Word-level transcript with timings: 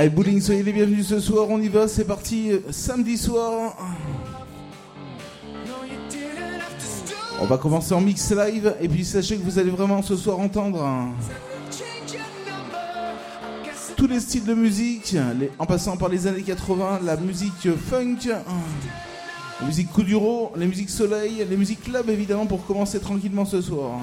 Allez, 0.00 0.08
bowling, 0.08 0.40
soyez 0.40 0.62
les 0.62 0.72
bienvenus 0.72 1.08
ce 1.08 1.20
soir, 1.20 1.50
on 1.50 1.60
y 1.60 1.68
va, 1.68 1.86
c'est 1.86 2.06
parti, 2.06 2.52
samedi 2.70 3.18
soir. 3.18 3.76
On 7.38 7.44
va 7.44 7.58
commencer 7.58 7.92
en 7.92 8.00
mix 8.00 8.32
live, 8.32 8.74
et 8.80 8.88
puis 8.88 9.04
sachez 9.04 9.36
que 9.36 9.42
vous 9.42 9.58
allez 9.58 9.68
vraiment 9.68 10.00
ce 10.00 10.16
soir 10.16 10.38
entendre 10.38 10.82
tous 13.94 14.06
les 14.06 14.20
styles 14.20 14.46
de 14.46 14.54
musique, 14.54 15.18
en 15.58 15.66
passant 15.66 15.98
par 15.98 16.08
les 16.08 16.26
années 16.26 16.44
80, 16.44 17.00
la 17.04 17.18
musique 17.18 17.68
funk, 17.76 18.20
la 19.60 19.66
musique 19.66 19.92
Kuduro, 19.92 20.52
les 20.56 20.66
musiques 20.66 20.88
soleil, 20.88 21.44
les 21.46 21.56
musiques 21.58 21.82
club 21.82 22.08
évidemment 22.08 22.46
pour 22.46 22.64
commencer 22.64 23.00
tranquillement 23.00 23.44
ce 23.44 23.60
soir. 23.60 24.00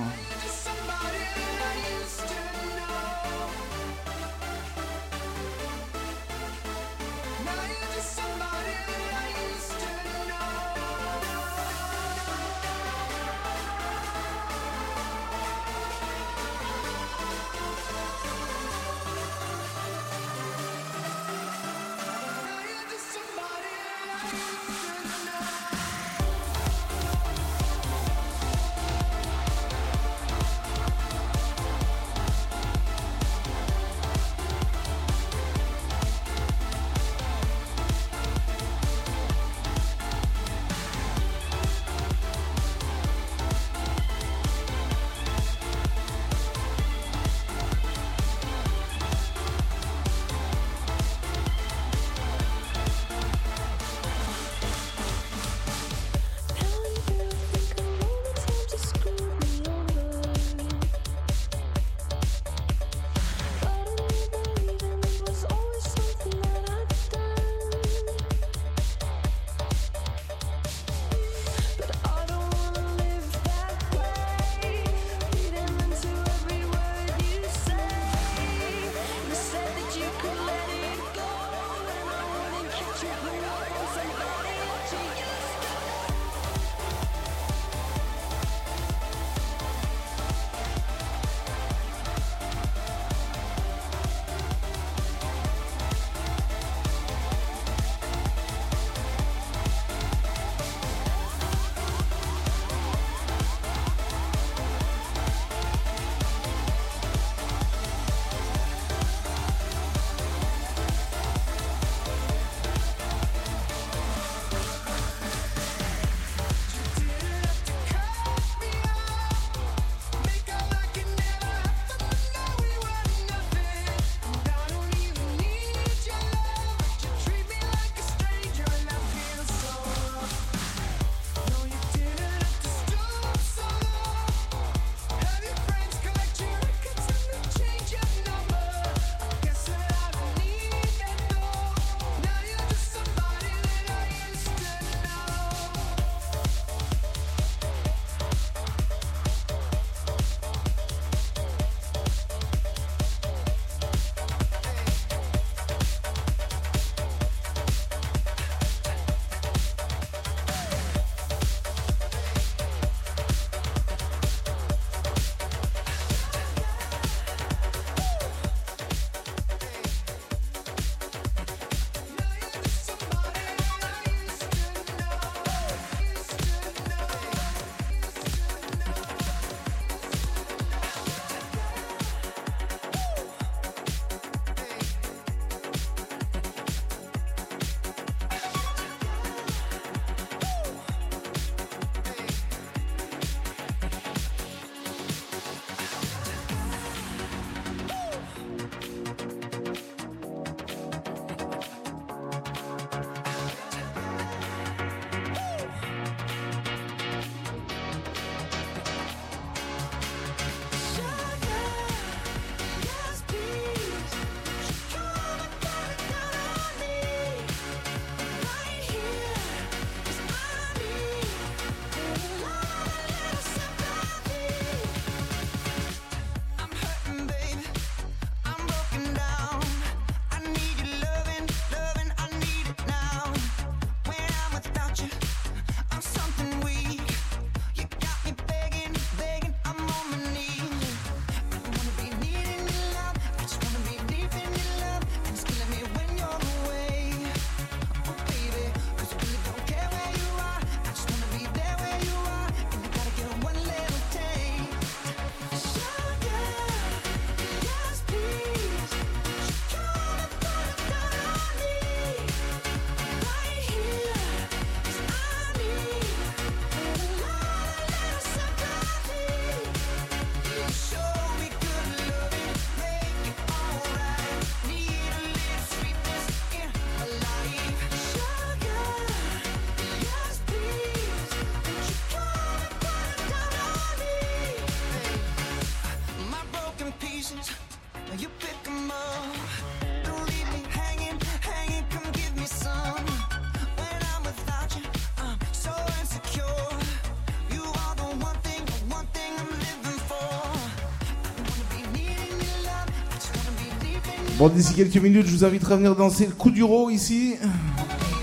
Bon, 304.47 304.53
d'ici 304.53 304.75
quelques 304.75 304.95
minutes, 304.95 305.25
je 305.27 305.35
vous 305.35 305.43
inviterai 305.43 305.73
à 305.73 305.75
venir 305.75 305.93
danser 305.93 306.25
le 306.25 306.31
coup 306.31 306.51
du 306.51 306.63
ro 306.63 306.89
ici. 306.89 307.35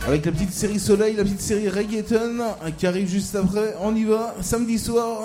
Avec 0.07 0.25
la 0.25 0.33
petite 0.33 0.55
série 0.55 0.79
Soleil, 0.79 1.17
la 1.17 1.23
petite 1.23 1.43
série 1.43 1.69
Reggaeton 1.69 2.39
qui 2.79 2.87
arrive 2.87 3.07
juste 3.11 3.35
après. 3.35 3.75
On 3.83 3.95
y 3.95 4.05
va, 4.05 4.35
samedi 4.41 4.79
soir. 4.79 5.24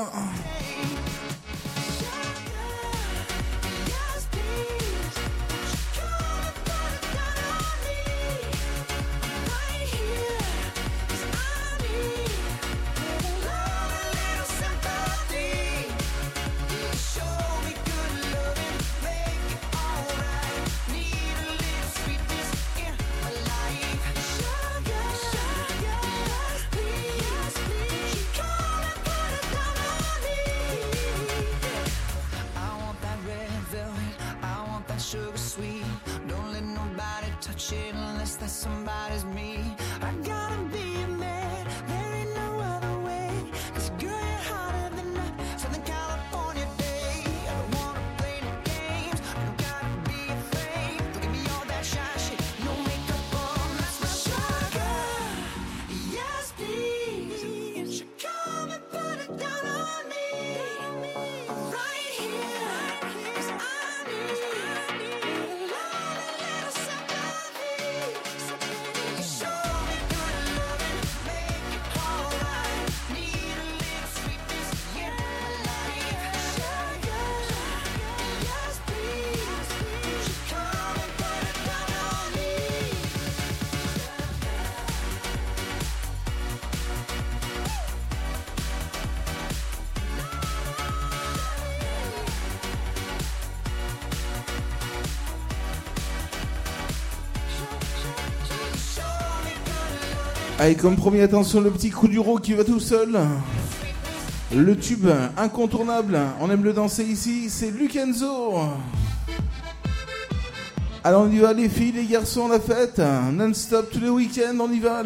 Allez, 100.62 100.76
comme 100.76 100.98
promis, 100.98 101.22
attention, 101.22 101.62
le 101.62 101.72
petit 101.72 101.90
coup 101.90 102.10
du 102.10 102.20
ro 102.20 102.38
qui 102.38 102.54
va 102.54 102.66
tout 102.66 102.82
seul. 102.82 103.18
Le 104.54 104.78
tube 104.78 105.08
incontournable, 105.38 106.20
on 106.42 106.50
aime 106.50 106.66
le 106.66 106.74
danser 106.74 107.06
ici, 107.06 107.50
c'est 107.50 107.72
Lucenzo. 107.72 108.56
Alors 111.02 111.22
on 111.22 111.32
y 111.32 111.38
va 111.38 111.54
les 111.54 111.70
filles, 111.70 111.94
les 111.94 112.04
garçons, 112.04 112.50
la 112.50 112.60
fête, 112.60 113.02
non-stop 113.32 113.90
tous 113.90 114.02
les 114.02 114.10
week-ends, 114.10 114.58
on 114.60 114.70
y 114.70 114.80
va, 114.80 115.02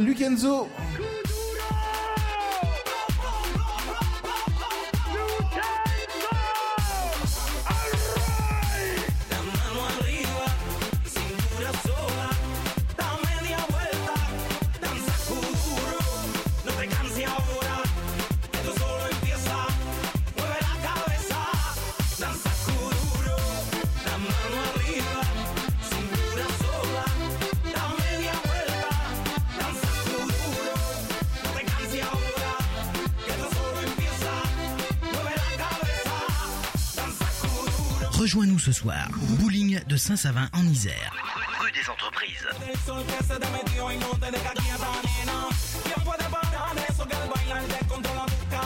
Lucenzo. 38.84 39.08
Bowling 39.40 39.80
de 39.88 39.96
Saint-Savin 39.96 40.50
en 40.54 40.66
Isère. 40.66 41.14
Rue 41.60 41.72
des 41.72 41.90
entreprises. 41.90 42.46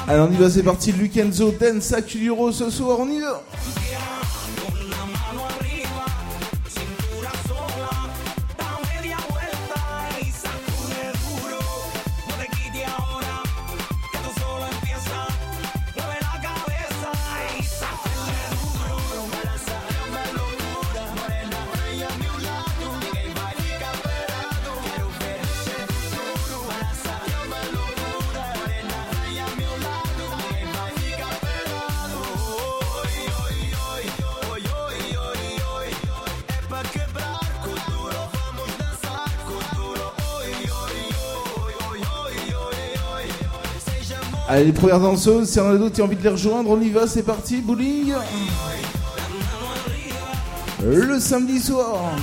Alors 0.08 0.30
on 0.30 0.34
y 0.34 0.38
va, 0.38 0.50
c'est 0.50 0.64
parti, 0.64 0.92
Lucenzo 0.92 1.52
Dance 1.52 1.94
Acuduro 1.94 2.52
ce 2.52 2.70
soir, 2.72 2.98
on 3.00 3.10
y 3.10 3.20
va 3.20 3.44
Allez, 44.58 44.66
les 44.66 44.72
premières 44.72 45.00
danseuses, 45.00 45.50
si 45.50 45.60
y 45.60 45.62
a 45.62 45.78
d'autres 45.78 45.94
qui 45.94 46.02
ont 46.02 46.06
envie 46.06 46.16
de 46.16 46.24
les 46.24 46.30
rejoindre, 46.30 46.72
on 46.72 46.82
y 46.82 46.90
va, 46.90 47.06
c'est 47.06 47.22
parti, 47.22 47.62
bowling. 47.62 48.12
Le 50.84 51.20
samedi 51.20 51.60
soir. 51.60 52.16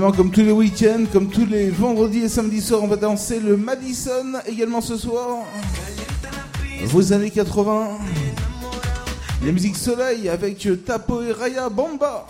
Comme 0.00 0.30
tous 0.30 0.40
les 0.40 0.50
week-ends, 0.50 1.04
comme 1.12 1.28
tous 1.28 1.44
les 1.44 1.68
vendredis 1.68 2.20
et 2.20 2.28
samedis 2.30 2.62
soirs, 2.62 2.82
on 2.82 2.86
va 2.86 2.96
danser 2.96 3.38
le 3.38 3.58
Madison 3.58 4.32
également 4.46 4.80
ce 4.80 4.96
soir. 4.96 5.44
Vos 6.84 7.12
années 7.12 7.30
80. 7.30 7.98
La 9.44 9.52
musique 9.52 9.76
soleil 9.76 10.30
avec 10.30 10.66
Tapo 10.86 11.20
et 11.20 11.32
Raya 11.32 11.68
Bomba. 11.68 12.26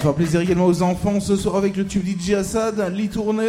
Va 0.00 0.04
faire 0.04 0.14
plaisir 0.14 0.40
également 0.40 0.64
aux 0.64 0.80
enfants 0.80 1.20
ce 1.20 1.36
soir 1.36 1.56
avec 1.56 1.76
le 1.76 1.84
tube 1.84 2.06
DJ 2.06 2.32
Assad, 2.32 2.80
lit 2.94 3.10
tourné. 3.10 3.44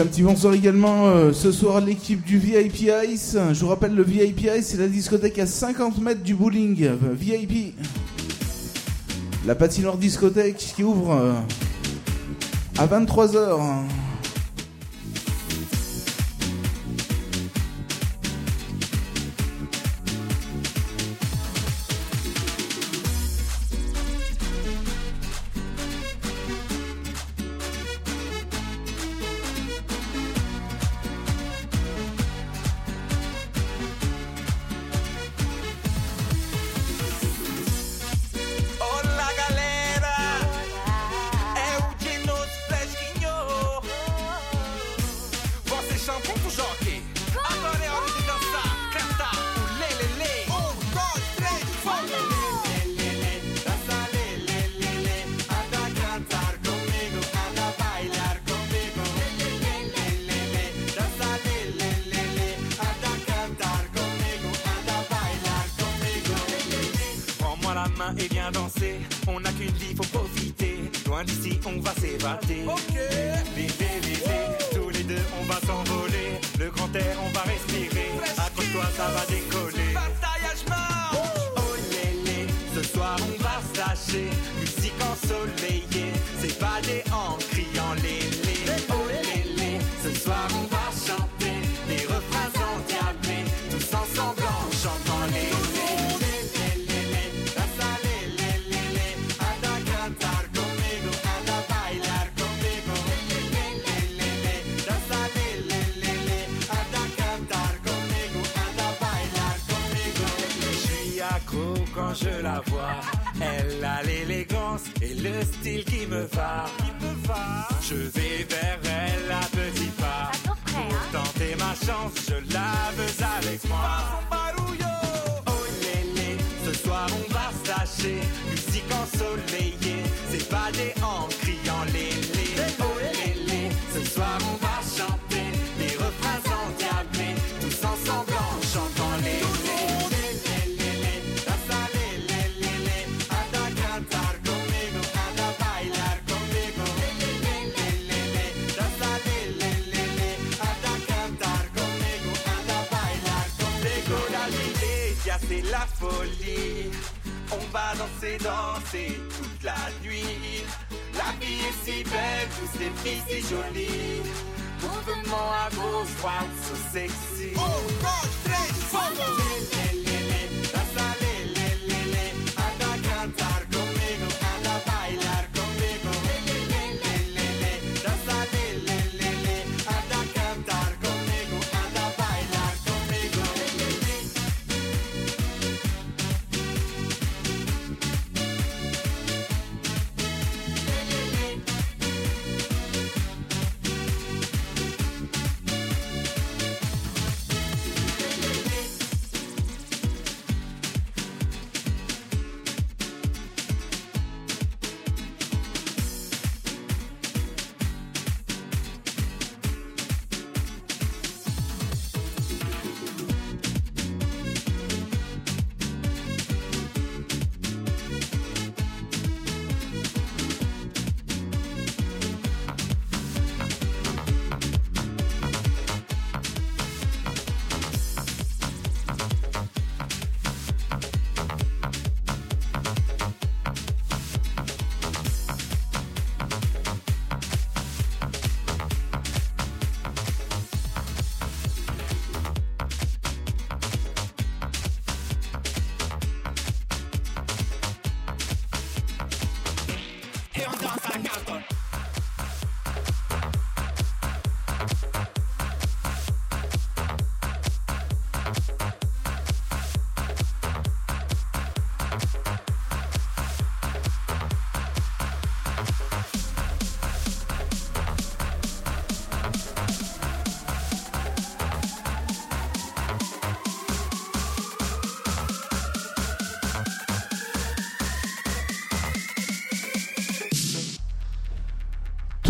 Un 0.00 0.06
petit 0.06 0.22
bonsoir 0.22 0.54
également 0.54 1.06
euh, 1.06 1.32
ce 1.32 1.52
soir 1.52 1.80
l'équipe 1.82 2.24
du 2.24 2.38
VIP 2.38 2.90
Ice. 3.08 3.36
Je 3.52 3.60
vous 3.60 3.68
rappelle, 3.68 3.94
le 3.94 4.02
VIP 4.02 4.48
Ice, 4.56 4.68
c'est 4.68 4.78
la 4.78 4.88
discothèque 4.88 5.38
à 5.38 5.46
50 5.46 5.98
mètres 5.98 6.22
du 6.22 6.34
bowling. 6.34 6.88
VIP. 7.12 7.74
La 9.46 9.54
patinoire 9.54 9.98
discothèque 9.98 10.56
qui 10.56 10.82
ouvre 10.82 11.12
euh, 11.12 11.32
à 12.78 12.86
23h. 12.86 13.58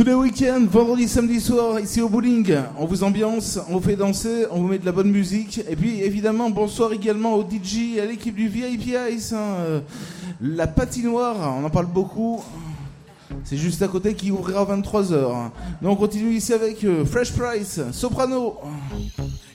Tous 0.03 0.09
les 0.09 0.15
week-ends, 0.15 0.67
vendredi, 0.69 1.07
samedi 1.07 1.41
soir, 1.41 1.79
ici 1.79 2.01
au 2.01 2.09
bowling, 2.09 2.57
on 2.77 2.87
vous 2.87 3.05
ambiance, 3.05 3.61
on 3.69 3.75
vous 3.75 3.81
fait 3.81 3.95
danser, 3.95 4.47
on 4.51 4.61
vous 4.61 4.67
met 4.67 4.81
de 4.81 4.85
la 4.85 4.91
bonne 4.91 5.13
musique. 5.13 5.61
Et 5.71 5.77
puis 5.77 6.01
évidemment, 6.01 6.51
bonsoir 6.51 6.93
également 6.93 7.35
au 7.35 7.49
DJ 7.49 8.01
à 8.01 8.05
l'équipe 8.05 8.35
du 8.35 8.49
VIP 8.49 8.97
Ice. 9.13 9.33
hein, 9.33 9.59
euh, 9.61 9.81
La 10.41 10.67
patinoire, 10.67 11.57
on 11.57 11.65
en 11.65 11.71
parle 11.71 11.87
beaucoup. 11.87 12.43
C'est 13.45 13.57
juste 13.57 13.81
à 13.83 13.87
côté 13.87 14.15
qui 14.15 14.33
ouvrira 14.33 14.63
à 14.63 14.77
23h. 14.77 15.51
Nous 15.81 15.89
on 15.89 15.95
continue 15.95 16.33
ici 16.35 16.53
avec 16.53 16.83
euh, 16.83 17.05
Fresh 17.05 17.33
Price, 17.35 17.81
Soprano. 17.93 18.59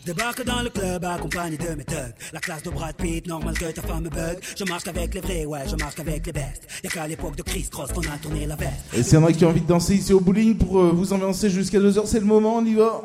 Débarque 0.05 0.45
dans 0.45 0.61
le 0.61 0.69
club 0.69 1.03
accompagné 1.03 1.57
de 1.57 1.75
mes 1.75 1.83
thugs. 1.83 2.13
La 2.31 2.39
classe 2.39 2.63
de 2.63 2.69
Brad 2.69 2.95
Pitt, 2.95 3.27
normal 3.27 3.57
que 3.57 3.65
ta 3.65 3.81
femme 3.81 4.05
me 4.05 4.09
bug. 4.09 4.37
Je 4.57 4.63
marche 4.63 4.83
qu'avec 4.83 5.13
les 5.13 5.19
vrais, 5.19 5.45
ouais, 5.45 5.67
je 5.67 5.75
marche 5.75 5.95
qu'avec 5.95 6.25
les 6.25 6.31
bestes. 6.31 6.66
Y'a 6.83 6.89
qu'à 6.89 7.07
l'époque 7.07 7.35
de 7.35 7.43
Chris 7.43 7.67
Cross 7.71 7.91
qu'on 7.91 8.01
a 8.01 8.17
tourné 8.21 8.45
la 8.45 8.55
veste. 8.55 8.71
Et 8.93 9.03
s'il 9.03 9.15
y 9.15 9.17
en 9.17 9.25
a 9.25 9.31
qui 9.31 9.45
ont 9.45 9.49
envie 9.49 9.61
de 9.61 9.67
danser 9.67 9.95
ici 9.95 10.13
au 10.13 10.19
bowling 10.19 10.57
pour 10.57 10.79
euh, 10.79 10.91
vous 10.93 11.13
ambiancer 11.13 11.49
jusqu'à 11.49 11.79
2h, 11.79 12.05
c'est 12.05 12.19
le 12.19 12.25
moment, 12.25 12.57
on 12.57 12.65
y 12.65 12.75
va. 12.75 13.03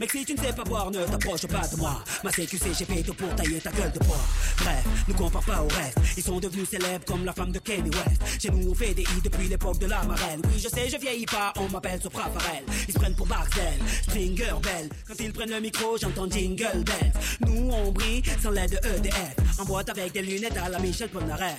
Mec, 0.00 0.10
si 0.10 0.24
tu 0.24 0.34
ne 0.34 0.38
sais 0.38 0.52
pas 0.52 0.64
boire, 0.64 0.90
ne 0.90 1.04
t'approche 1.04 1.46
pas 1.46 1.66
de 1.68 1.76
moi. 1.76 2.02
Ma 2.22 2.30
CQC, 2.30 2.66
j'ai 2.78 2.84
fait 2.84 3.02
tout 3.02 3.14
pour 3.14 3.34
tailler 3.34 3.58
ta 3.60 3.70
gueule 3.70 3.92
de 3.92 3.98
bois. 4.00 4.18
Bref, 4.58 4.84
ne 5.08 5.14
compare 5.14 5.42
pas 5.42 5.62
au 5.62 5.68
reste. 5.68 5.98
Ils 6.16 6.22
sont 6.22 6.38
devenus 6.38 6.68
célèbres 6.68 7.04
comme 7.06 7.24
la 7.24 7.32
femme 7.32 7.52
de 7.52 7.58
Kanye 7.58 7.90
West. 7.90 8.42
Chez 8.42 8.50
nous, 8.50 8.70
on 8.70 8.74
fait 8.74 8.94
des 8.94 9.02
hits 9.02 9.22
depuis 9.22 9.48
l'époque 9.48 9.78
de 9.78 9.86
la 9.86 10.02
marelle. 10.04 10.40
Oui, 10.44 10.60
je 10.62 10.68
sais, 10.68 10.88
je 10.88 10.98
vieillis 10.98 11.26
pas, 11.26 11.52
on 11.58 11.68
m'appelle 11.70 12.00
Sopra 12.02 12.30
Farel. 12.30 12.62
Ils 12.88 12.94
se 12.94 12.98
prennent 12.98 13.14
pour 13.14 13.26
Barcel, 13.26 13.78
Stringer 14.02 14.54
Bell. 14.62 14.88
Quand 15.08 15.14
ils 15.20 15.32
prennent 15.32 15.50
le 15.50 15.60
micro, 15.60 15.96
j'entends 16.00 16.28
Jingle 16.30 16.84
Bell. 16.84 17.12
Nous, 17.46 17.70
on 17.70 17.92
brille 17.92 18.22
sans 18.42 18.50
l'aide 18.50 18.70
de 18.70 18.98
EDF. 18.98 19.36
En 19.58 19.64
boîte 19.64 19.88
avec 19.88 20.12
des 20.12 20.22
lunettes 20.22 20.56
à 20.56 20.68
la 20.68 20.78
Michel 20.78 21.08
Polnareff. 21.08 21.58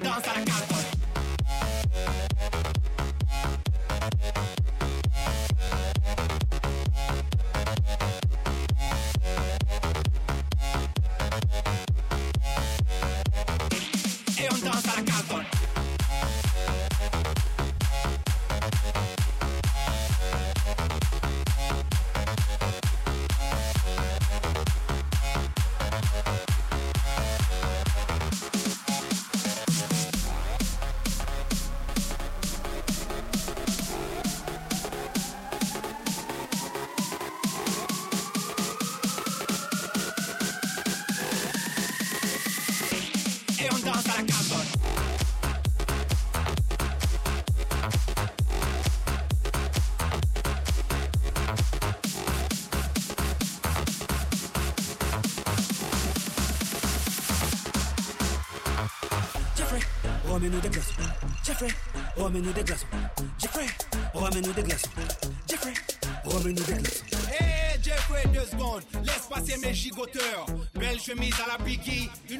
dance 0.00 0.37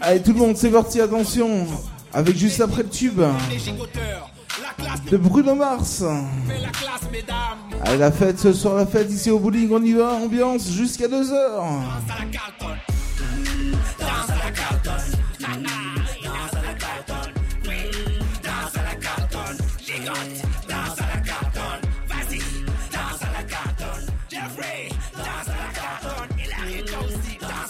Allez, 0.08 0.22
tout 0.22 0.32
le 0.32 0.38
monde, 0.38 0.56
c'est 0.56 0.70
parti, 0.70 1.02
attention. 1.02 1.66
Avec 2.14 2.34
juste 2.34 2.62
après 2.62 2.82
le 2.82 2.88
tube 2.88 3.20
de 5.10 5.16
Bruno 5.18 5.54
Mars. 5.54 6.02
Allez, 7.84 7.98
la 7.98 8.10
fête 8.10 8.38
ce 8.38 8.54
soir, 8.54 8.76
la 8.76 8.86
fête 8.86 9.12
ici 9.12 9.30
au 9.30 9.38
bowling, 9.38 9.68
on 9.70 9.82
y 9.82 9.92
va, 9.92 10.14
ambiance 10.14 10.70
jusqu'à 10.70 11.08
2h. 11.08 11.34
Jeffrey, 24.30 24.88
danse 25.14 25.48
à 25.48 25.52
la 25.52 25.70
cartonne, 25.74 26.36
il 26.38 26.52
arrive 26.52 26.84
comme 26.94 27.08
si 27.22 27.38
danse 27.38 27.67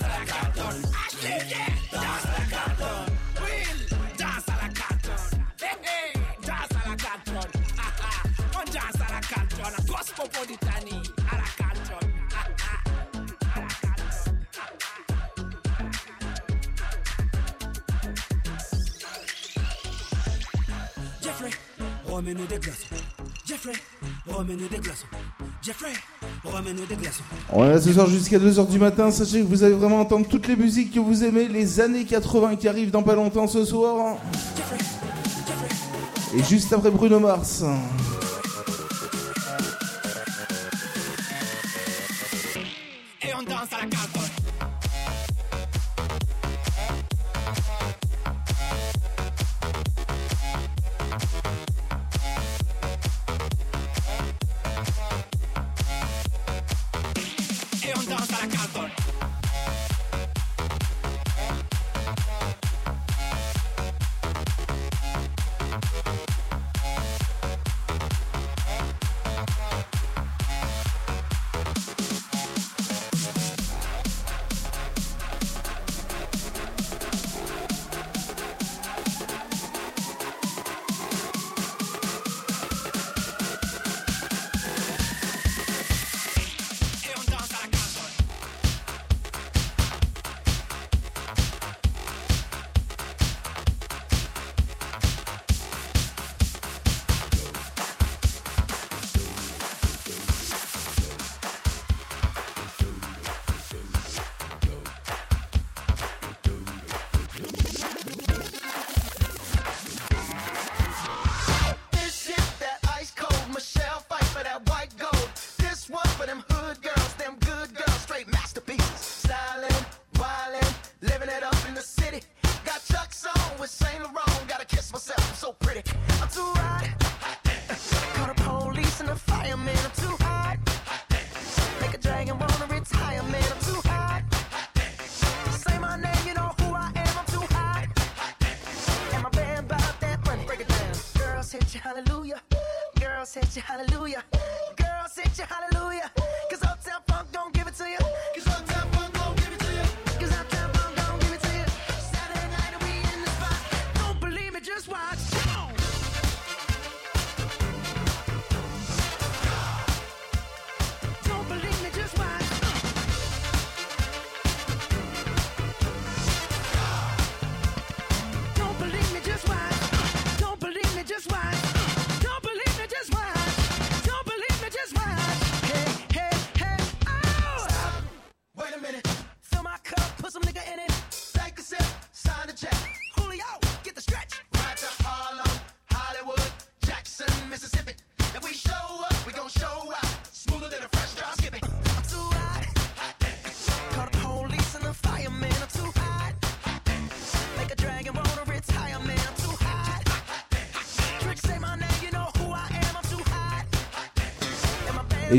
Jeffrey, 21.21 21.51
remets-nous 22.07 22.47
des 22.47 22.59
glaçons. 22.59 22.87
Jeffrey, 23.45 23.73
remets-nous 24.29 24.69
des 24.69 24.79
glaçons. 24.79 25.07
Jeffrey, 25.61 25.93
remets-nous 26.45 26.87
des 26.87 26.95
glaçons. 26.95 27.25
On 27.53 27.65
est 27.65 27.71
là 27.71 27.81
ce 27.81 27.93
soir 27.93 28.07
jusqu'à 28.07 28.39
2h 28.39 28.69
du 28.69 28.79
matin. 28.79 29.11
Sachez 29.11 29.41
que 29.41 29.47
vous 29.47 29.65
allez 29.65 29.75
vraiment 29.75 30.01
entendre 30.01 30.29
toutes 30.29 30.47
les 30.47 30.55
musiques 30.55 30.95
que 30.95 31.01
vous 31.01 31.25
aimez, 31.25 31.49
les 31.49 31.81
années 31.81 32.05
80 32.05 32.55
qui 32.55 32.69
arrivent 32.69 32.93
dans 32.93 33.03
pas 33.03 33.17
longtemps 33.17 33.49
ce 33.49 33.65
soir. 33.65 34.19
Et 36.37 36.45
juste 36.45 36.73
après 36.73 36.93
Bruno 36.93 37.19
Mars. 37.19 37.65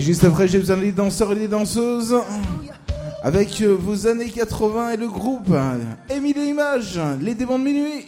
juste 0.10 0.24
après, 0.24 0.48
j'ai 0.48 0.58
besoin 0.58 0.78
des 0.78 0.92
danseurs 0.92 1.34
et 1.34 1.36
des 1.36 1.48
danseuses. 1.48 2.16
Avec 3.22 3.62
euh, 3.62 3.78
vos 3.80 4.08
années 4.08 4.30
80 4.30 4.94
et 4.94 4.98
le 4.98 5.08
groupe 5.08 5.52
hein, 5.54 5.78
Émile 6.10 6.38
Images, 6.38 7.00
les 7.22 7.36
démons 7.36 7.60
de 7.60 7.66
minuit. 7.66 8.08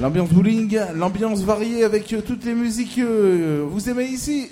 L'ambiance 0.00 0.30
bowling, 0.30 0.76
l'ambiance 0.96 1.42
variée 1.42 1.84
avec 1.84 2.12
euh, 2.12 2.22
toutes 2.26 2.44
les 2.44 2.54
musiques 2.54 2.96
que 2.96 3.60
vous 3.70 3.88
aimez 3.88 4.06
ici. 4.06 4.50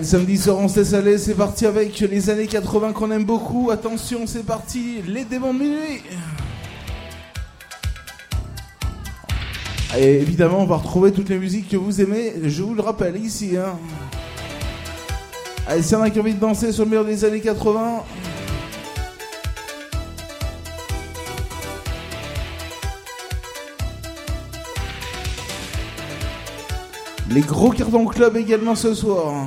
Samedi 0.00 0.38
soir, 0.38 0.58
on 0.58 0.68
se 0.68 0.80
laisse 0.80 0.94
aller. 0.94 1.18
C'est 1.18 1.34
parti 1.34 1.66
avec 1.66 2.00
les 2.00 2.30
années 2.30 2.46
80 2.46 2.92
qu'on 2.92 3.10
aime 3.10 3.24
beaucoup. 3.24 3.70
Attention, 3.70 4.26
c'est 4.26 4.44
parti. 4.44 5.02
Les 5.06 5.24
démons 5.24 5.52
de 5.52 5.58
minuit. 5.58 6.02
Et 9.98 10.14
évidemment, 10.14 10.60
on 10.60 10.66
va 10.66 10.76
retrouver 10.76 11.12
toutes 11.12 11.28
les 11.28 11.38
musiques 11.38 11.68
que 11.68 11.76
vous 11.76 12.00
aimez. 12.00 12.32
Je 12.42 12.62
vous 12.62 12.74
le 12.74 12.80
rappelle 12.80 13.16
ici. 13.16 13.56
Hein. 13.56 13.78
Allez, 15.68 15.82
s'il 15.82 15.92
y 15.92 15.96
en 15.96 16.02
a 16.02 16.10
qui 16.10 16.18
ont 16.18 16.22
envie 16.22 16.34
de 16.34 16.40
danser 16.40 16.72
sur 16.72 16.84
le 16.84 16.90
meilleur 16.90 17.04
des 17.04 17.24
années 17.24 17.40
80. 17.40 18.02
Les 27.30 27.42
gros 27.42 27.70
cartons 27.70 28.06
club 28.06 28.36
également 28.36 28.74
ce 28.74 28.94
soir. 28.94 29.46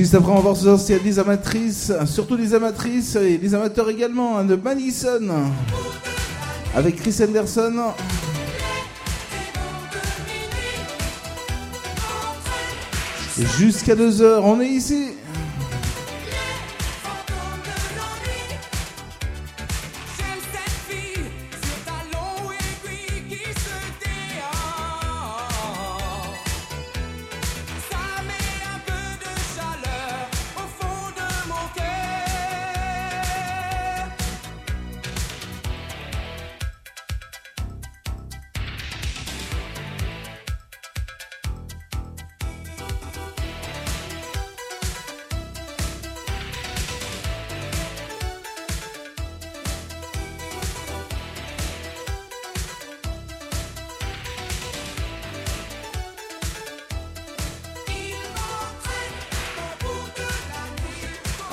Juste 0.00 0.14
après, 0.14 0.32
on 0.32 0.36
va 0.36 0.52
voir 0.52 0.56
ce 0.56 0.78
s'il 0.78 0.96
y 0.96 0.98
a 0.98 1.02
des 1.02 1.18
amatrices, 1.18 1.92
surtout 2.06 2.34
des 2.34 2.54
amatrices 2.54 3.16
et 3.16 3.36
des 3.36 3.54
amateurs 3.54 3.90
également, 3.90 4.38
hein, 4.38 4.44
de 4.44 4.56
Madison. 4.56 5.20
Avec 6.74 6.96
Chris 6.96 7.14
Anderson. 7.22 7.92
Jusqu'à 13.58 13.94
2h, 13.94 14.40
on 14.42 14.60
est 14.62 14.68
ici. 14.68 15.08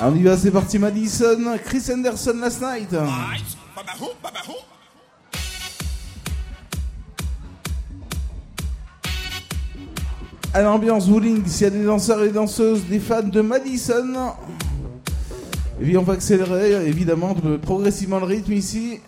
On 0.00 0.14
y 0.14 0.22
va, 0.22 0.36
c'est 0.36 0.50
parti 0.50 0.78
Madison, 0.78 1.56
Chris 1.64 1.84
Anderson 1.92 2.36
last 2.40 2.62
night. 2.62 2.94
À 10.54 10.62
l'ambiance 10.62 11.08
bowling, 11.08 11.44
s'il 11.46 11.62
y 11.62 11.66
a 11.66 11.70
des 11.70 11.84
danseurs 11.84 12.22
et 12.22 12.30
danseuses, 12.30 12.84
des 12.84 13.00
fans 13.00 13.22
de 13.22 13.40
Madison. 13.40 14.32
Et 15.80 15.84
puis 15.84 15.96
on 15.96 16.02
va 16.02 16.14
accélérer 16.14 16.86
évidemment 16.86 17.34
progressivement 17.62 18.18
le 18.18 18.24
rythme 18.24 18.52
ici. 18.52 19.00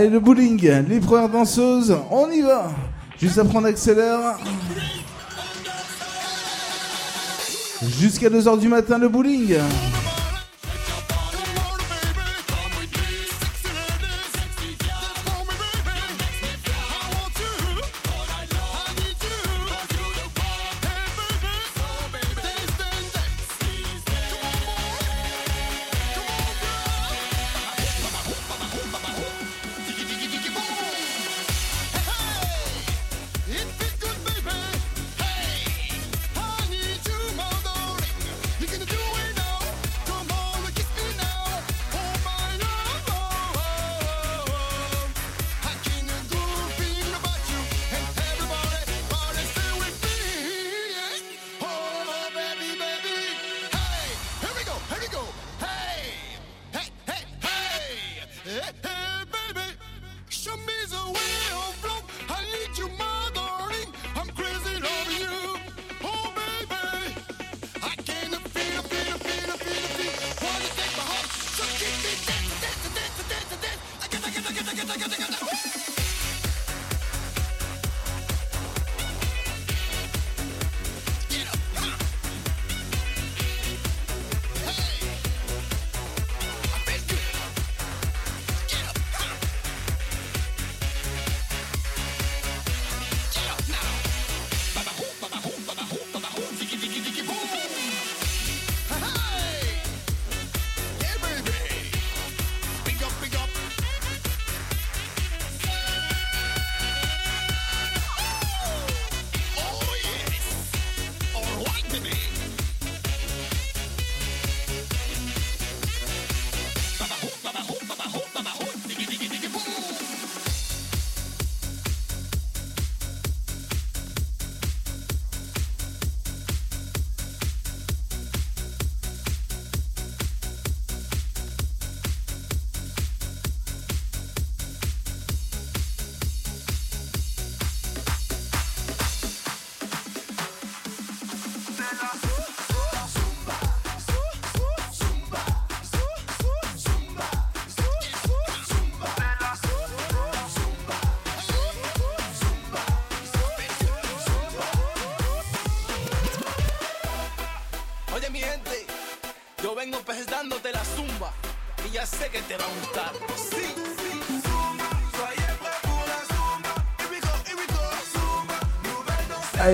Allez, 0.00 0.08
le 0.08 0.18
bowling, 0.18 0.66
les 0.88 0.98
premières 0.98 1.28
danseuses, 1.28 1.94
on 2.10 2.30
y 2.30 2.40
va. 2.40 2.70
Juste 3.20 3.36
après, 3.36 3.58
on 3.58 3.64
accélère. 3.64 4.38
Jusqu'à 7.82 8.30
2h 8.30 8.58
du 8.58 8.68
matin, 8.68 8.96
le 8.96 9.10
bowling. 9.10 9.58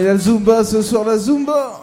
Allez, 0.06 0.18
la 0.18 0.18
Zumba, 0.18 0.64
ce 0.64 0.82
soir, 0.82 1.04
la 1.04 1.18
Zumba. 1.18 1.80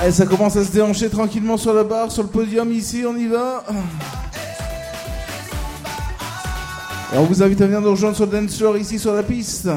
Allez, 0.00 0.12
ça 0.12 0.26
commence 0.26 0.56
à 0.56 0.64
se 0.64 0.72
déhancher 0.72 1.08
tranquillement 1.08 1.56
sur 1.56 1.72
la 1.72 1.84
barre, 1.84 2.10
sur 2.10 2.22
le 2.22 2.28
podium 2.28 2.72
ici, 2.72 3.04
on 3.06 3.16
y 3.16 3.26
va. 3.26 3.64
On 7.12 7.24
vous 7.24 7.42
invite 7.42 7.60
à 7.60 7.66
venir 7.66 7.80
nous 7.80 7.90
rejoindre 7.90 8.16
sur 8.16 8.26
le 8.26 8.32
dance 8.32 8.56
floor 8.56 8.76
ici 8.76 8.98
sur 8.98 9.14
la 9.14 9.22
piste. 9.22 9.68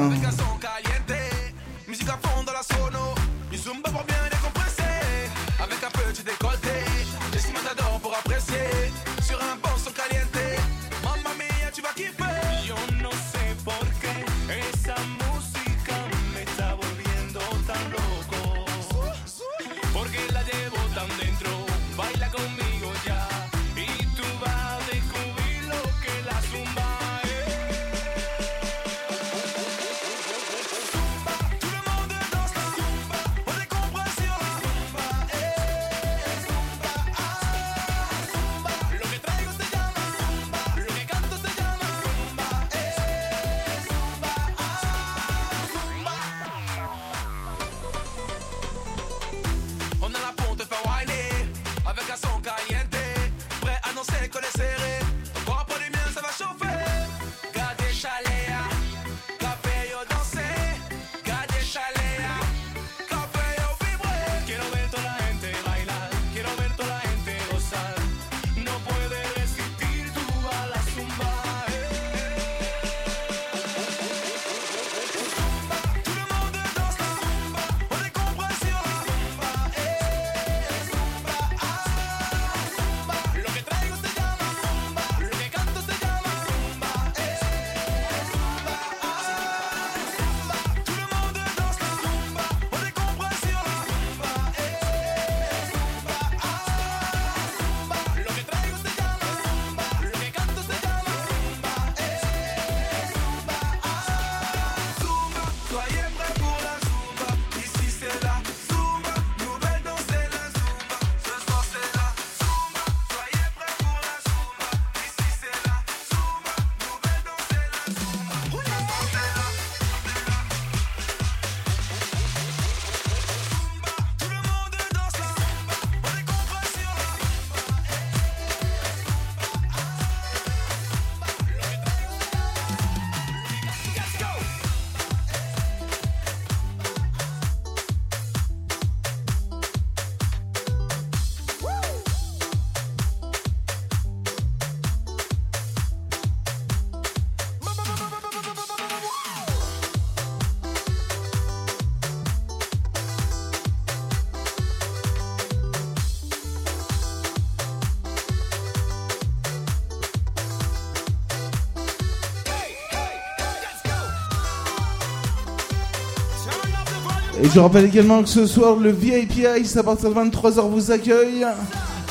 Je 167.54 167.60
rappelle 167.60 167.84
également 167.84 168.20
que 168.20 168.28
ce 168.28 168.46
soir, 168.46 168.74
le 168.74 168.90
VIP 168.90 169.46
Ice 169.60 169.76
à 169.76 169.84
partir 169.84 170.10
de 170.10 170.14
23h 170.16 170.68
vous 170.68 170.90
accueille 170.90 171.46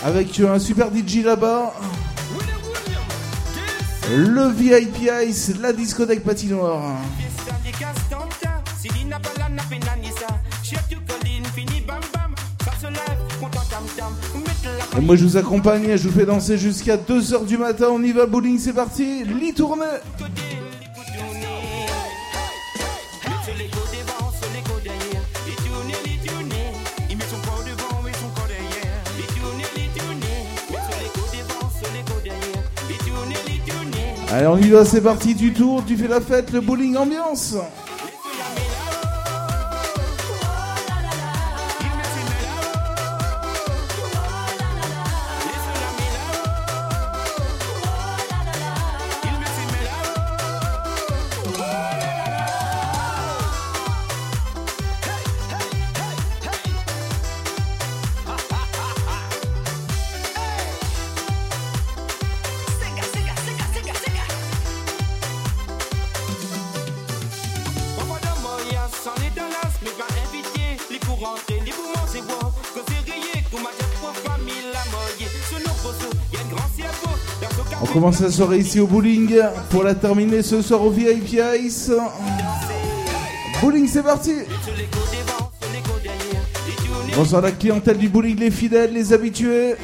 avec 0.06 0.40
un 0.40 0.58
super 0.58 0.88
DJ 0.88 1.18
là-bas. 1.18 1.74
Le 4.16 4.48
VIP 4.48 5.10
Ice, 5.28 5.52
la 5.62 5.74
discothèque 5.74 6.24
patinoire. 6.24 6.96
Et 14.96 15.02
moi 15.02 15.18
je 15.18 15.26
vous 15.26 15.36
accompagne, 15.36 15.98
je 15.98 16.08
vous 16.08 16.18
fais 16.18 16.26
danser 16.26 16.58
jusqu'à 16.58 16.96
2h 16.96 17.46
du 17.46 17.58
matin, 17.58 17.88
on 17.92 18.02
y 18.02 18.14
va 18.14 18.28
bowling, 18.28 18.58
c'est 18.60 18.72
parti, 18.72 19.26
lit 19.26 19.54
tournée 19.54 19.84
Allez, 34.36 34.48
on 34.48 34.58
y 34.58 34.70
va, 34.70 34.84
c'est 34.84 35.02
parti, 35.02 35.36
tu 35.36 35.54
tournes, 35.54 35.84
tu 35.86 35.96
fais 35.96 36.08
la 36.08 36.20
fête, 36.20 36.52
le 36.52 36.60
bowling 36.60 36.98
ambiance. 36.98 37.56
Commence 78.04 78.20
la 78.20 78.32
soirée 78.32 78.58
ici 78.58 78.82
au 78.82 78.88
bowling 78.88 79.34
pour 79.70 79.82
la 79.82 79.96
terminer 79.96 80.42
ce 80.42 80.62
soir 80.62 80.82
au 80.82 80.90
VIP 80.90 81.40
Ice. 81.62 81.90
Bowling, 83.62 83.88
c'est 83.88 84.04
parti 84.04 84.34
Bonsoir 87.16 87.44
la 87.44 87.52
clientèle 87.52 87.98
du 87.98 88.10
bowling, 88.10 88.38
les 88.38 88.52
fidèles, 88.52 88.92
les 88.92 89.14
habitués. 89.14 89.76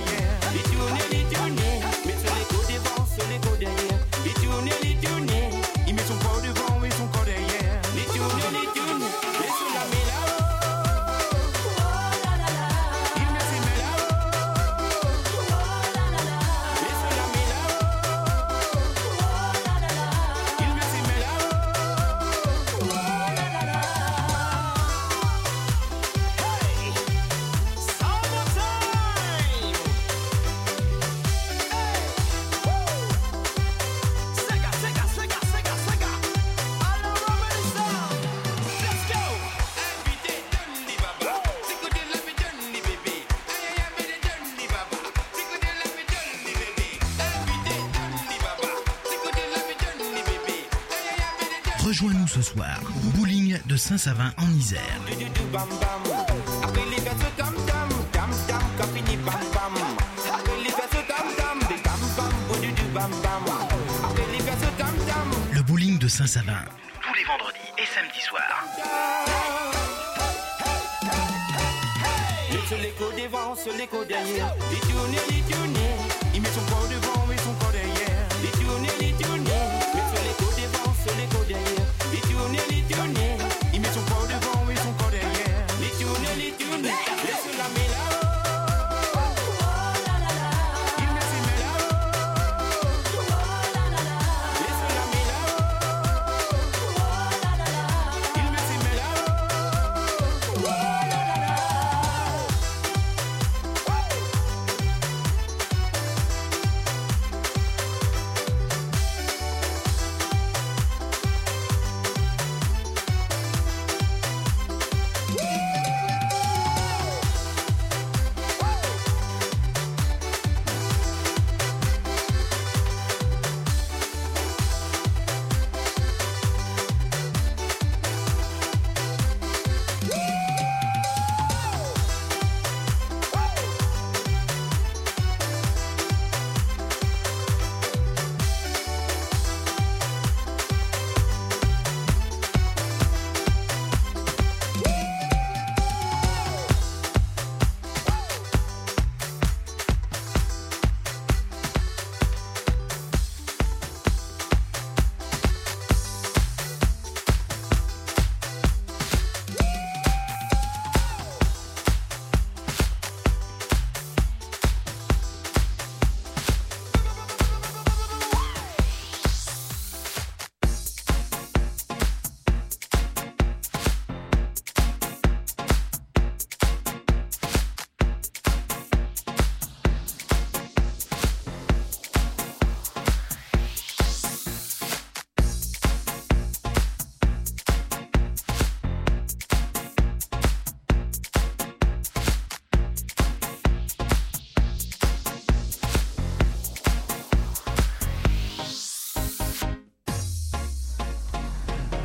De 54.00 54.04
Saint-Savin 54.04 54.32
en 54.38 54.50
Isère. 54.58 55.29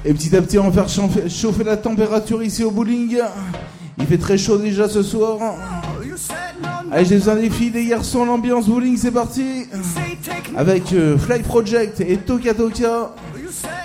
Et 0.06 0.12
petit 0.12 0.36
à 0.36 0.42
petit, 0.42 0.58
on 0.58 0.68
va 0.68 0.84
faire 0.84 1.30
chauffer 1.30 1.64
la 1.64 1.76
température 1.78 2.42
ici 2.42 2.62
au 2.62 2.70
bowling. 2.70 3.18
Il 3.98 4.06
fait 4.06 4.18
très 4.18 4.36
chaud 4.36 4.58
déjà 4.58 4.88
ce 4.88 5.02
soir. 5.02 5.38
Allez, 6.92 7.06
j'ai 7.06 7.16
besoin 7.16 7.36
des 7.36 7.48
filles, 7.48 7.70
des 7.70 7.86
garçons, 7.86 8.24
l'ambiance 8.24 8.68
bowling, 8.68 8.98
c'est 8.98 9.10
parti. 9.10 9.66
Avec 10.56 10.92
euh, 10.92 11.16
Fly 11.16 11.42
Project 11.42 12.00
et 12.00 12.18
Toka 12.18 12.52
Toka. 12.52 13.14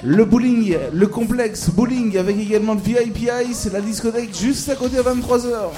Le 0.04 0.26
bowling, 0.26 0.76
le 0.94 1.08
complexe 1.08 1.70
bowling 1.70 2.18
avec 2.18 2.38
également 2.38 2.74
le 2.74 2.80
VIP 2.80 3.30
Ice, 3.50 3.70
la 3.72 3.82
discothèque 3.82 4.36
juste 4.38 4.68
à 4.70 4.76
côté 4.76 4.98
à 4.98 5.02
23h. 5.02 5.70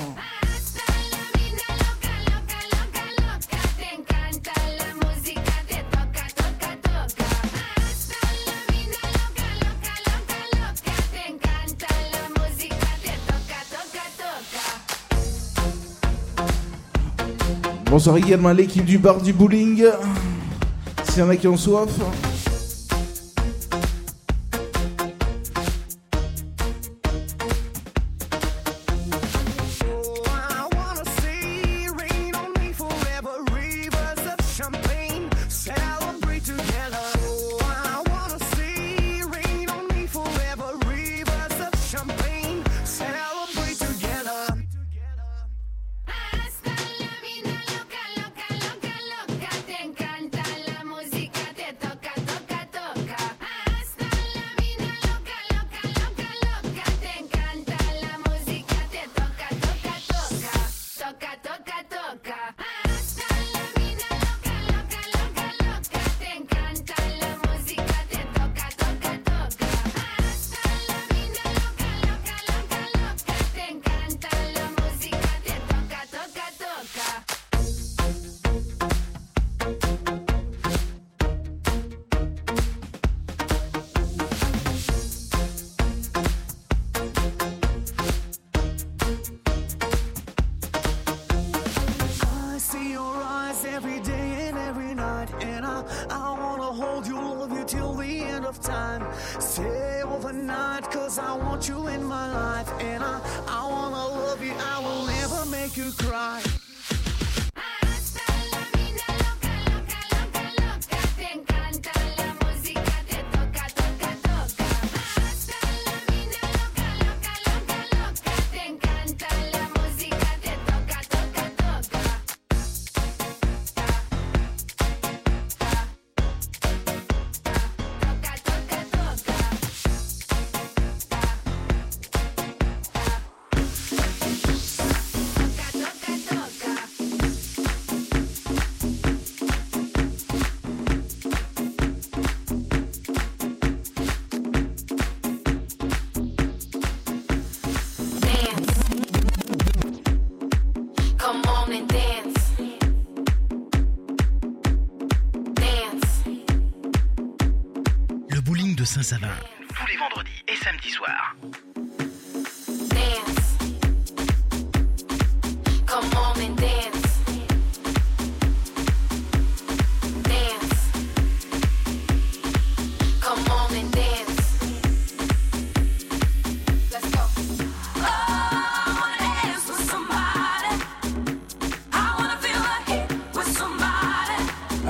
Bonsoir 18.03 18.17
également 18.17 18.49
à 18.49 18.53
l'équipe 18.55 18.83
du 18.83 18.97
bar 18.97 19.21
du 19.21 19.31
bowling. 19.31 19.85
S'il 21.03 21.19
y 21.19 21.21
en 21.21 21.29
a 21.29 21.35
qui 21.35 21.47
ont 21.47 21.55
soif. 21.55 21.87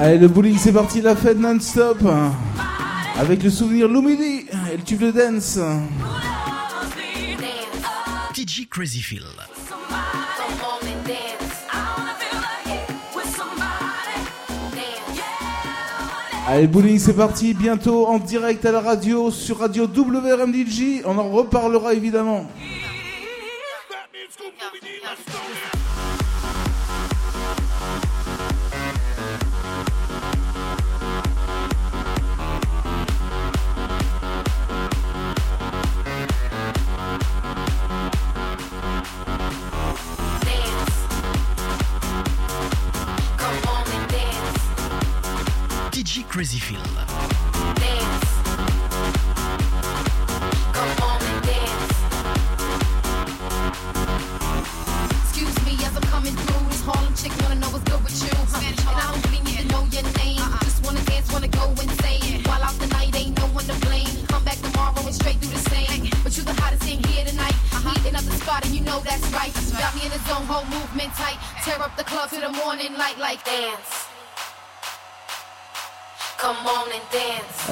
Allez, 0.04 0.18
le 0.18 0.28
bowling, 0.28 0.58
c'est 0.58 0.74
parti, 0.74 1.00
la 1.00 1.16
fête 1.16 1.38
non-stop. 1.38 2.00
Avec 3.20 3.44
le 3.44 3.52
souvenir 3.52 3.88
Lumini 3.88 4.46
et 4.74 4.78
le 4.78 4.82
tube 4.82 5.00
de 5.00 5.12
dance. 5.12 5.60
TG 8.34 8.66
Crazy 8.68 9.00
Phil. 9.00 9.22
Allez, 16.48 16.66
bowling, 16.66 16.98
c'est 16.98 17.14
parti. 17.14 17.54
Bientôt 17.54 18.08
en 18.08 18.18
direct 18.18 18.66
à 18.66 18.72
la 18.72 18.82
radio 18.82 19.30
sur 19.30 19.60
Radio 19.60 19.86
WRMDJ. 19.86 21.04
On 21.06 21.16
en 21.20 21.30
reparlera 21.30 21.94
évidemment. 21.94 22.48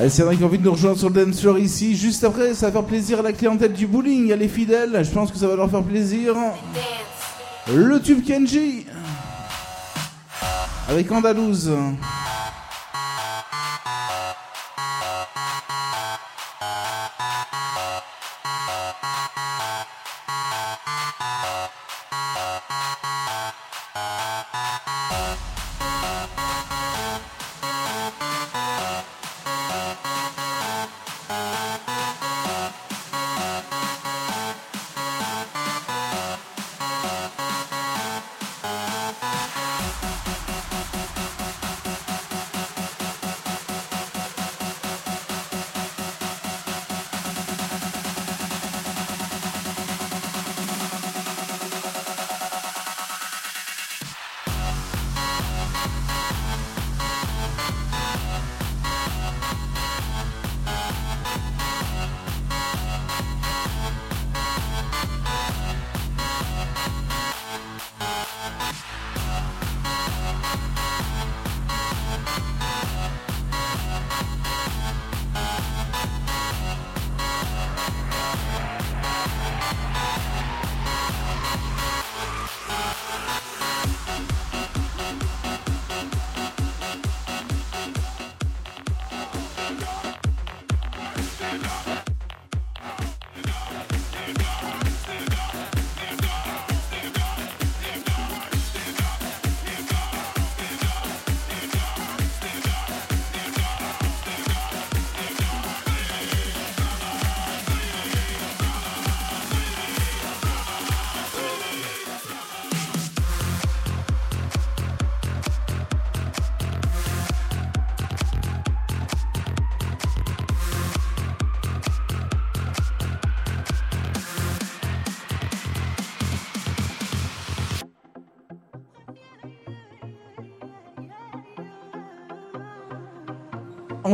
s'il 0.10 0.24
y 0.24 0.28
en 0.28 0.32
a 0.32 0.36
qui 0.36 0.58
de 0.58 0.64
nous 0.64 0.72
rejoindre 0.72 0.98
sur 0.98 1.10
le 1.10 1.26
dance 1.26 1.42
floor 1.42 1.60
ici, 1.60 1.96
juste 1.96 2.24
après, 2.24 2.54
ça 2.54 2.68
va 2.68 2.74
faire 2.74 2.84
plaisir 2.84 3.20
à 3.20 3.22
la 3.22 3.34
clientèle 3.34 3.74
du 3.74 3.86
bowling, 3.86 4.32
à 4.32 4.36
les 4.36 4.48
fidèles. 4.48 5.04
Je 5.04 5.12
pense 5.12 5.32
que 5.32 5.38
ça 5.38 5.48
va 5.48 5.56
leur 5.56 5.70
faire 5.70 5.84
plaisir. 5.84 6.36
Le 7.74 8.00
tube 8.00 8.24
Kenji 8.26 8.86
avec 10.90 11.12
Andalouse. 11.12 11.72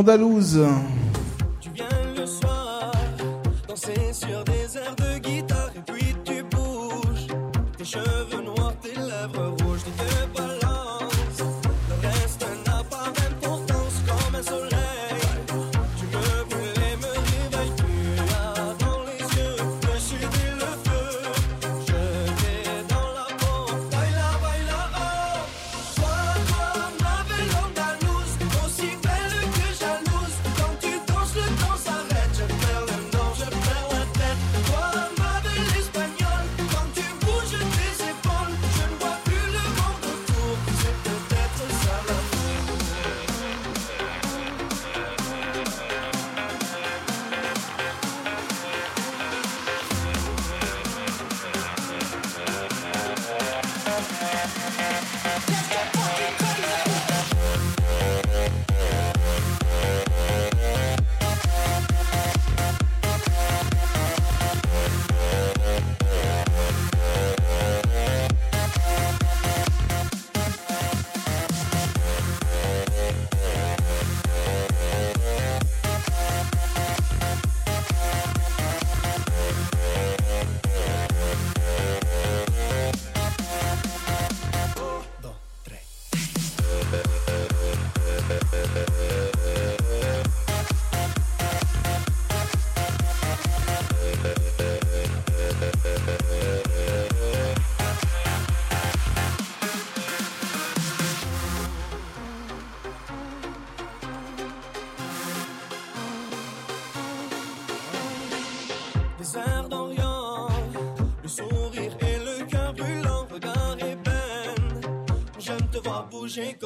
Andalouse. 0.06 0.95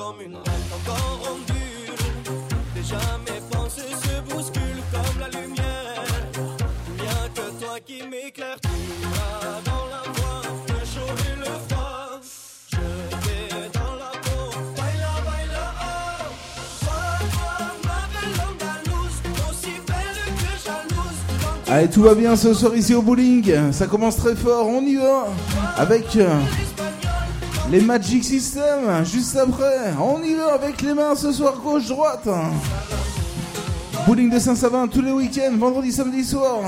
Comme 0.01 0.22
une 0.22 0.34
reine 0.34 0.70
encore 0.74 1.20
en 1.30 1.36
bulle. 1.46 1.94
Déjà 2.74 3.01
mes 3.26 3.40
pensées 3.51 3.92
se 4.03 4.32
bousculent 4.32 4.84
comme 4.92 5.20
la 5.20 5.28
lumière. 5.28 6.05
A 7.01 7.28
que 7.28 7.46
toi 7.62 7.76
qui 7.84 8.03
m'éclaire, 8.09 8.57
tu 8.62 8.68
as 8.68 9.61
dans 9.70 9.86
la 9.94 10.03
voix 10.14 10.42
le 10.68 10.80
chaud 10.86 11.12
et 11.28 11.36
le 11.38 11.53
froid. 11.68 12.20
Je 12.72 12.78
Allez, 21.72 21.88
tout 21.88 22.03
va 22.03 22.14
bien 22.14 22.34
ce 22.34 22.53
soir 22.53 22.74
ici 22.74 22.94
au 22.94 23.03
bowling. 23.03 23.70
Ça 23.70 23.86
commence 23.86 24.16
très 24.16 24.34
fort, 24.34 24.66
on 24.66 24.80
y 24.80 24.96
va. 24.96 25.28
Avec 25.76 26.16
euh, 26.16 26.26
les 27.70 27.80
Magic 27.80 28.24
System, 28.24 29.04
juste 29.04 29.36
après. 29.36 29.92
On 30.00 30.22
y 30.22 30.34
va 30.34 30.54
avec 30.54 30.82
les 30.82 30.92
mains 30.92 31.14
ce 31.14 31.30
soir, 31.30 31.54
gauche-droite. 31.62 32.28
Bowling 34.06 34.30
de 34.30 34.38
Saint-Savin 34.38 34.88
tous 34.88 35.02
les 35.02 35.12
week-ends, 35.12 35.56
vendredi, 35.56 35.92
samedi 35.92 36.24
soir. 36.24 36.58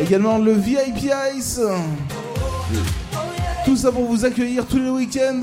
Également 0.00 0.38
le 0.38 0.52
VIP 0.52 1.10
Ice. 1.36 1.60
Tout 3.64 3.76
ça 3.76 3.92
pour 3.92 4.04
vous 4.04 4.24
accueillir 4.24 4.66
tous 4.66 4.78
les 4.78 4.90
week-ends. 4.90 5.42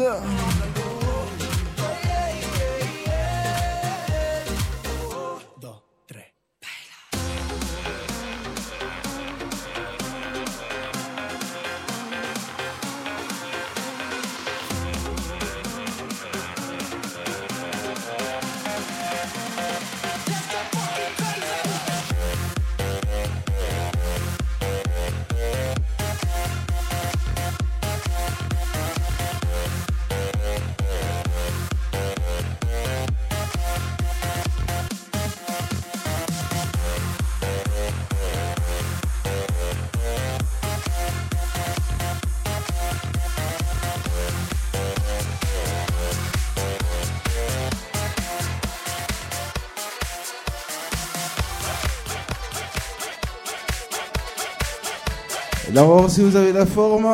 Si 56.10 56.22
vous 56.22 56.36
avez 56.36 56.52
la 56.52 56.66
forme. 56.66 57.08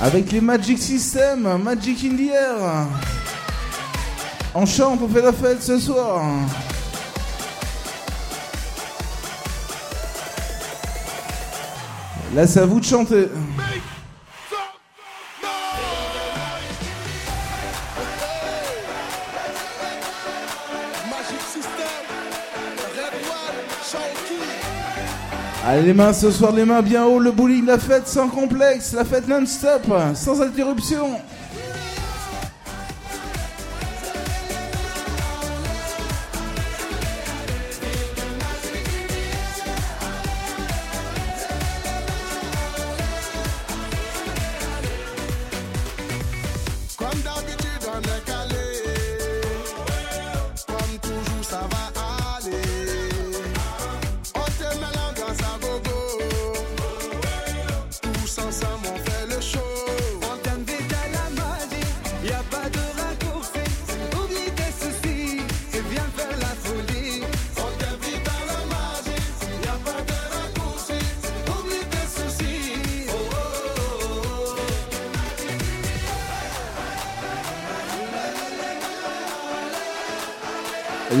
Avec 0.00 0.32
les 0.32 0.40
Magic 0.40 0.78
System, 0.78 1.58
Magic 1.62 2.02
in 2.04 2.16
the 2.16 2.30
Air. 2.30 2.86
On 4.54 4.66
chante, 4.66 5.00
on 5.02 5.08
fait 5.08 5.22
la 5.22 5.32
fête 5.32 5.62
ce 5.62 5.78
soir. 5.78 6.22
Là, 12.34 12.46
c'est 12.46 12.60
à 12.60 12.66
vous 12.66 12.80
de 12.80 12.84
chanter. 12.84 13.28
Les 25.82 25.92
mains 25.92 26.12
ce 26.12 26.30
soir, 26.30 26.52
les 26.52 26.64
mains 26.64 26.82
bien 26.82 27.04
haut. 27.04 27.18
Le 27.18 27.32
bowling, 27.32 27.66
la 27.66 27.78
fête 27.78 28.06
sans 28.06 28.28
complexe, 28.28 28.92
la 28.92 29.04
fête 29.04 29.26
non-stop, 29.26 29.82
sans 30.14 30.40
interruption. 30.40 31.20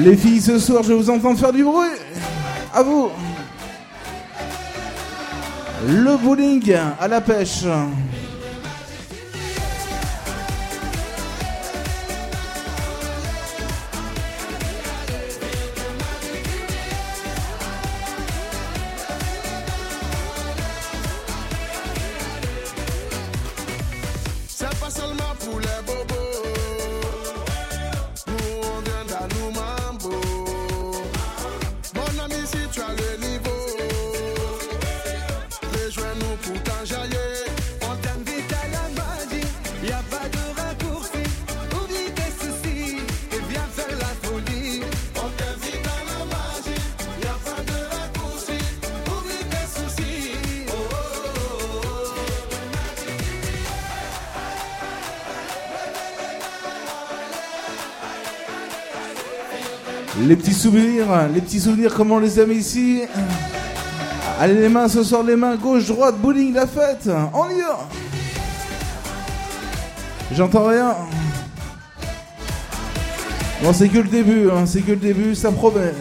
Les 0.04 0.18
filles, 0.18 0.42
ce 0.42 0.58
soir, 0.58 0.82
je 0.82 0.92
vous 0.92 1.08
entends 1.08 1.34
faire 1.34 1.50
du 1.50 1.64
bruit. 1.64 1.88
À 2.74 2.82
vous. 2.82 3.08
Le 5.88 6.16
bowling 6.18 6.74
à 7.00 7.08
la 7.08 7.22
pêche. 7.22 7.64
Euh, 61.10 61.28
les 61.28 61.40
petits 61.40 61.60
souvenirs, 61.60 61.92
comment 61.94 62.16
on 62.16 62.18
les 62.18 62.40
aime 62.40 62.52
ici. 62.52 63.02
Euh, 63.02 63.20
allez 64.40 64.54
les 64.54 64.68
mains, 64.68 64.88
ce 64.88 65.02
soir 65.02 65.22
les 65.22 65.36
mains, 65.36 65.56
gauche, 65.56 65.86
droite, 65.86 66.16
bowling, 66.18 66.54
la 66.54 66.66
fête. 66.66 67.10
On 67.34 67.50
y 67.50 67.60
va. 67.60 67.80
J'entends 70.32 70.66
rien. 70.66 70.94
Bon, 73.62 73.72
c'est 73.72 73.88
que 73.88 73.98
le 73.98 74.08
début, 74.08 74.50
hein, 74.50 74.64
c'est 74.66 74.80
que 74.80 74.92
le 74.92 74.96
début, 74.96 75.34
ça 75.34 75.50
promet. 75.52 75.92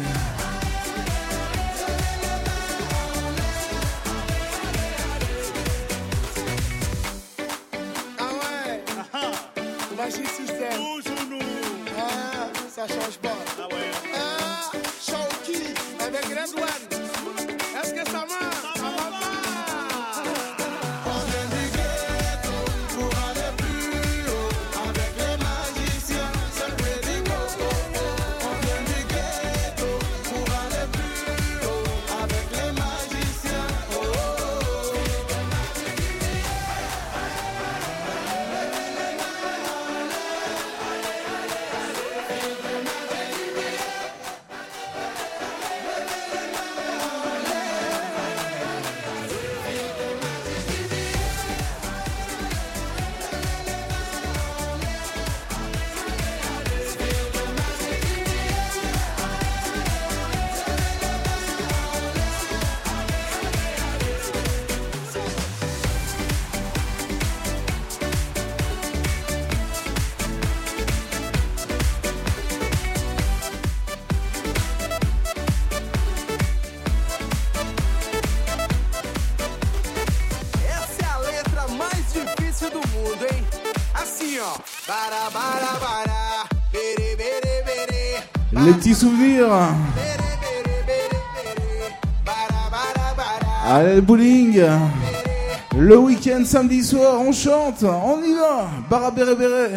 samedi 96.45 96.83
soir, 96.83 97.19
on 97.19 97.31
chante, 97.31 97.83
on 97.83 98.23
y 98.23 98.33
va, 98.33 98.69
Barabéré 98.89 99.35
Béré. 99.35 99.69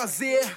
fazer 0.00 0.56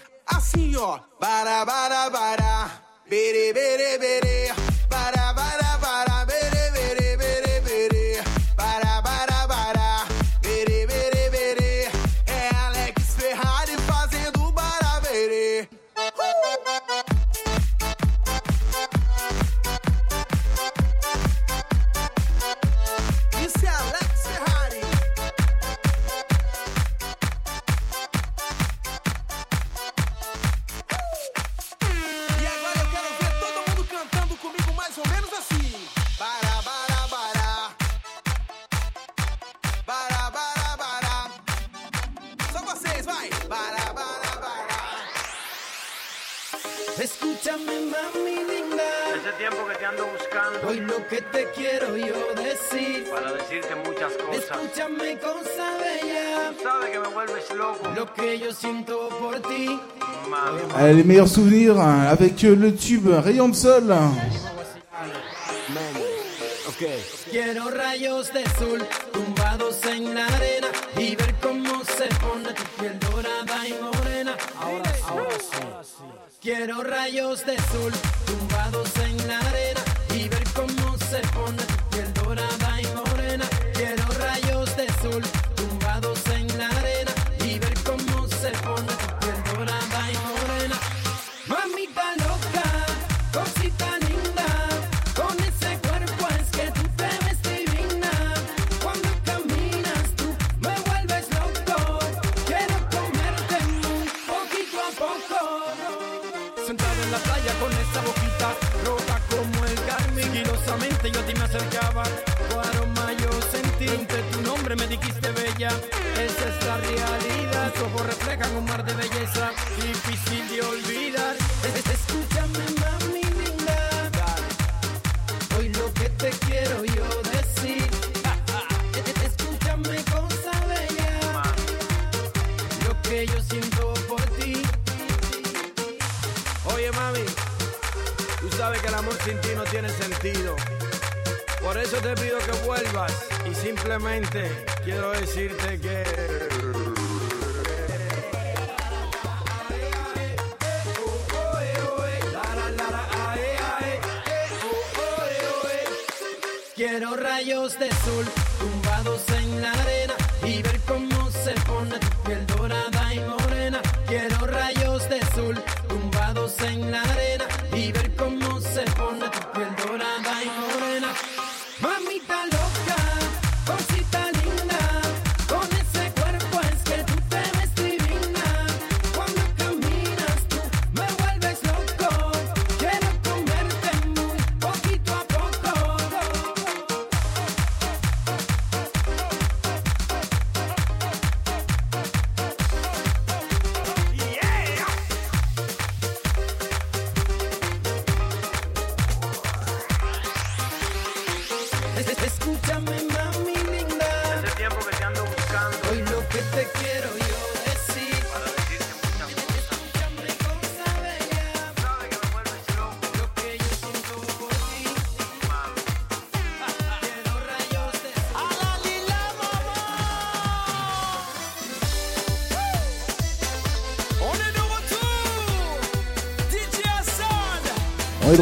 Euh, 60.83 60.91
les 60.91 61.03
meilleurs 61.05 61.29
souvenirs 61.29 61.79
euh, 61.79 62.11
avec 62.11 62.43
euh, 62.43 62.55
le 62.55 62.75
tube 62.75 63.07
Rayon 63.07 63.47
de 63.47 63.55
Sol. 63.55 63.95
Quiero 67.31 67.69
rayos 67.69 68.23
de 68.33 68.43
sol 68.59 68.81
tumbados 69.13 69.79
en 69.85 70.13
la 70.13 70.25
arena 70.25 70.67
y 70.97 71.15
ver 71.15 71.33
cómo 71.41 71.81
se 71.85 72.07
pone 72.19 72.53
tu 72.53 72.63
piel 72.77 72.99
dorada 72.99 73.65
y 73.65 73.73
morena. 73.81 74.35
Ahora, 74.61 74.91
ahora 75.07 75.37
sí. 75.39 76.03
Quiero 76.41 76.83
rayos 76.83 77.45
de 77.45 77.55
sol 77.71 77.93
tumbados 78.25 78.91
en 78.97 79.27
la 79.27 79.39
arena. 79.39 79.52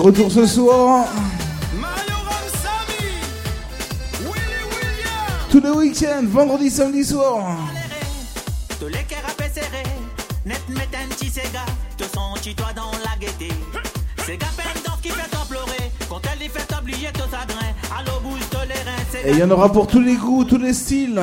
retour 0.02 0.32
ce 0.32 0.46
soir. 0.46 1.06
Tout 5.50 5.62
le 5.62 5.72
week-end, 5.74 6.24
vendredi, 6.26 6.70
samedi 6.70 7.04
soir. 7.04 7.58
Et 19.24 19.32
il 19.32 19.38
y 19.38 19.44
en 19.44 19.52
aura 19.52 19.72
pour 19.72 19.86
tous 19.88 20.02
les 20.02 20.16
goûts, 20.16 20.46
tous 20.46 20.58
les 20.58 20.74
styles. 20.74 21.22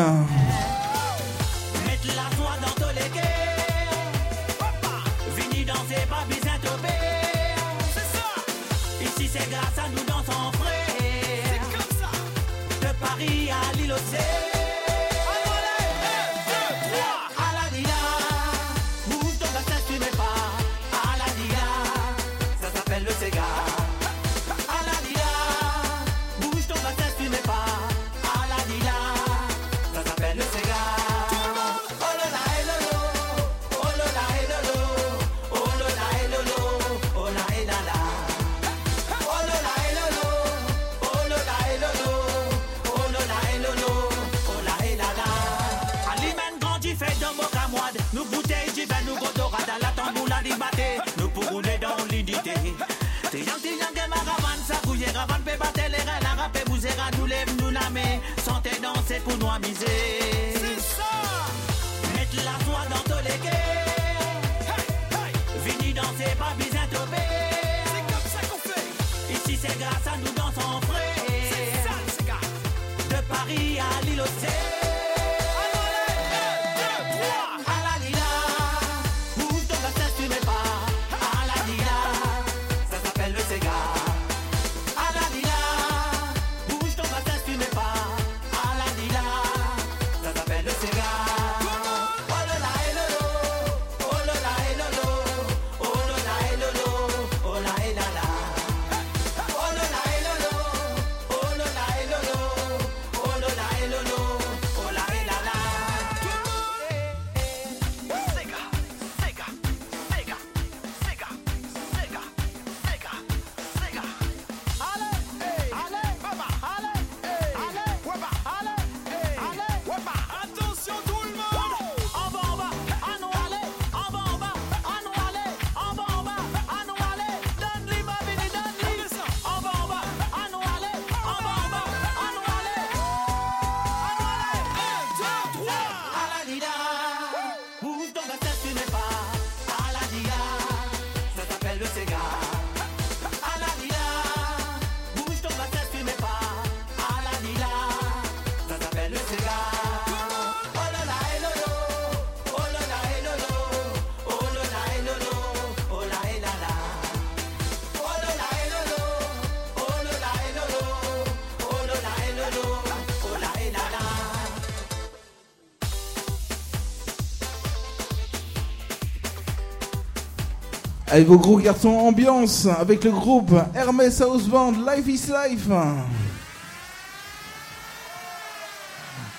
Avec 171.18 171.26
vos 171.26 171.38
gros 171.38 171.58
cartons 171.58 171.98
ambiance, 171.98 172.68
avec 172.78 173.02
le 173.02 173.10
groupe 173.10 173.52
Hermès 173.74 174.20
House 174.20 174.44
Band, 174.44 174.70
Life 174.70 175.08
is 175.08 175.26
Life. 175.26 175.68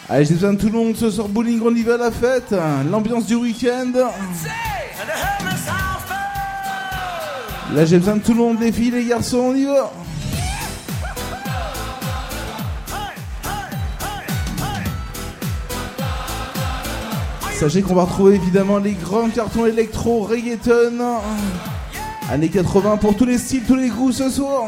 Allez, 0.09 0.25
j'ai 0.25 0.33
besoin 0.33 0.51
de 0.51 0.59
tout 0.59 0.65
le 0.65 0.73
monde 0.73 0.97
ce 0.97 1.09
soir 1.09 1.29
bowling, 1.29 1.61
on 1.63 1.73
y 1.73 1.83
va 1.83 1.93
à 1.93 1.97
la 1.97 2.11
fête. 2.11 2.53
L'ambiance 2.91 3.27
du 3.27 3.35
week-end. 3.35 3.93
Là, 7.73 7.85
j'ai 7.85 7.99
besoin 7.99 8.17
de 8.17 8.23
tout 8.23 8.33
le 8.33 8.39
monde, 8.39 8.59
les 8.59 8.73
filles, 8.73 8.91
les 8.91 9.05
garçons, 9.05 9.37
on 9.37 9.55
y 9.55 9.63
va. 9.63 9.89
Sachez 17.59 17.81
qu'on 17.81 17.95
va 17.95 18.03
retrouver 18.03 18.35
évidemment 18.35 18.77
les 18.77 18.93
grands 18.93 19.29
cartons 19.29 19.65
électro, 19.65 20.21
reggaeton, 20.21 21.19
années 22.29 22.49
80 22.49 22.97
pour 22.97 23.15
tous 23.15 23.25
les 23.25 23.37
styles, 23.37 23.63
tous 23.63 23.75
les 23.75 23.89
goûts 23.89 24.11
ce 24.11 24.29
soir. 24.29 24.65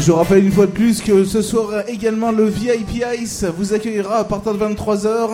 Je 0.00 0.12
rappelle 0.12 0.46
une 0.46 0.52
fois 0.52 0.64
de 0.64 0.70
plus 0.70 1.02
que 1.02 1.24
ce 1.24 1.42
soir 1.42 1.86
également 1.86 2.32
le 2.32 2.46
VIP 2.46 3.04
Ice 3.18 3.44
vous 3.44 3.74
accueillera 3.74 4.20
à 4.20 4.24
partir 4.24 4.54
de 4.54 4.58
23h. 4.58 5.28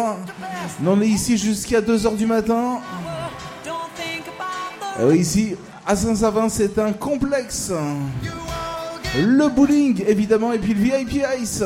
On 0.84 1.00
est 1.00 1.06
ici 1.06 1.38
jusqu'à 1.38 1.80
2h 1.80 2.16
du 2.16 2.26
matin. 2.26 2.80
Oui, 5.00 5.18
ici 5.18 5.54
à 5.86 5.94
Saint-Savin 5.94 6.48
c'est 6.48 6.80
un 6.80 6.92
complexe. 6.92 7.70
Le 9.16 9.48
bowling 9.48 10.02
évidemment 10.08 10.52
et 10.52 10.58
puis 10.58 10.74
le 10.74 10.80
VIP 10.80 11.22
Ice. 11.40 11.62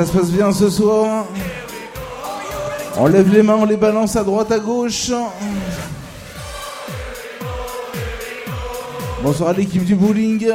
Ça 0.00 0.06
se 0.06 0.12
passe 0.16 0.30
bien 0.30 0.50
ce 0.50 0.70
soir. 0.70 1.26
On 2.96 3.06
lève 3.06 3.30
les 3.30 3.42
mains, 3.42 3.56
on 3.56 3.66
les 3.66 3.76
balance 3.76 4.16
à 4.16 4.24
droite, 4.24 4.50
à 4.50 4.58
gauche. 4.58 5.10
Bonsoir 9.22 9.50
à 9.50 9.52
l'équipe 9.52 9.84
du 9.84 9.94
bowling. 9.94 10.50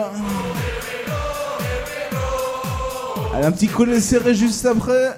Allez, 3.35 3.45
un 3.45 3.51
petit 3.51 3.67
collet 3.67 3.99
serré 3.99 4.33
juste 4.33 4.65
après. 4.65 5.15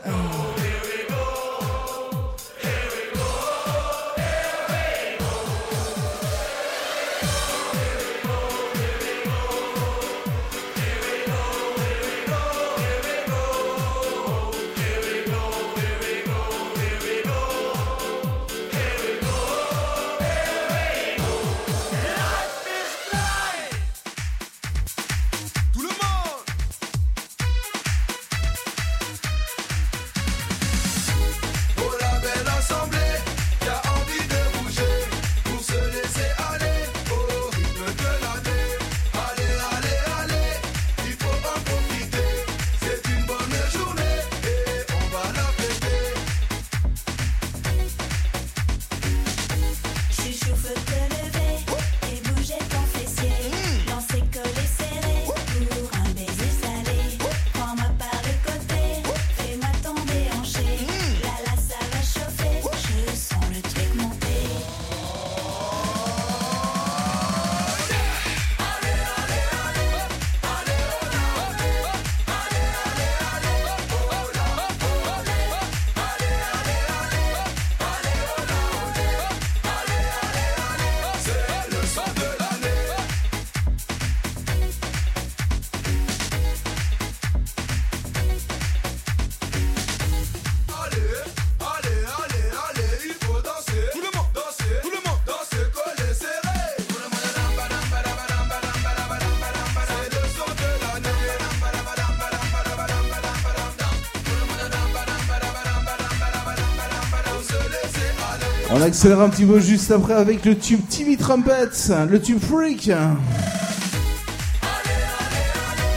accélère 108.88 109.20
un 109.20 109.28
petit 109.28 109.44
peu 109.44 109.60
juste 109.60 109.92
après 109.92 110.14
avec 110.14 110.46
le 110.46 110.58
tube 110.58 110.80
TV 110.88 111.18
Trumpets, 111.18 111.92
le 112.10 112.22
tube 112.22 112.40
Freak. 112.40 112.90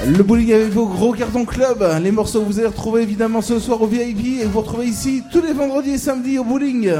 Le 0.08 0.22
bowling 0.24 0.52
avec 0.52 0.70
vos 0.70 0.86
gros 0.86 1.12
cartons 1.12 1.44
club. 1.44 1.86
Les 2.02 2.10
morceaux 2.10 2.40
que 2.40 2.46
vous 2.46 2.58
allez 2.58 2.66
retrouver 2.66 3.02
évidemment 3.02 3.42
ce 3.42 3.60
soir 3.60 3.80
au 3.80 3.86
VIP 3.86 4.40
et 4.42 4.44
vous 4.44 4.58
retrouvez 4.60 4.86
ici 4.86 5.22
tous 5.30 5.40
les 5.40 5.52
vendredis 5.52 5.90
et 5.90 5.98
samedis 5.98 6.40
au 6.40 6.44
bowling. 6.44 6.90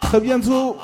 Très 0.00 0.20
bientôt. 0.20 0.76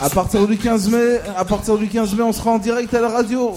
À 0.00 0.10
partir 0.10 0.46
du 0.46 0.58
15 0.58 0.88
mai, 0.90 1.20
à 1.36 1.44
partir 1.44 1.78
du 1.78 1.88
15 1.88 2.14
mai, 2.14 2.22
on 2.22 2.32
sera 2.32 2.50
en 2.50 2.58
direct 2.58 2.92
à 2.92 3.00
la 3.00 3.08
radio. 3.08 3.56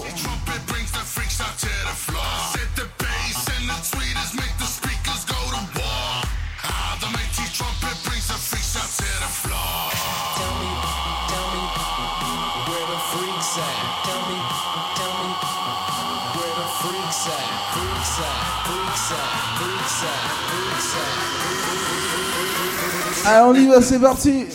c'est 23.82 23.98
parti. 23.98 24.46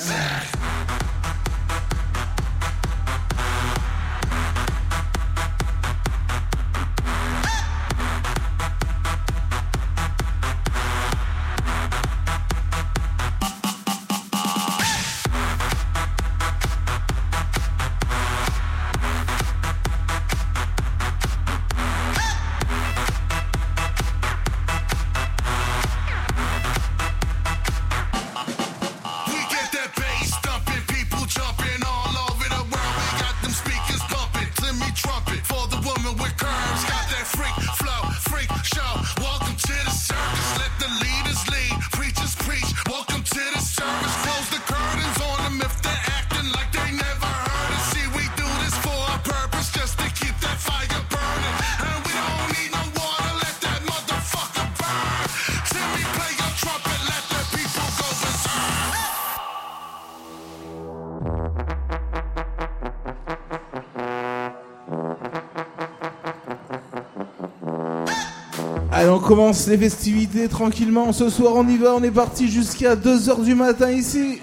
commence 69.26 69.66
les 69.68 69.78
festivités 69.78 70.48
tranquillement. 70.48 71.12
Ce 71.12 71.30
soir, 71.30 71.54
on 71.56 71.68
y 71.68 71.78
va, 71.78 71.96
on 71.96 72.04
est 72.04 72.12
parti 72.12 72.48
jusqu'à 72.48 72.96
2h 72.96 73.44
du 73.44 73.56
matin 73.56 73.90
ici. 73.92 74.40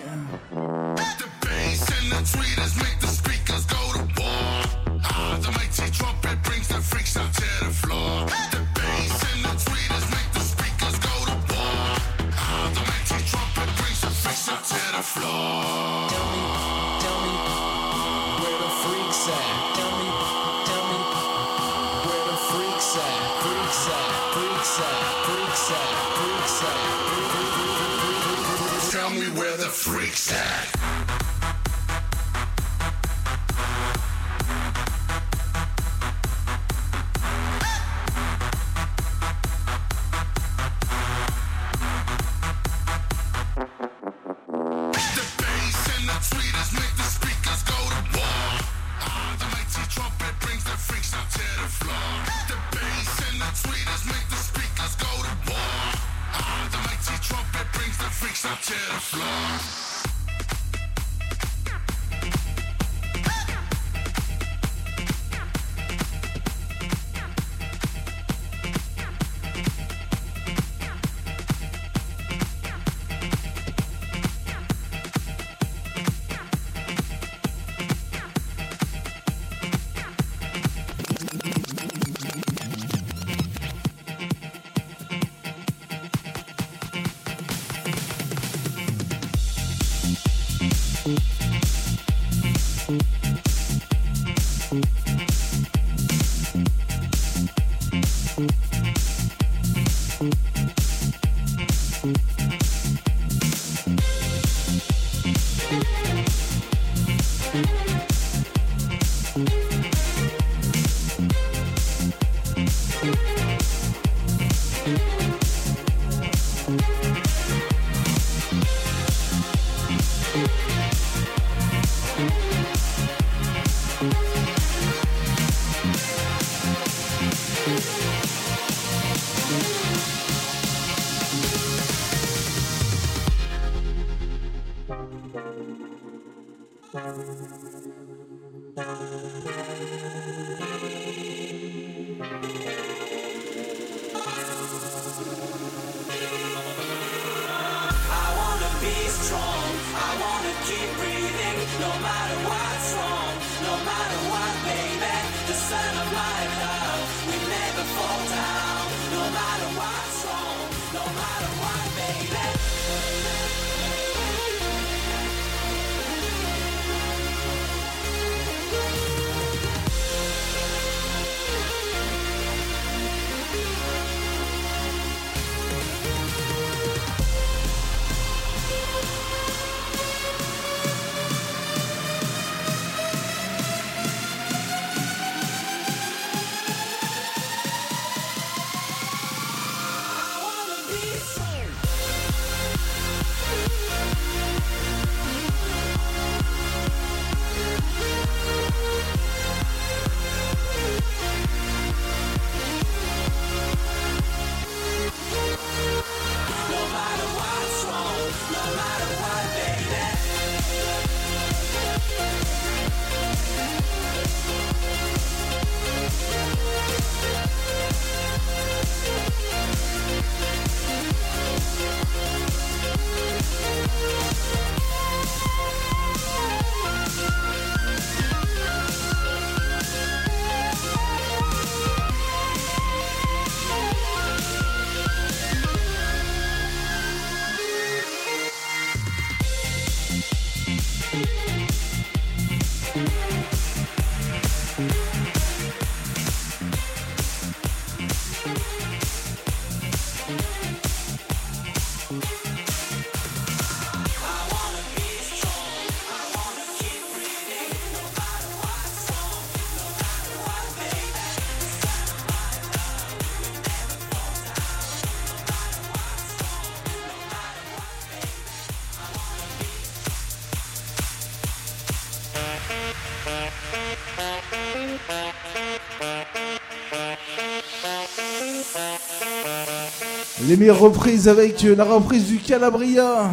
Les 280.53 280.59
meilleures 280.59 280.81
reprises 280.81 281.29
avec 281.29 281.63
la 281.63 281.83
reprise 281.83 282.27
du 282.27 282.37
Calabria. 282.37 283.31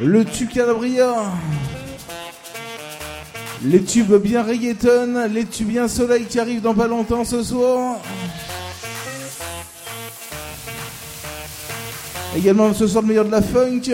Le 0.00 0.24
tube 0.24 0.50
Calabria. 0.50 1.12
Les 3.64 3.82
tubes 3.82 4.22
bien 4.22 4.44
reggaeton, 4.44 5.28
les 5.32 5.46
tubes 5.46 5.66
bien 5.66 5.88
soleil 5.88 6.26
qui 6.26 6.38
arrivent 6.38 6.60
dans 6.60 6.72
pas 6.72 6.86
longtemps 6.86 7.24
ce 7.24 7.42
soir. 7.42 7.96
Également 12.36 12.72
ce 12.72 12.86
soir 12.86 13.02
le 13.02 13.08
meilleur 13.08 13.24
de 13.24 13.32
la 13.32 13.42
funk. 13.42 13.90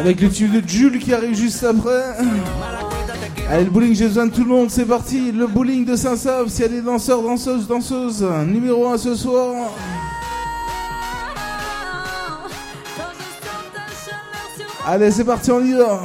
Avec 0.00 0.22
le 0.22 0.30
tube 0.30 0.52
de 0.52 0.66
Jules 0.66 0.98
qui 0.98 1.12
arrive 1.12 1.34
juste 1.34 1.62
après. 1.62 2.16
Allez, 3.50 3.64
le 3.64 3.70
bowling, 3.70 3.94
j'ai 3.94 4.06
besoin 4.06 4.28
de 4.28 4.32
tout 4.32 4.44
le 4.44 4.48
monde, 4.48 4.70
c'est 4.70 4.86
parti. 4.86 5.30
Le 5.30 5.46
bowling 5.46 5.84
de 5.84 5.94
Saint-Sauve. 5.94 6.48
s'il 6.48 6.62
y 6.62 6.64
a 6.64 6.68
des 6.68 6.80
danseurs, 6.80 7.20
danseuses, 7.22 7.68
danseuses, 7.68 8.24
numéro 8.46 8.88
1 8.88 8.96
ce 8.96 9.14
soir. 9.14 9.54
Allez, 14.86 15.10
c'est 15.10 15.24
parti, 15.24 15.50
on 15.50 15.62
y 15.62 15.74
va. 15.74 16.00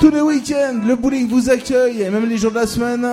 Tous 0.00 0.10
les 0.10 0.22
week-ends, 0.22 0.80
le 0.86 0.96
bowling 0.96 1.28
vous 1.28 1.50
accueille, 1.50 2.00
et 2.02 2.08
même 2.08 2.26
les 2.26 2.38
jours 2.38 2.52
de 2.52 2.56
la 2.56 2.66
semaine. 2.66 3.06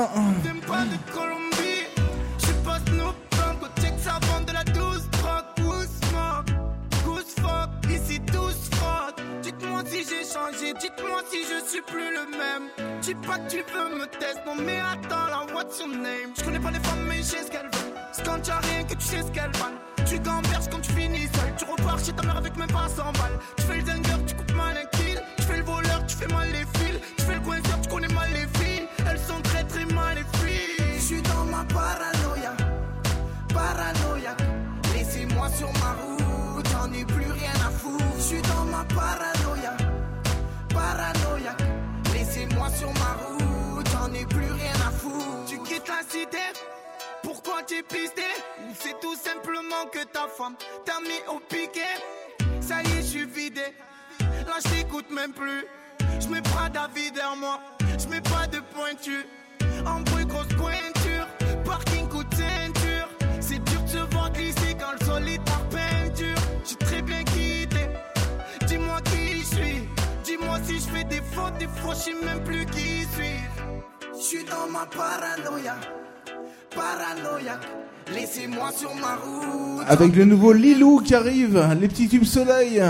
avec 79.88 80.16
le 80.16 80.26
nouveau 80.26 80.54
Lilou 80.54 81.00
qui 81.00 81.14
arrive, 81.14 81.62
les 81.80 81.88
petits 81.88 82.08
tubes 82.08 82.24
soleil. 82.24 82.82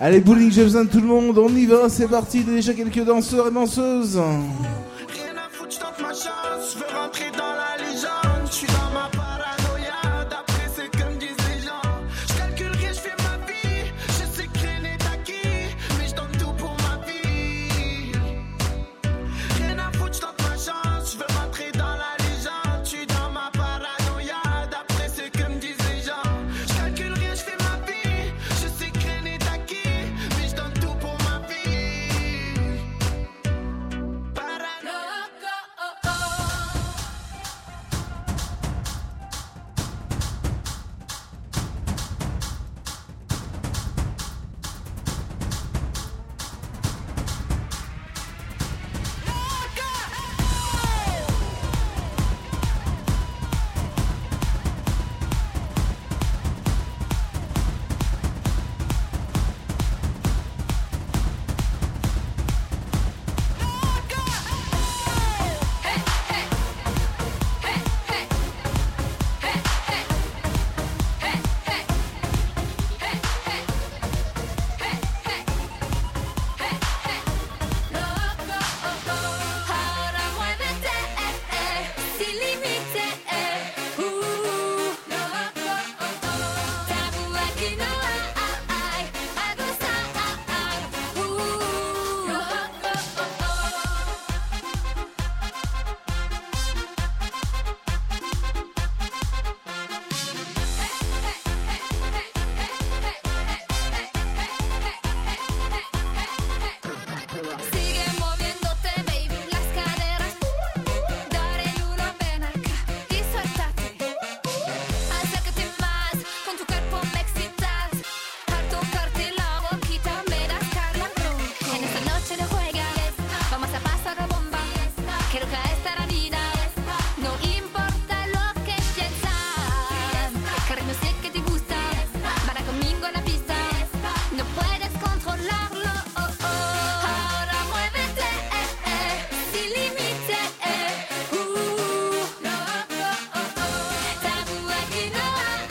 Allez, 0.00 0.20
bowling, 0.20 0.50
j'ai 0.50 0.62
besoin 0.62 0.84
de 0.84 0.90
tout 0.90 1.00
le 1.00 1.06
monde, 1.06 1.38
on 1.38 1.48
y 1.48 1.66
va, 1.66 1.88
c'est 1.88 2.08
parti, 2.08 2.42
déjà 2.44 2.74
quelques 2.74 3.04
danseurs 3.04 3.48
et 3.48 3.50
danseuses. 3.50 4.20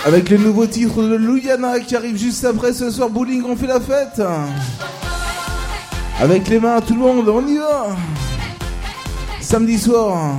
Avec 0.06 0.30
les 0.30 0.38
nouveaux 0.38 0.68
titres 0.68 1.02
de 1.02 1.16
Luyana 1.16 1.80
qui 1.80 1.96
arrive 1.96 2.16
juste 2.16 2.46
après 2.46 2.74
ce 2.74 2.92
soir, 2.92 3.10
bowling, 3.10 3.44
on 3.44 3.56
fait 3.56 3.66
la 3.66 3.80
fête. 3.80 4.22
Avec 6.20 6.48
les 6.48 6.60
mains, 6.60 6.80
tout 6.80 6.94
le 6.94 7.00
monde, 7.00 7.28
on 7.28 7.48
y 7.48 7.58
va. 7.58 7.88
Samedi 9.42 9.80
soir. 9.80 10.38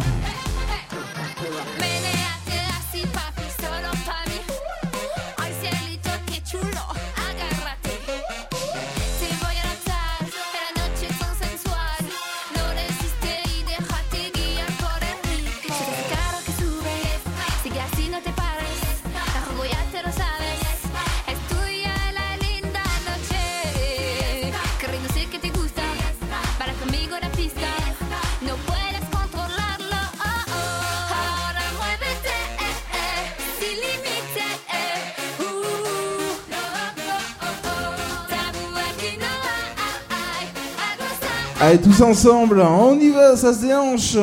Ensemble, 42.03 42.61
on 42.61 42.99
y 42.99 43.11
va, 43.11 43.37
ça 43.37 43.53
se 43.53 43.61
déhanche. 43.61 44.17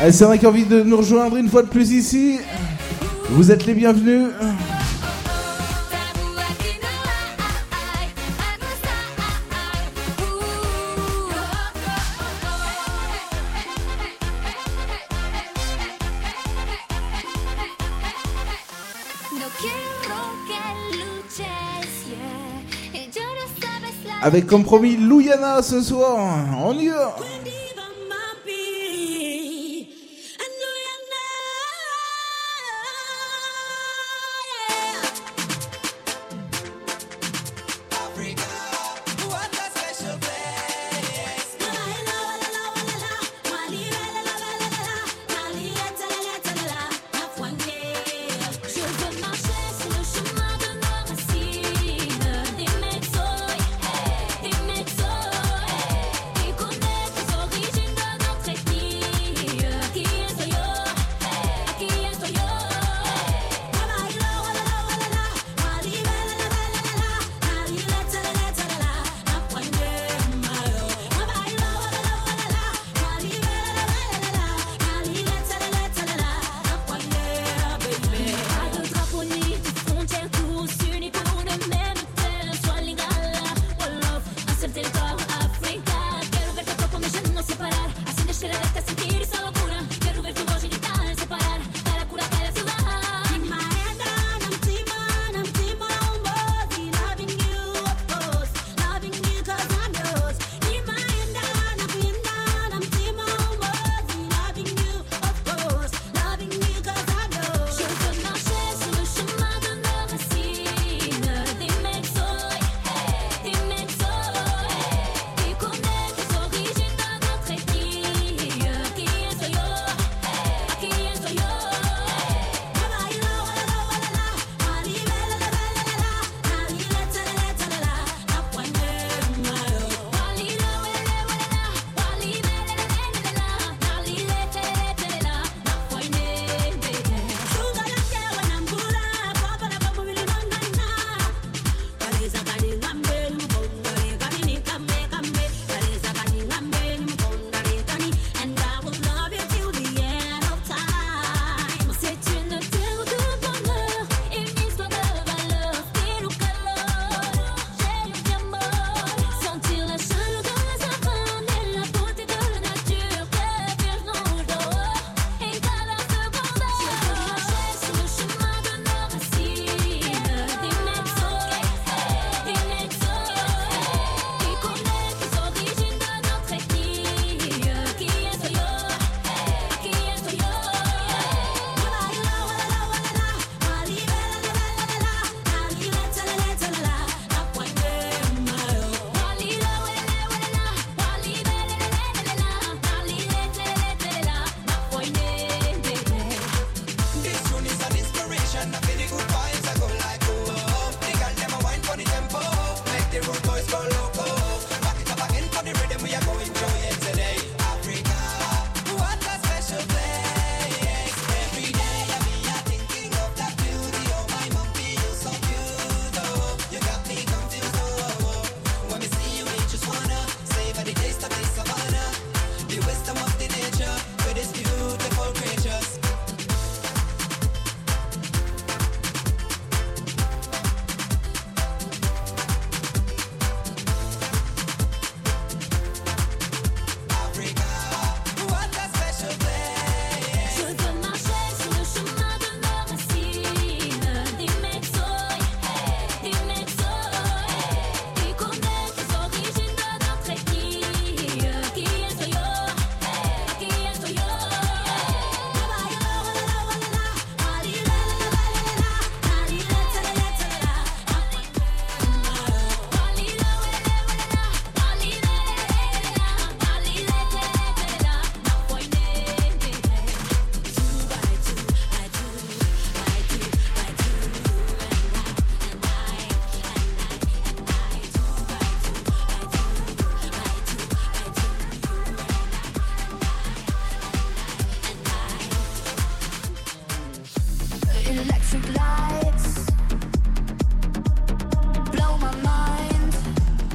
Allez, 0.00 0.12
c'est 0.12 0.24
vrai 0.24 0.38
qui 0.38 0.46
a 0.46 0.48
envie 0.48 0.64
de 0.64 0.82
nous 0.82 0.96
rejoindre 0.96 1.36
une 1.36 1.48
fois 1.48 1.62
de 1.62 1.68
plus 1.68 1.92
ici. 1.92 2.38
Vous 3.30 3.50
êtes 3.50 3.66
les 3.66 3.74
bienvenus. 3.74 4.28
Avec 24.34 24.48
comme 24.48 24.64
promis 24.64 24.96
Louyana 24.96 25.62
ce 25.62 25.80
soir. 25.80 26.18
On 26.60 26.76
y 26.76 26.88
va. 26.88 27.14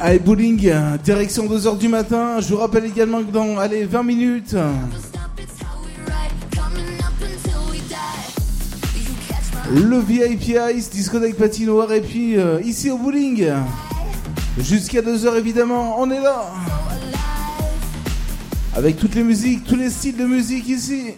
Allez, 0.09 0.17
bowling, 0.17 0.71
direction 1.03 1.45
2h 1.45 1.77
du 1.77 1.87
matin. 1.87 2.39
Je 2.39 2.47
vous 2.47 2.57
rappelle 2.57 2.85
également 2.85 3.23
que 3.23 3.29
dans 3.29 3.59
allez, 3.59 3.85
20 3.85 4.01
minutes. 4.01 4.55
Le 9.71 9.99
VIP 9.99 10.57
Ice, 10.73 10.89
discothèque 10.89 11.37
patinoire 11.37 11.93
et 11.93 11.99
euh, 11.99 12.57
puis 12.57 12.67
ici 12.67 12.89
au 12.89 12.97
bowling. 12.97 13.51
Jusqu'à 14.57 15.03
2h 15.03 15.37
évidemment, 15.37 16.01
on 16.01 16.09
est 16.09 16.21
là. 16.21 16.43
Avec 18.75 18.97
toutes 18.97 19.13
les 19.13 19.23
musiques, 19.23 19.63
tous 19.63 19.75
les 19.75 19.91
styles 19.91 20.17
de 20.17 20.25
musique 20.25 20.67
ici. 20.69 21.13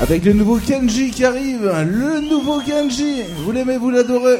Avec 0.00 0.24
le 0.24 0.32
nouveau 0.32 0.56
Kenji 0.56 1.10
qui 1.10 1.26
arrive, 1.26 1.70
le 1.86 2.20
nouveau 2.20 2.60
Kenji, 2.60 3.22
vous 3.44 3.52
l'aimez, 3.52 3.76
vous 3.76 3.90
l'adorez. 3.90 4.38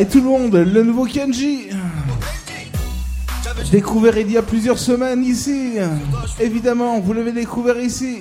et 0.00 0.06
tout 0.06 0.18
le 0.18 0.24
monde, 0.24 0.54
le 0.54 0.82
nouveau 0.82 1.04
Kenji. 1.04 1.68
Découvert 3.70 4.16
il 4.16 4.30
y 4.32 4.38
a 4.38 4.42
plusieurs 4.42 4.78
semaines 4.78 5.22
ici. 5.22 5.74
Évidemment, 6.40 7.00
vous 7.00 7.12
l'avez 7.12 7.32
découvert 7.32 7.78
ici. 7.78 8.19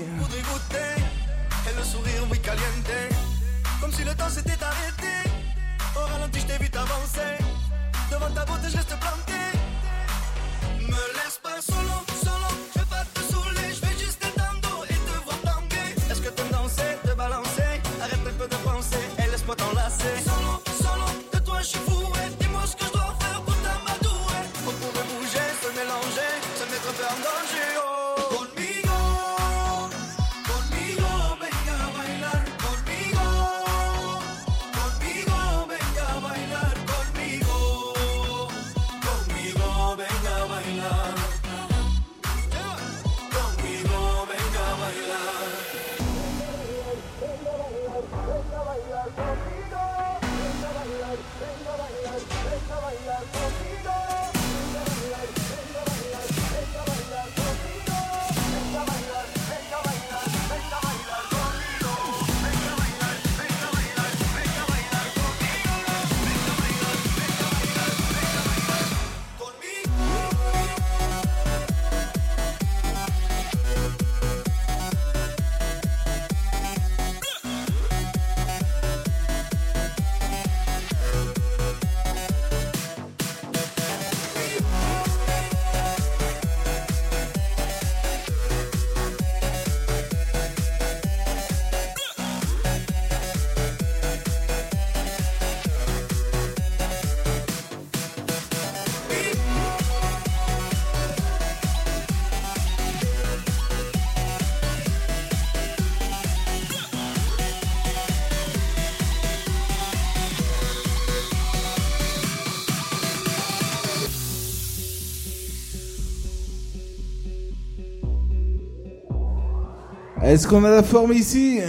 Est-ce 120.29 120.47
qu'on 120.47 120.63
a 120.63 120.69
la 120.69 120.83
forme 120.83 121.11
ici 121.13 121.59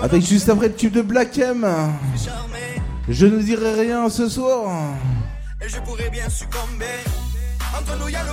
Avec 0.00 0.24
juste 0.24 0.48
après 0.48 0.68
le 0.68 0.76
tube 0.76 0.92
de 0.92 1.02
Black 1.02 1.36
M. 1.38 1.66
Je 3.08 3.26
ne 3.26 3.42
dirai 3.42 3.74
rien 3.74 4.08
ce 4.08 4.28
soir. 4.28 4.94
Et 5.60 5.68
je 5.68 5.80
pourrais 5.80 6.08
bien 6.08 6.28
succomber. 6.28 6.84
Entre 7.76 7.98
nous, 7.98 8.08
y 8.08 8.14
a 8.14 8.22
le 8.22 8.32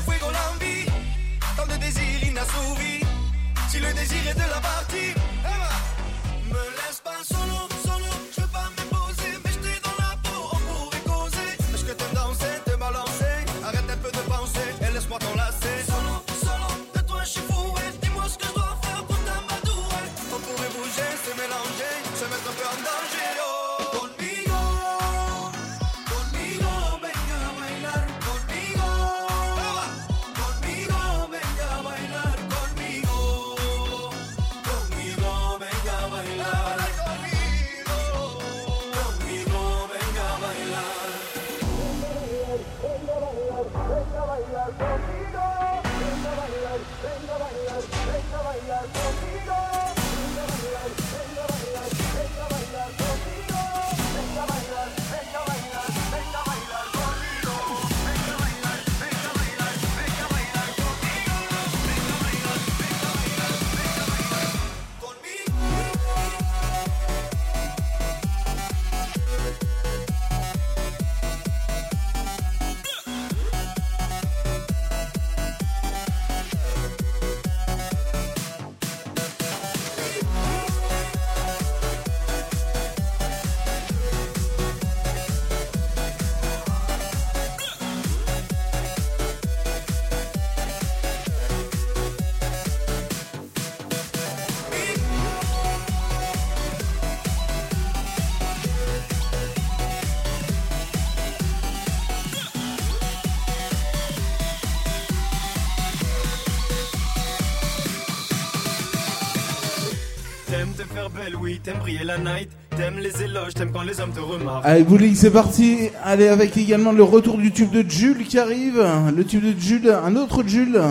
t'aimes 111.64 111.78
briller 111.80 112.04
la 112.04 112.18
night. 112.18 112.50
T'aimes 112.76 113.00
les 113.00 113.22
éloges, 113.22 113.54
t'aimes 113.54 113.72
quand 113.72 113.84
les 113.84 114.00
hommes 114.00 114.12
te 114.12 114.20
remarquent. 114.20 114.66
Allez, 114.66 114.84
bowling, 114.84 115.16
c'est 115.16 115.32
parti. 115.32 115.90
Allez, 116.04 116.28
avec 116.28 116.58
également 116.58 116.92
le 116.92 117.04
retour 117.04 117.38
du 117.38 117.52
tube 117.52 117.72
de 117.72 117.88
Jules 117.88 118.26
qui 118.26 118.40
arrive. 118.40 118.84
Le 119.16 119.24
tube 119.24 119.44
de 119.44 119.60
Jules, 119.60 119.90
un 119.90 120.16
autre 120.16 120.44
Jules. 120.46 120.82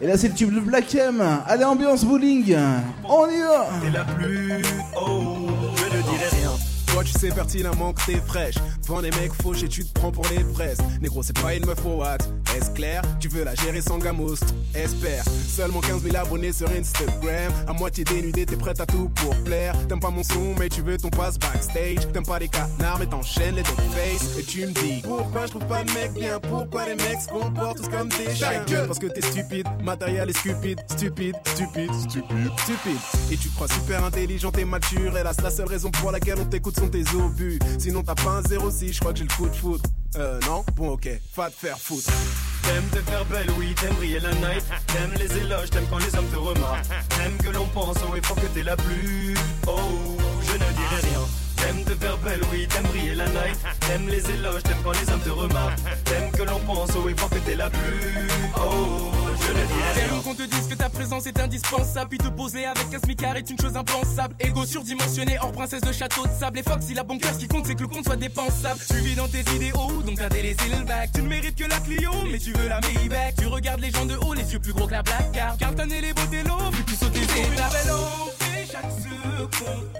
Et 0.00 0.06
là, 0.06 0.16
c'est 0.16 0.28
le 0.28 0.34
tube 0.34 0.54
de 0.54 0.60
Black 0.60 0.94
M. 0.94 1.22
Allez, 1.46 1.64
ambiance 1.64 2.04
bowling. 2.04 2.56
On 3.04 3.26
y 3.28 3.40
va. 3.40 3.68
T'es 3.82 3.90
la 3.90 4.04
plus 4.04 4.62
oh, 4.96 5.48
je 5.76 5.84
ne 5.84 6.02
dirai 6.02 6.28
rien. 6.40 6.50
Toi 6.94 7.02
tu 7.02 7.10
sais 7.10 7.30
pertinemment 7.30 7.92
que 7.92 8.06
t'es 8.06 8.20
fraîche 8.24 8.54
Devant 8.84 9.02
des 9.02 9.10
mecs 9.10 9.32
fauchés 9.42 9.66
tu 9.66 9.84
te 9.84 9.92
prends 9.98 10.12
pour 10.12 10.24
les 10.30 10.44
fraises 10.54 10.78
Négro 11.02 11.24
c'est 11.24 11.36
pas 11.36 11.52
une 11.52 11.66
meuf 11.66 11.84
au 11.84 11.96
what 11.96 12.18
Est-ce 12.56 12.70
clair? 12.70 13.02
Tu 13.18 13.26
veux 13.26 13.42
la 13.42 13.56
gérer 13.56 13.80
sans 13.80 13.98
gamos 13.98 14.36
Espère. 14.74 15.24
Seulement 15.48 15.80
15 15.80 16.02
000 16.02 16.16
abonnés 16.16 16.52
sur 16.52 16.68
Instagram. 16.70 17.52
À 17.66 17.72
moitié 17.72 18.04
dénudé 18.04 18.44
t'es 18.44 18.56
prête 18.56 18.80
à 18.80 18.86
tout 18.86 19.08
pour 19.14 19.34
plaire. 19.44 19.74
T'aimes 19.88 20.00
pas 20.00 20.10
mon 20.10 20.22
son 20.22 20.54
mais 20.58 20.68
tu 20.68 20.82
veux 20.82 20.96
ton 20.96 21.10
passe 21.10 21.38
backstage. 21.38 22.10
T'aimes 22.12 22.24
pas 22.26 22.38
les 22.38 22.48
canards 22.48 22.98
mais 22.98 23.06
t'enchaînes 23.06 23.56
les 23.56 23.64
face. 23.64 24.38
Et 24.38 24.42
tu 24.42 24.66
me 24.66 24.72
dis 24.72 25.02
Pourquoi 25.02 25.46
je 25.46 25.50
trouve 25.50 25.66
pas 25.66 25.84
de 25.84 25.92
mec 25.92 26.12
bien? 26.14 26.40
Pourquoi 26.40 26.86
les 26.86 26.94
mecs 26.96 27.20
se 27.20 27.28
comportent 27.28 27.76
tous 27.78 27.88
comme 27.88 28.08
des 28.08 28.34
chiens? 28.34 28.64
Parce 28.86 28.98
que 28.98 29.06
t'es 29.06 29.22
stupide 29.22 29.66
Matériel 29.82 30.28
est 30.30 30.38
stupide 30.38 30.80
Stupide 30.88 31.36
Stupide 31.44 31.94
Stupide 31.94 32.50
Stupide. 32.58 33.00
Et 33.30 33.36
tu 33.36 33.48
crois 33.50 33.68
super 33.68 34.04
intelligent 34.04 34.52
et 34.58 34.64
mature. 34.64 35.16
Hélas 35.16 35.40
la 35.42 35.50
seule 35.50 35.68
raison 35.68 35.90
pour 35.90 36.10
laquelle 36.10 36.38
on 36.40 36.46
t'écoute 36.46 36.78
sont 36.78 36.88
tes 36.88 37.04
obus. 37.14 37.58
Sinon 37.78 38.02
t'as 38.02 38.14
pas 38.14 38.42
un 38.42 38.70
06 38.70 38.92
je 38.92 39.00
crois 39.00 39.12
que 39.12 39.18
j'ai 39.18 39.24
le 39.24 39.34
coup 39.34 39.48
de 39.48 39.54
foudre. 39.54 39.84
Euh 40.16 40.40
non? 40.46 40.64
Bon 40.74 40.90
ok. 40.90 41.08
Va 41.36 41.50
te 41.50 41.56
faire 41.56 41.78
foutre 41.78 42.10
T'aimes 42.66 42.88
te 42.90 43.10
faire 43.10 43.24
belle, 43.26 43.50
oui, 43.58 43.74
t'aimes 43.74 43.94
briller 43.94 44.20
la 44.20 44.32
night. 44.32 44.64
T'aimes 44.86 45.14
les 45.18 45.38
éloges, 45.38 45.70
t'aimes 45.70 45.86
quand 45.90 45.98
les 45.98 46.14
hommes 46.16 46.28
te 46.28 46.36
remarquent. 46.36 46.88
T'aimes 47.10 47.36
que 47.38 47.50
l'on 47.50 47.66
pense 47.66 47.98
au 48.10 48.16
effort 48.16 48.36
que 48.36 48.46
t'es 48.46 48.62
la 48.62 48.76
plus. 48.76 49.34
Oh, 49.66 50.13
T'aimes 51.84 51.96
te 51.96 52.04
faire 52.04 52.18
belle, 52.18 52.40
oui, 52.52 52.66
t'aimes 52.68 52.84
briller 52.84 53.14
la 53.14 53.26
night. 53.26 53.58
T'aimes 53.80 54.08
les 54.08 54.30
éloges, 54.30 54.62
t'aimes 54.62 54.82
quand 54.82 54.92
les 54.92 55.12
hommes 55.12 55.20
te 55.20 55.30
remarquent. 55.30 55.78
T'aimes 56.04 56.30
que 56.30 56.42
l'on 56.42 56.58
pense 56.60 56.94
au 56.96 57.08
effort 57.08 57.28
que 57.28 57.38
t'es 57.38 57.56
la 57.56 57.68
plus. 57.68 58.28
Oh, 58.56 59.10
je 59.40 59.48
ne 59.48 59.66
dirai 59.66 59.92
rien. 59.94 60.08
J'aime 60.08 60.22
qu'on 60.22 60.34
te 60.34 60.42
dise 60.42 60.66
que 60.68 60.74
ta 60.74 60.88
présence 60.88 61.26
est 61.26 61.38
indispensable. 61.38 62.08
Puis 62.08 62.18
te 62.18 62.28
poser 62.28 62.64
avec 62.64 62.94
un 62.94 62.98
smicard 62.98 63.36
est 63.36 63.50
une 63.50 63.60
chose 63.60 63.76
impensable. 63.76 64.34
Ego 64.40 64.64
surdimensionné, 64.64 65.38
hors 65.40 65.52
princesse 65.52 65.82
de 65.82 65.92
château 65.92 66.26
de 66.26 66.32
sable. 66.32 66.58
Et 66.58 66.62
Fox, 66.62 66.86
il 66.90 66.98
a 66.98 67.02
bon 67.02 67.18
cœur, 67.18 67.34
ce 67.34 67.38
qui 67.38 67.48
compte, 67.48 67.66
c'est 67.66 67.74
que 67.74 67.82
le 67.82 67.88
compte 67.88 68.04
soit 68.04 68.16
dépensable. 68.16 68.80
Tu 68.88 68.96
vis 68.96 69.14
dans 69.14 69.28
tes 69.28 69.44
idéaux, 69.54 70.02
donc 70.04 70.16
t'as 70.16 70.28
délaissé 70.28 70.68
le 70.70 70.84
bac. 70.84 71.10
Tu 71.14 71.22
ne 71.22 71.28
mérites 71.28 71.56
que 71.56 71.68
la 71.68 71.80
Clio, 71.80 72.12
mais 72.30 72.38
tu 72.38 72.52
veux 72.52 72.68
la 72.68 72.80
Maybach. 72.80 73.34
Tu 73.38 73.46
regardes 73.46 73.80
les 73.80 73.90
gens 73.90 74.06
de 74.06 74.16
haut, 74.16 74.32
les 74.32 74.50
yeux 74.52 74.60
plus 74.60 74.72
gros 74.72 74.86
que 74.86 74.92
la 74.92 75.02
Black 75.02 75.32
Card. 75.32 75.56
Carton 75.58 75.88
et 75.90 76.00
les 76.00 76.42
l'eau, 76.44 76.70
vu 76.72 76.82
que 76.82 76.90
tu 76.90 76.96
sautes 76.96 77.12
tes 77.12 77.22
étapes. 77.22 77.72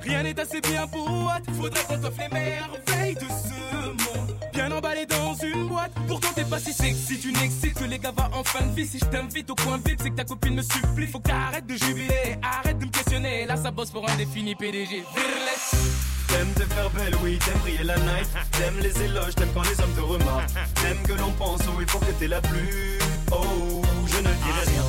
Rien 0.02 0.22
n'est 0.22 0.38
assez 0.38 0.60
bien 0.60 0.86
pour 0.86 1.08
what 1.24 1.40
Faudrait 1.56 1.84
qu'on 1.84 1.98
t'offre 1.98 2.20
les 2.20 2.28
merveilles 2.28 3.14
de 3.14 3.20
ce 3.20 3.86
monde. 3.86 4.36
Bien 4.52 4.70
emballé 4.72 5.06
dans 5.06 5.34
une 5.34 5.68
boîte. 5.68 5.92
Pourtant 6.06 6.28
t'es 6.34 6.44
pas 6.44 6.58
si 6.58 6.72
sexy, 6.72 7.18
tu 7.18 7.32
n'excites 7.32 7.74
que 7.74 7.84
les 7.84 7.98
gars 7.98 8.12
va 8.16 8.30
en 8.34 8.44
fin 8.44 8.64
de 8.64 8.72
vie. 8.74 8.86
Si 8.86 8.98
je 8.98 9.04
t'invite 9.06 9.50
au 9.50 9.54
coin 9.54 9.78
vide, 9.84 10.00
c'est 10.02 10.10
que 10.10 10.16
ta 10.16 10.24
copine 10.24 10.54
me 10.54 10.62
supplie. 10.62 11.06
Faut 11.06 11.20
que 11.20 11.28
t'arrêtes 11.28 11.66
de 11.66 11.76
jubiler, 11.76 12.38
arrête 12.42 12.78
de 12.78 12.86
me 12.86 12.90
questionner. 12.90 13.46
Là 13.46 13.56
ça 13.56 13.70
bosse 13.70 13.90
pour 13.90 14.08
un 14.08 14.16
défini 14.16 14.54
PDG. 14.54 15.04
Vireless. 15.14 16.04
T'aimes 16.28 16.52
te 16.54 16.74
faire 16.74 16.90
belle, 16.90 17.14
oui, 17.22 17.38
t'aimes 17.38 17.58
briller 17.60 17.84
la 17.84 17.96
night. 17.96 18.28
T'aimes 18.52 18.78
les 18.80 19.02
éloges, 19.02 19.34
t'aimes 19.34 19.52
quand 19.54 19.62
les 19.62 19.80
hommes 19.80 19.94
te 19.94 20.00
remarquent. 20.00 20.50
T'aimes 20.74 21.02
que 21.06 21.12
l'on 21.12 21.30
pense 21.32 21.60
au 21.68 21.80
effort 21.80 22.00
que 22.00 22.12
t'es 22.18 22.28
la 22.28 22.40
plus. 22.40 22.98
Oh, 23.30 23.82
je 24.06 24.16
ne 24.16 24.22
dirai 24.22 24.64
rien. 24.66 24.84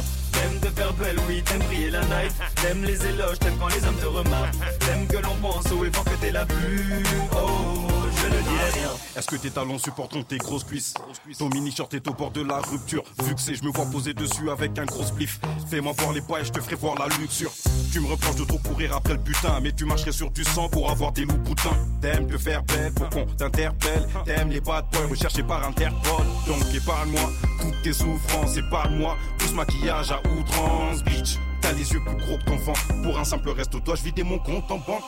T'aimes 0.45 0.59
te 0.59 0.79
faire 0.79 0.93
belle, 0.93 1.17
oui, 1.27 1.41
t'aimes 1.43 1.63
briller 1.63 1.89
la 1.89 2.01
night. 2.01 2.31
T'aimes 2.61 2.83
les 2.83 3.03
éloges, 3.07 3.39
t'aimes 3.39 3.57
quand 3.59 3.67
les 3.67 3.83
hommes 3.83 3.95
te 3.95 4.05
remarquent. 4.05 4.55
T'aimes 4.79 5.07
que 5.07 5.17
l'on 5.17 5.35
pense 5.41 5.71
au 5.71 5.83
effort 5.83 6.03
que 6.03 6.15
t'es 6.21 6.31
la 6.31 6.45
plus. 6.45 7.03
Oh, 7.33 7.87
je 8.15 8.27
ne 8.27 8.41
dirai 8.41 8.69
rien. 8.73 8.91
Est-ce 9.15 9.27
que 9.27 9.37
tes 9.37 9.49
talons 9.49 9.79
supporteront 9.79 10.21
tes 10.21 10.37
grosses 10.37 10.63
cuisses? 10.63 10.93
Ton 11.39 11.49
mini-short 11.49 11.91
est 11.95 12.07
au 12.07 12.13
bord 12.13 12.29
de 12.29 12.43
la 12.43 12.59
rupture. 12.59 13.03
Vu 13.23 13.33
que 13.33 13.41
c'est, 13.41 13.55
je 13.55 13.63
me 13.63 13.71
vois 13.71 13.85
poser 13.85 14.13
dessus 14.13 14.51
avec 14.51 14.77
un 14.77 14.85
gros 14.85 15.03
spliff. 15.03 15.39
Fais-moi 15.67 15.93
voir 15.97 16.13
les 16.13 16.21
poids 16.21 16.41
et 16.41 16.45
je 16.45 16.51
te 16.51 16.61
ferai 16.61 16.75
voir 16.75 16.95
la 16.99 17.07
luxure. 17.17 17.51
Tu 17.91 17.99
me 17.99 18.07
reproches 18.07 18.35
de 18.35 18.43
trop 18.43 18.59
courir 18.59 18.95
après 18.95 19.13
le 19.13 19.19
butin, 19.19 19.59
mais 19.63 19.71
tu 19.71 19.85
marcherais 19.85 20.11
sur 20.11 20.29
du 20.29 20.43
sang 20.43 20.69
pour 20.69 20.91
avoir 20.91 21.11
des 21.11 21.25
loups 21.25 21.37
boutins. 21.37 21.77
T'aimes 22.01 22.27
te 22.27 22.37
faire 22.37 22.61
belle 22.63 22.93
pour 22.93 23.09
qu'on 23.09 23.25
t'interpelle. 23.25 24.07
T'aimes 24.25 24.49
les 24.49 24.61
bad 24.61 24.85
boys 24.91 25.07
recherchés 25.09 25.43
par 25.43 25.67
Interpol. 25.67 26.25
Donc 26.45 26.61
épargne-moi 26.71 27.31
toutes 27.61 27.81
tes 27.81 27.93
souffrances, 27.93 28.57
épargne-moi 28.57 29.17
tout 29.39 29.47
ce 29.47 29.53
maquillage 29.53 30.11
à 30.11 30.21
outrance, 30.35 31.03
bitch. 31.03 31.39
T'as 31.61 31.71
les 31.71 31.91
yeux 31.91 32.01
plus 32.05 32.17
gros 32.17 32.37
que 32.37 32.43
ton 32.43 32.57
vent. 32.57 32.73
Pour 33.03 33.17
un 33.17 33.23
simple 33.23 33.49
resto, 33.49 33.79
toi, 33.79 33.95
je 33.95 34.03
vider 34.03 34.23
mon 34.23 34.39
compte 34.39 34.69
en 34.71 34.77
banque. 34.77 35.03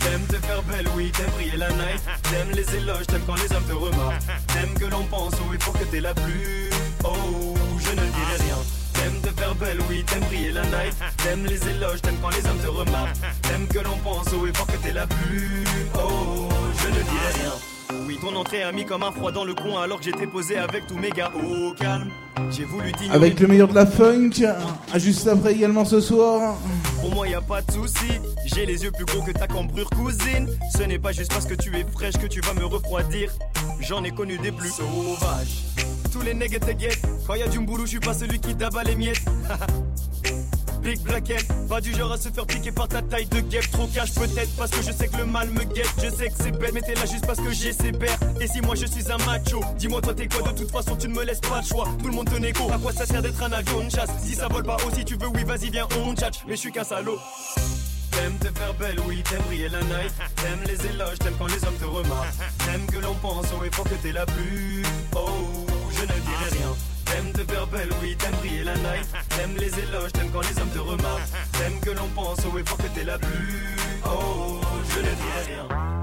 T'aimes 0.00 0.26
te 0.28 0.36
faire 0.46 0.62
belle, 0.64 0.86
oui, 0.96 1.10
t'aimes 1.10 1.30
briller 1.30 1.56
la 1.56 1.70
night. 1.70 2.02
T'aimes 2.22 2.50
les 2.52 2.76
éloges, 2.76 3.06
t'aimes 3.06 3.24
quand 3.26 3.34
les 3.34 3.52
hommes 3.52 3.64
te 3.64 3.72
remarquent. 3.72 4.22
T'aimes 4.48 4.74
que 4.78 4.84
l'on 4.84 5.04
pense 5.04 5.34
au 5.34 5.54
effort 5.54 5.72
que 5.78 5.84
t'es 5.84 6.00
la 6.00 6.14
plus. 6.14 6.70
Oh, 7.04 7.54
je 7.78 7.90
ne 7.90 7.94
dirai 7.96 8.36
rien. 8.38 8.58
T'aimes 8.92 9.20
te 9.20 9.40
faire 9.40 9.54
belle, 9.54 9.78
oui, 9.88 10.04
t'aimes 10.04 10.24
briller 10.24 10.52
la 10.52 10.62
night. 10.62 10.94
T'aimes 11.18 11.46
les 11.46 11.68
éloges, 11.68 12.02
t'aimes 12.02 12.18
quand 12.22 12.30
les 12.30 12.46
hommes 12.46 12.58
te 12.58 12.68
remarquent. 12.68 13.16
T'aimes 13.42 13.66
que 13.68 13.78
l'on 13.80 13.96
pense 13.98 14.32
au 14.32 14.46
effort 14.46 14.66
que 14.66 14.76
t'es 14.76 14.92
la 14.92 15.06
plus. 15.06 15.64
Oh, 15.94 16.48
je 16.82 16.88
ne 16.88 17.02
dirai 17.02 17.42
rien. 17.42 17.52
Oui, 18.06 18.18
ton 18.20 18.34
entrée 18.36 18.62
a 18.62 18.72
mis 18.72 18.84
comme 18.84 19.02
un 19.02 19.12
froid 19.12 19.32
dans 19.32 19.44
le 19.44 19.54
coin 19.54 19.82
alors 19.82 19.98
que 19.98 20.04
j'étais 20.04 20.26
posé 20.26 20.56
avec 20.56 20.86
tous 20.86 20.96
mes 20.96 21.10
gars. 21.10 21.30
Au 21.34 21.72
calme, 21.72 22.10
j'ai 22.50 22.64
voulu 22.64 22.92
t'ignorer. 22.92 23.16
Avec 23.16 23.40
le 23.40 23.46
meilleur 23.46 23.68
de 23.68 23.74
la 23.74 23.86
funk, 23.86 24.30
juste 24.96 25.26
après 25.28 25.52
également 25.52 25.84
ce 25.84 26.00
soir. 26.00 26.56
Pour 27.00 27.14
moi, 27.14 27.28
y 27.28 27.34
a 27.34 27.40
pas 27.40 27.62
de 27.62 27.70
souci. 27.70 28.20
J'ai 28.46 28.66
les 28.66 28.82
yeux 28.84 28.90
plus 28.90 29.04
gros 29.04 29.22
que 29.22 29.32
ta 29.32 29.46
cambrure 29.46 29.90
cousine. 29.90 30.48
Ce 30.76 30.82
n'est 30.82 30.98
pas 30.98 31.12
juste 31.12 31.32
parce 31.32 31.46
que 31.46 31.54
tu 31.54 31.76
es 31.76 31.84
fraîche 31.92 32.16
que 32.16 32.26
tu 32.26 32.40
vas 32.40 32.54
me 32.54 32.64
refroidir. 32.64 33.32
J'en 33.80 34.02
ai 34.04 34.10
connu 34.10 34.38
des 34.38 34.52
plus 34.52 34.70
sauvages. 34.70 35.64
Tous 36.12 36.22
les 36.22 36.34
nègres 36.34 36.60
te 36.60 36.72
guettent. 36.72 37.02
Quand 37.26 37.34
y 37.34 37.42
a 37.42 37.48
du 37.48 37.58
mboulou, 37.58 37.84
je 37.84 37.90
suis 37.90 38.00
pas 38.00 38.14
celui 38.14 38.40
qui 38.40 38.54
tabat 38.54 38.84
les 38.84 38.96
miettes. 38.96 39.24
Big 40.86 41.00
Blackette, 41.00 41.48
pas 41.68 41.80
du 41.80 41.92
genre 41.92 42.12
à 42.12 42.16
se 42.16 42.28
faire 42.28 42.46
piquer 42.46 42.70
par 42.70 42.86
ta 42.86 43.02
taille 43.02 43.26
de 43.26 43.40
guêpe. 43.40 43.68
Trop 43.72 43.88
cash 43.88 44.14
peut-être 44.14 44.54
parce 44.56 44.70
que 44.70 44.82
je 44.82 44.92
sais 44.92 45.08
que 45.08 45.16
le 45.16 45.24
mal 45.24 45.50
me 45.50 45.64
guette. 45.64 45.90
Je 46.00 46.08
sais 46.08 46.28
que 46.28 46.34
c'est 46.40 46.52
bête, 46.52 46.72
mais 46.72 46.80
t'es 46.80 46.94
là 46.94 47.04
juste 47.06 47.26
parce 47.26 47.40
que 47.40 47.50
j'ai 47.50 47.72
ses 47.72 47.90
pères. 47.90 48.16
Et 48.40 48.46
si 48.46 48.60
moi 48.60 48.76
je 48.76 48.86
suis 48.86 49.10
un 49.10 49.16
macho, 49.26 49.60
dis-moi 49.78 50.00
toi 50.00 50.14
t'es 50.14 50.28
quoi? 50.28 50.52
De 50.52 50.58
toute 50.58 50.70
façon 50.70 50.94
tu 50.94 51.08
ne 51.08 51.14
me 51.14 51.24
laisses 51.24 51.40
pas 51.40 51.60
le 51.60 51.66
choix. 51.66 51.88
Tout 51.98 52.06
le 52.06 52.12
monde 52.12 52.30
te 52.30 52.36
négo, 52.36 52.70
à 52.72 52.78
quoi 52.78 52.92
ça 52.92 53.04
sert 53.04 53.20
d'être 53.20 53.42
un 53.42 53.50
avion 53.50 53.82
de 53.82 53.90
chasse? 53.90 54.10
Si 54.22 54.36
ça 54.36 54.46
vole 54.46 54.62
pas 54.62 54.76
aussi 54.86 55.04
tu 55.04 55.16
veux, 55.16 55.26
oui 55.26 55.42
vas-y 55.42 55.70
viens 55.70 55.88
on 56.04 56.14
tchatche. 56.14 56.44
Mais 56.46 56.54
je 56.54 56.60
suis 56.60 56.70
qu'un 56.70 56.84
salaud. 56.84 57.18
T'aimes 58.12 58.38
te 58.38 58.56
faire 58.56 58.74
belle, 58.74 59.00
oui, 59.08 59.24
t'aimes 59.28 59.42
briller 59.42 59.68
la 59.68 59.80
night. 59.80 60.14
T'aimes 60.36 60.62
les 60.68 60.86
éloges, 60.86 61.18
t'aimes 61.18 61.34
quand 61.36 61.48
les 61.48 61.64
hommes 61.64 61.78
te 61.80 61.84
remarquent. 61.84 62.34
T'aimes 62.64 62.86
que 62.86 62.98
l'on 62.98 63.14
pense 63.14 63.46
au 63.60 63.64
effort 63.64 63.86
que 63.86 63.96
t'es 63.96 64.12
la 64.12 64.24
plus. 64.24 64.84
Oh, 65.16 65.66
je 65.90 66.02
ne 66.02 66.06
dirai 66.06 66.60
rien. 66.60 66.95
T'aimes 67.06 67.32
te 67.32 67.50
faire 67.50 67.66
belle, 67.68 67.88
oui, 68.02 68.16
t'aimes 68.16 68.34
briller 68.34 68.64
la 68.64 68.76
night. 68.76 69.08
T'aimes 69.30 69.56
les 69.58 69.78
éloges, 69.80 70.12
t'aimes 70.12 70.30
quand 70.32 70.42
les 70.42 70.60
hommes 70.60 70.70
te 70.70 70.78
remarquent. 70.78 71.30
T'aimes 71.52 71.80
que 71.80 71.90
l'on 71.90 72.08
pense 72.14 72.38
au 72.44 72.58
effort 72.58 72.78
que 72.78 72.88
t'es 72.88 73.04
la 73.04 73.18
plus. 73.18 73.76
Oh, 74.04 74.60
je 74.90 74.98
ne 74.98 75.04
dirai 75.04 75.54
rien. 75.54 75.95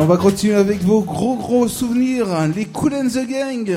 On 0.00 0.06
va 0.06 0.16
continuer 0.16 0.54
avec 0.54 0.82
vos 0.82 1.02
gros 1.02 1.36
gros 1.36 1.68
souvenirs, 1.68 2.26
les 2.56 2.64
Cool 2.64 2.94
and 2.94 3.08
the 3.08 3.26
Gang. 3.28 3.76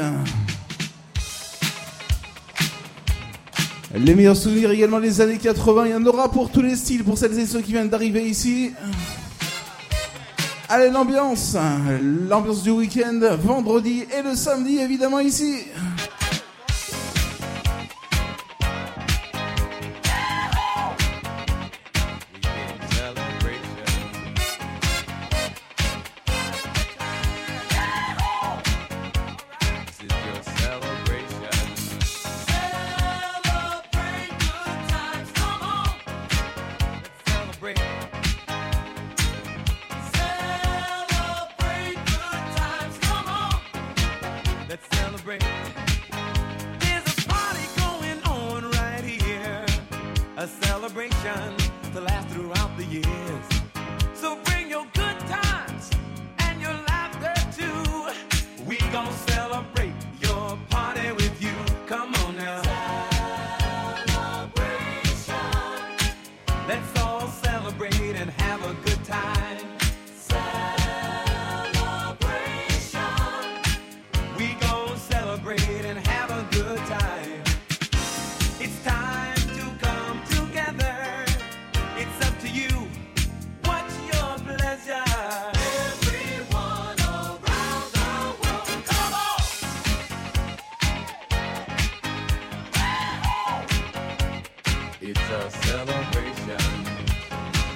Les 3.94 4.16
meilleurs 4.16 4.38
souvenirs 4.38 4.72
également 4.72 5.02
des 5.02 5.20
années 5.20 5.38
80, 5.38 5.86
il 5.86 5.92
y 5.92 5.96
en 5.96 6.06
aura 6.06 6.32
pour 6.32 6.50
tous 6.50 6.62
les 6.62 6.78
styles, 6.78 7.04
pour 7.04 7.18
celles 7.18 7.38
et 7.38 7.46
ceux 7.46 7.60
qui 7.60 7.74
viennent 7.74 7.90
d'arriver 7.90 8.24
ici. 8.24 8.72
Allez, 10.70 10.90
l'ambiance, 10.90 11.58
l'ambiance 12.30 12.64
du 12.64 12.72
week-end, 12.72 13.20
vendredi 13.42 14.06
et 14.18 14.24
le 14.24 14.34
samedi 14.34 14.78
évidemment 14.78 15.20
ici. 15.20 15.58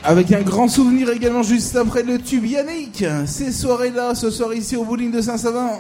Avec 0.08 0.32
un 0.32 0.42
grand 0.42 0.70
souvenir 0.70 1.10
également 1.10 1.44
juste 1.44 1.76
après 1.76 2.02
le 2.02 2.18
tube 2.18 2.46
Yannick. 2.46 3.04
Ces 3.26 3.52
soirées-là, 3.52 4.16
ce 4.16 4.32
soir 4.32 4.54
ici 4.54 4.78
au 4.78 4.86
bowling 4.86 5.12
de 5.12 5.20
Saint-Savin. 5.20 5.72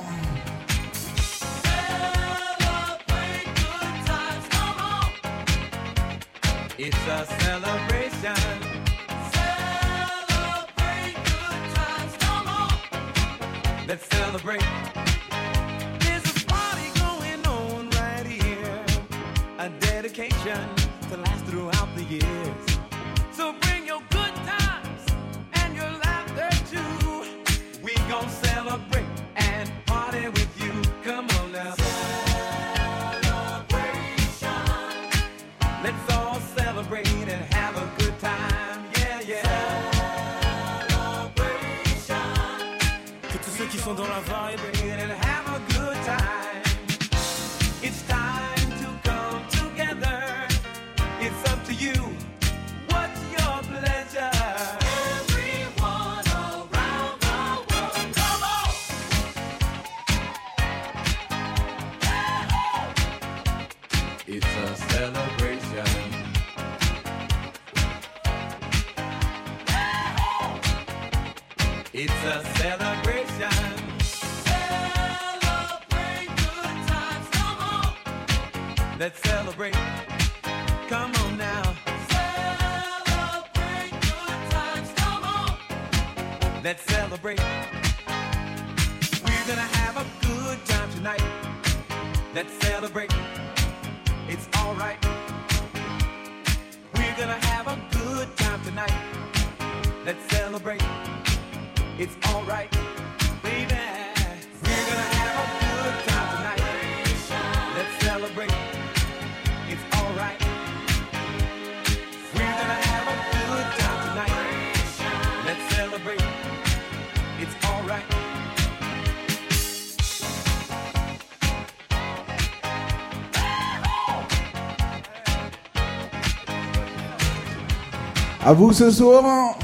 À 128.48 128.54
vous 128.54 128.72
ce 128.72 128.90
soir. 128.90 129.58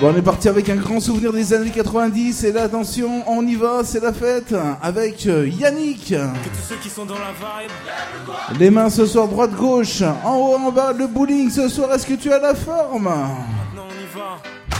Bon, 0.00 0.12
on 0.14 0.16
est 0.16 0.22
parti 0.22 0.48
avec 0.48 0.70
un 0.70 0.76
grand 0.76 0.98
souvenir 0.98 1.30
des 1.30 1.52
années 1.52 1.70
90 1.70 2.44
et 2.44 2.52
là 2.52 2.62
attention, 2.62 3.22
on 3.26 3.46
y 3.46 3.54
va, 3.54 3.82
c'est 3.84 4.00
la 4.00 4.14
fête 4.14 4.54
avec 4.80 5.26
euh, 5.26 5.46
Yannick. 5.46 6.08
Que 6.08 6.14
tous 6.14 6.68
ceux 6.70 6.76
qui 6.76 6.88
sont 6.88 7.04
dans 7.04 7.18
la 7.18 7.32
vibe 7.32 8.58
Les 8.58 8.70
mains 8.70 8.88
ce 8.88 9.04
soir 9.04 9.28
droite 9.28 9.52
gauche, 9.52 10.00
en 10.00 10.36
haut 10.36 10.56
en 10.56 10.72
bas 10.72 10.94
le 10.94 11.06
bowling 11.06 11.50
ce 11.50 11.68
soir. 11.68 11.92
Est-ce 11.92 12.06
que 12.06 12.14
tu 12.14 12.32
as 12.32 12.38
la 12.38 12.54
forme? 12.54 13.04
Maintenant 13.04 13.84
on 13.86 14.02
y 14.02 14.18
va. 14.18 14.38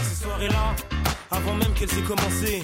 Ces 0.09 0.23
soirées-là, 0.23 0.75
avant 1.29 1.53
même 1.53 1.71
qu'elles 1.75 1.99
aient 1.99 2.01
commencé. 2.01 2.63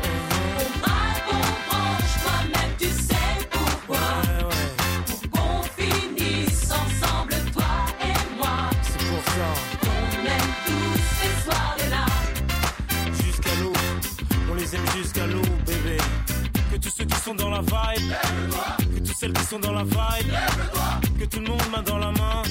ceux 17.01 17.07
qui 17.07 17.21
sont 17.21 17.35
dans 17.35 17.49
la 17.49 17.61
vibe, 17.61 18.13
que 18.93 18.99
toutes 18.99 19.17
celles 19.17 19.33
qui 19.33 19.43
sont 19.45 19.59
dans 19.59 19.71
la 19.71 19.83
vibe, 19.83 20.33
que 21.19 21.25
tout 21.25 21.39
le 21.39 21.47
monde 21.47 21.61
main 21.71 21.81
dans 21.81 21.97
la 21.97 22.11
main. 22.11 22.43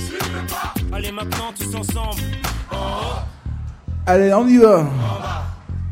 Allez 0.92 1.12
maintenant 1.12 1.52
tous 1.56 1.72
ensemble. 1.74 2.20
En 2.72 2.76
haut, 2.76 3.22
Allez, 4.06 4.34
on 4.34 4.48
y 4.48 4.58
va. 4.58 4.86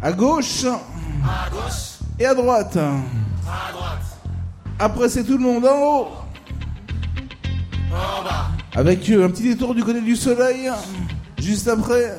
À 0.03 0.13
gauche 0.13 0.65
à 0.65 1.51
gauche, 1.51 1.99
et 2.19 2.27
à 2.27 2.35
droite. 2.35 2.77
à 2.77 3.73
droite, 3.73 4.19
Après, 4.79 5.09
c'est 5.09 5.25
tout 5.25 5.37
le 5.39 5.45
monde 5.45 5.65
en 5.65 5.79
haut. 5.79 6.09
en 7.93 8.25
bas, 8.25 8.49
Avec 8.75 9.09
euh, 9.11 9.27
un 9.27 9.31
petit 9.31 9.43
détour 9.43 9.75
du 9.75 9.85
côté 9.85 10.01
du 10.01 10.17
soleil. 10.17 10.71
Juste 11.39 11.69
après, 11.69 12.17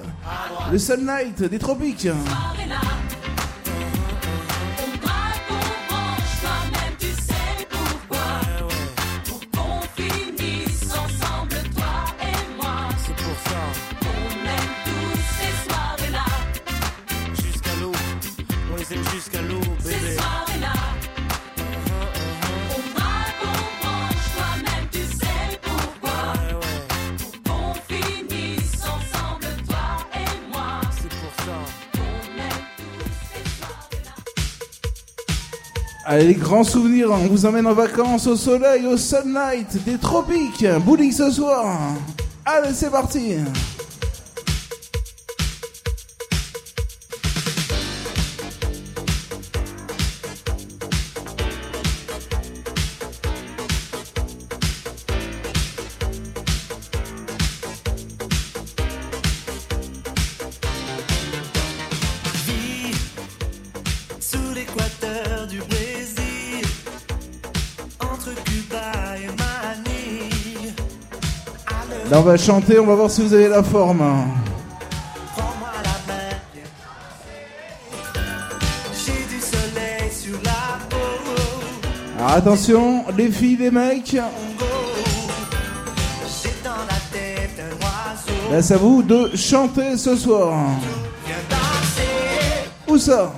le 0.71 0.77
sunlight 0.77 1.43
des 1.43 1.59
tropiques. 1.59 2.07
Allez, 36.11 36.34
grands 36.34 36.64
souvenirs, 36.64 37.11
on 37.11 37.27
vous 37.27 37.45
emmène 37.45 37.68
en 37.68 37.76
vacances 37.76 38.26
au 38.26 38.36
soleil, 38.36 38.84
au 38.88 38.98
sunlight 38.98 39.77
des 39.86 39.99
tropiques. 39.99 40.65
Bowling 40.84 41.11
ce 41.11 41.30
soir. 41.30 41.77
Allez, 42.44 42.73
c'est 42.73 42.90
parti. 42.90 43.36
On 72.19 72.21
va 72.21 72.35
chanter, 72.35 72.77
on 72.77 72.85
va 72.85 72.95
voir 72.95 73.09
si 73.09 73.21
vous 73.21 73.33
avez 73.33 73.47
la 73.47 73.63
forme. 73.63 74.01
Alors 82.17 82.31
attention, 82.31 83.05
les 83.17 83.31
filles, 83.31 83.55
les 83.55 83.71
mecs. 83.71 84.17
Là, 88.51 88.61
c'est 88.61 88.73
à 88.73 88.77
vous 88.77 89.01
de 89.01 89.31
chanter 89.37 89.95
ce 89.95 90.17
soir. 90.17 90.57
Où 92.85 92.97
ça? 92.97 93.31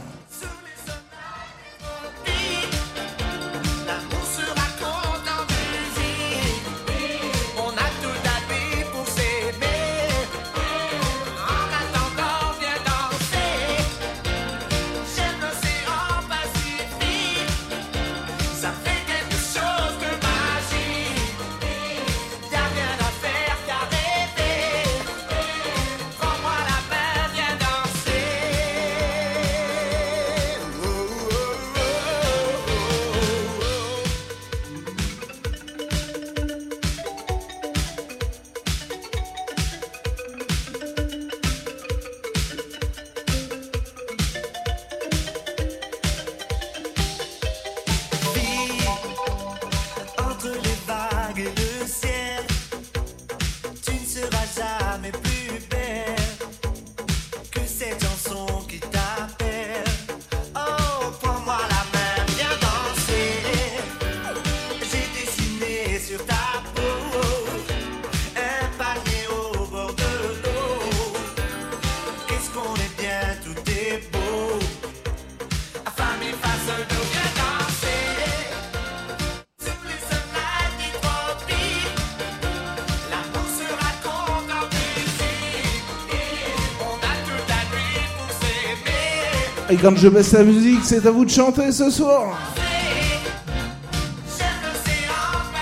Et 89.71 89.77
quand 89.77 89.95
je 89.95 90.09
baisse 90.09 90.33
la 90.33 90.43
musique, 90.43 90.81
c'est 90.83 91.05
à 91.05 91.11
vous 91.11 91.23
de 91.23 91.29
chanter 91.29 91.71
ce 91.71 91.89
soir. 91.89 92.37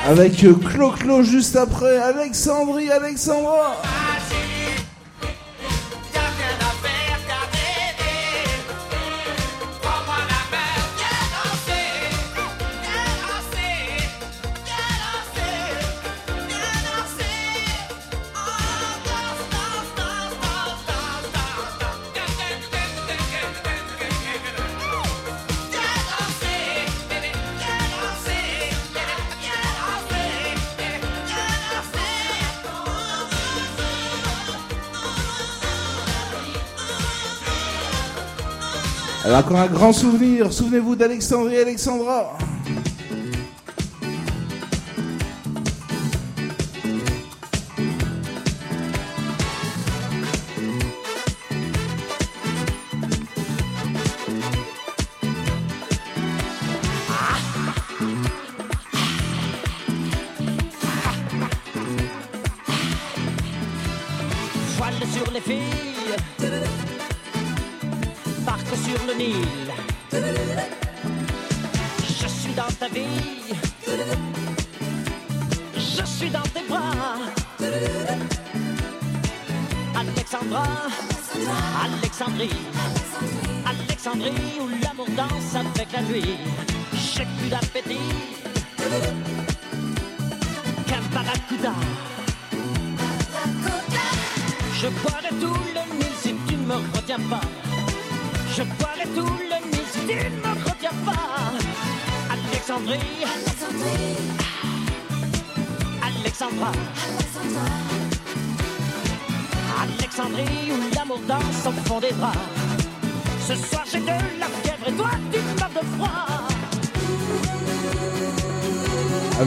Avec 0.08 0.38
Clo-Clo 0.38 1.22
juste 1.22 1.56
après, 1.56 1.98
Alexandrie, 2.00 2.90
Alexandra. 2.90 3.78
encore 39.40 39.60
un 39.60 39.68
grand 39.68 39.94
souvenir. 39.94 40.52
Souvenez-vous 40.52 40.96
d'Alexandrie 40.96 41.58
Alexandra. 41.58 42.38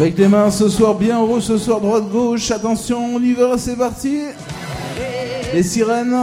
Avec 0.03 0.19
les 0.19 0.27
mains 0.27 0.51
ce 0.51 0.69
soir 0.69 0.97
bien 0.97 1.21
haut, 1.21 1.41
ce 1.41 1.57
soir 1.57 1.81
droite-gauche. 1.81 2.51
Attention, 2.51 3.15
on 3.15 3.23
y 3.23 3.35
va, 3.35 3.57
c'est 3.57 3.77
parti. 3.77 4.19
Les 5.55 5.63
sirènes. 5.63 6.17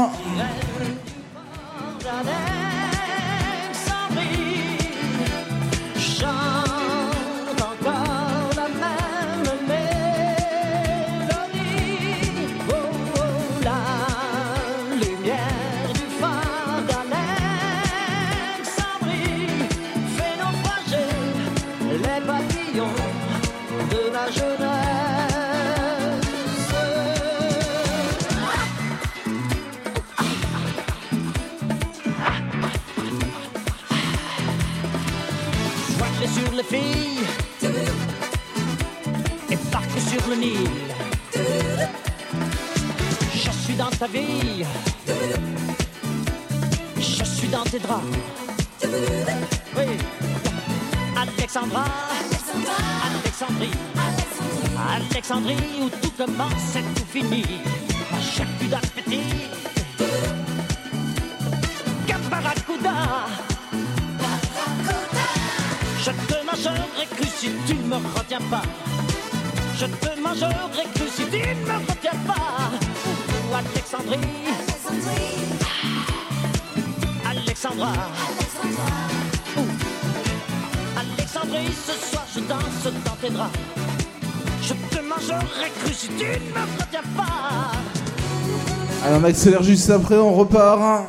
accélère 89.29 89.63
juste 89.63 89.89
après, 89.91 90.17
on 90.17 90.33
repart. 90.33 91.05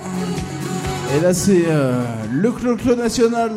Et 1.16 1.20
là, 1.20 1.32
c'est 1.32 1.64
euh, 1.66 2.02
le 2.30 2.52
clo-clo 2.52 2.94
national. 2.94 3.52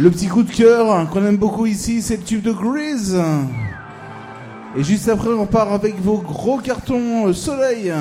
Le 0.00 0.12
petit 0.12 0.28
coup 0.28 0.44
de 0.44 0.50
cœur 0.50 1.10
qu'on 1.10 1.26
aime 1.26 1.38
beaucoup 1.38 1.66
ici, 1.66 2.02
c'est 2.02 2.18
le 2.18 2.22
tube 2.22 2.42
de 2.42 2.52
Grease. 2.52 3.20
Et 4.76 4.84
juste 4.84 5.08
après, 5.08 5.30
on 5.30 5.44
part 5.44 5.72
avec 5.72 6.00
vos 6.00 6.18
gros 6.18 6.58
cartons 6.58 7.26
euh, 7.26 7.32
soleil. 7.32 7.92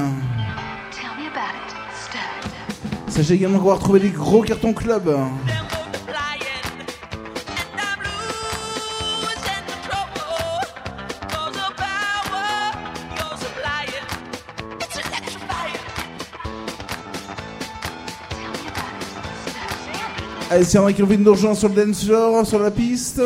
Sachez 3.08 3.34
également 3.34 3.58
qu'on 3.58 3.70
va 3.70 3.74
retrouver 3.74 4.00
les 4.00 4.12
gros 4.12 4.44
cartons 4.44 4.74
club. 4.74 5.12
Allez, 20.50 20.64
c'est 20.64 20.78
Henri 20.78 20.94
qui 20.94 21.04
envie 21.04 21.18
de 21.18 21.24
nous 21.24 21.32
rejoindre 21.32 21.58
sur 21.58 21.68
le 21.68 21.86
dance 21.86 22.06
floor, 22.06 22.46
sur 22.46 22.60
la 22.60 22.72
piste. 22.72 23.22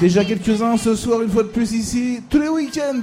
Déjà 0.00 0.24
quelques-uns 0.24 0.78
ce 0.78 0.96
soir, 0.96 1.20
une 1.20 1.28
fois 1.28 1.42
de 1.42 1.48
plus 1.48 1.72
ici, 1.72 2.22
tous 2.30 2.38
les 2.38 2.48
week-ends. 2.48 3.02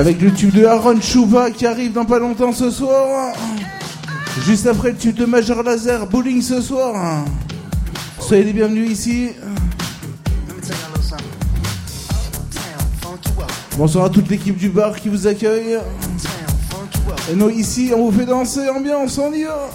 Avec 0.00 0.22
le 0.22 0.32
tube 0.32 0.54
de 0.54 0.64
Aaron 0.64 0.98
Chouva 0.98 1.50
qui 1.50 1.66
arrive 1.66 1.92
dans 1.92 2.06
pas 2.06 2.18
longtemps 2.18 2.54
ce 2.54 2.70
soir. 2.70 3.34
Juste 4.46 4.66
après 4.66 4.92
le 4.92 4.96
tube 4.96 5.14
de 5.14 5.26
Major 5.26 5.62
Laser 5.62 6.06
Bowling 6.06 6.40
ce 6.40 6.62
soir. 6.62 7.26
Soyez 8.18 8.44
les 8.44 8.54
bienvenus 8.54 8.90
ici. 8.90 9.28
Bonsoir 13.76 14.06
à 14.06 14.08
toute 14.08 14.30
l'équipe 14.30 14.56
du 14.56 14.70
bar 14.70 14.96
qui 14.98 15.10
vous 15.10 15.26
accueille. 15.26 15.78
Et 17.30 17.34
nous 17.34 17.50
ici 17.50 17.92
on 17.94 18.10
vous 18.10 18.18
fait 18.18 18.24
danser 18.24 18.70
ambiance, 18.70 19.18
on 19.18 19.30
y 19.34 19.42
va 19.42 19.68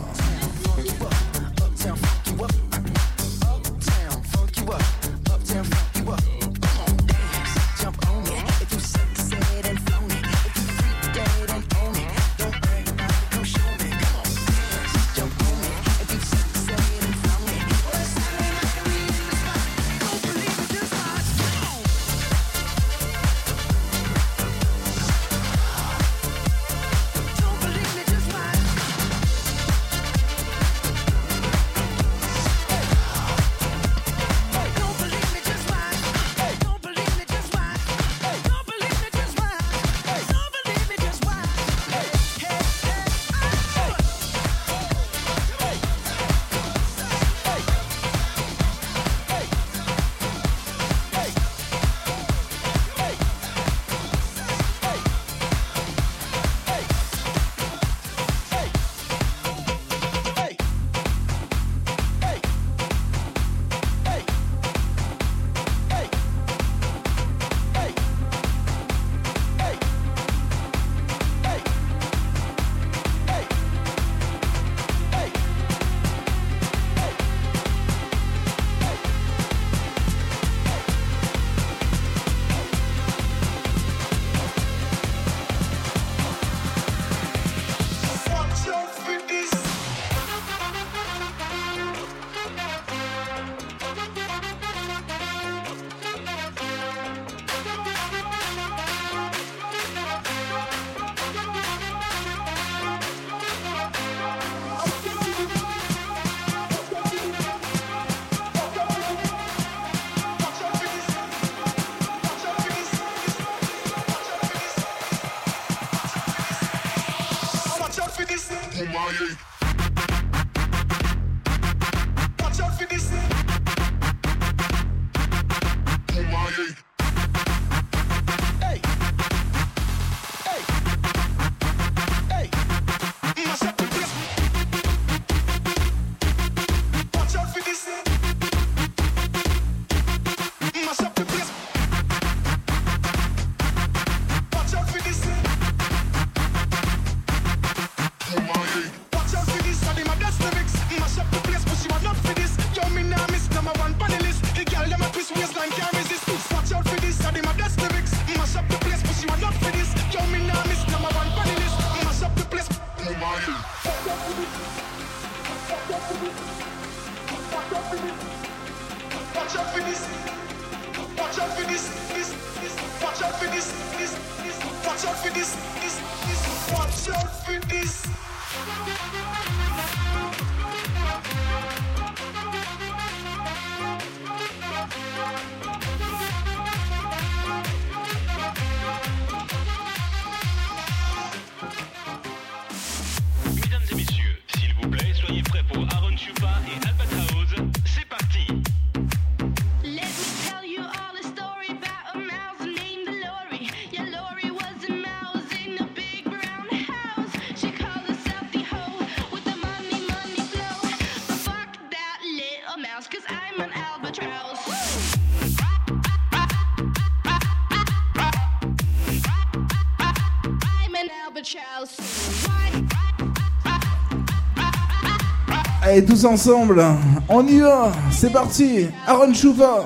Et 225.95 226.03
tous 226.03 226.25
ensemble, 226.25 226.83
on 227.29 227.47
y 227.47 227.61
va, 227.61 227.89
c'est 228.11 228.29
parti. 228.29 228.87
Aaron 229.07 229.33
Chouva, 229.33 229.85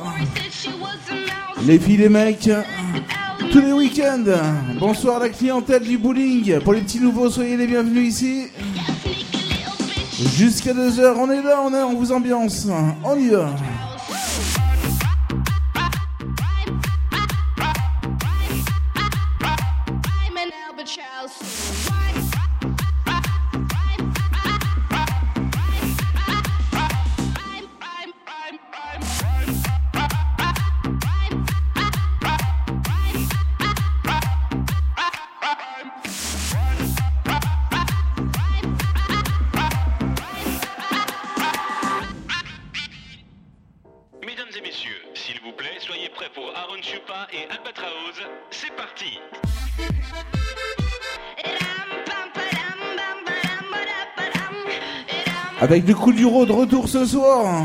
les 1.67 1.77
filles, 1.77 1.97
les 1.97 2.09
mecs, 2.09 2.49
tous 3.51 3.61
les 3.61 3.71
week-ends. 3.71 4.23
Bonsoir 4.79 5.17
à 5.17 5.19
la 5.19 5.29
clientèle 5.29 5.83
du 5.83 5.99
bowling. 5.99 6.61
Pour 6.61 6.73
les 6.73 6.81
petits 6.81 6.99
nouveaux, 6.99 7.29
soyez 7.29 7.55
les 7.57 7.67
bienvenus 7.67 8.09
ici. 8.09 8.47
Jusqu'à 10.35 10.73
2h, 10.73 11.13
on 11.15 11.29
est 11.29 11.43
là, 11.43 11.59
on, 11.63 11.71
est, 11.75 11.83
on 11.83 11.93
vous 11.93 12.11
ambiance. 12.11 12.67
On 13.03 13.15
y 13.15 13.27
va. 13.27 13.51
Avec 55.69 55.85
du 55.85 55.93
coup 55.93 56.11
de 56.11 56.51
retour 56.51 56.89
ce 56.89 57.05
soir. 57.05 57.63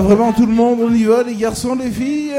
vraiment 0.00 0.32
tout 0.32 0.46
le 0.46 0.52
monde, 0.52 0.80
on 0.82 0.92
y 0.92 1.04
va, 1.04 1.22
les 1.22 1.34
garçons, 1.34 1.74
les 1.74 1.90
filles 1.90 2.31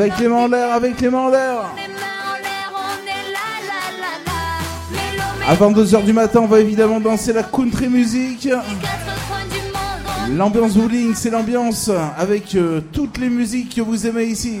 Avec 0.00 0.16
les 0.20 0.28
mains 0.28 0.44
en 0.44 0.46
l'air, 0.46 0.72
avec 0.72 1.00
les 1.00 1.10
mains 1.10 1.22
en 1.22 1.28
l'air. 1.28 1.74
À 5.48 5.54
22h 5.56 6.04
du 6.04 6.12
matin, 6.12 6.42
on 6.44 6.46
va 6.46 6.60
évidemment 6.60 7.00
danser 7.00 7.32
la 7.32 7.42
country 7.42 7.88
music. 7.88 8.48
L'ambiance 10.30 10.74
bowling, 10.74 11.16
c'est 11.16 11.30
l'ambiance 11.30 11.90
avec 12.16 12.54
euh, 12.54 12.80
toutes 12.92 13.18
les 13.18 13.28
musiques 13.28 13.74
que 13.74 13.80
vous 13.80 14.06
aimez 14.06 14.26
ici. 14.26 14.60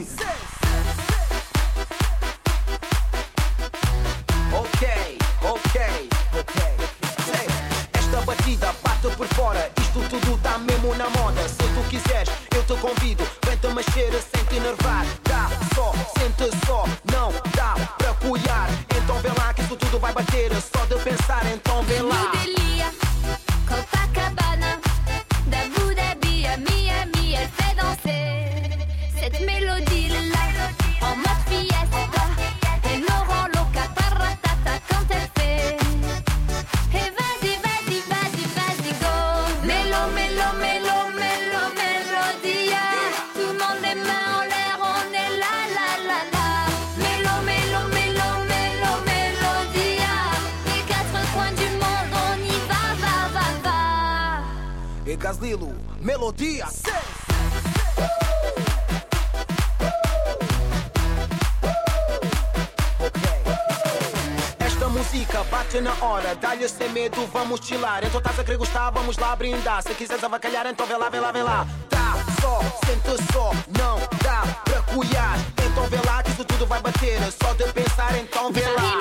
vamos 69.08 69.16
lá 69.16 69.34
brindar. 69.34 69.82
Se 69.82 69.94
quiseres 69.94 70.22
avacalhar, 70.22 70.66
então 70.66 70.86
vê 70.86 70.94
lá, 70.96 71.08
vê 71.08 71.18
lá, 71.18 71.32
vê 71.32 71.42
lá. 71.42 71.66
Tá 71.88 72.14
só, 72.42 72.60
sente 72.84 73.32
só, 73.32 73.52
não 73.78 73.98
dá 74.22 74.42
pra 74.64 74.82
cuidar. 74.82 75.38
Então 75.64 75.84
vê 75.84 75.96
lá 76.04 76.22
que 76.22 76.30
isso 76.30 76.44
tudo 76.44 76.66
vai 76.66 76.80
bater. 76.80 77.22
É 77.22 77.30
só 77.30 77.54
de 77.54 77.72
pensar, 77.72 78.18
então 78.18 78.52
vê 78.52 78.68
lá. 78.68 78.97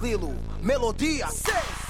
Lilo, 0.00 0.32
melodia 0.62 1.28
6. 1.28 1.81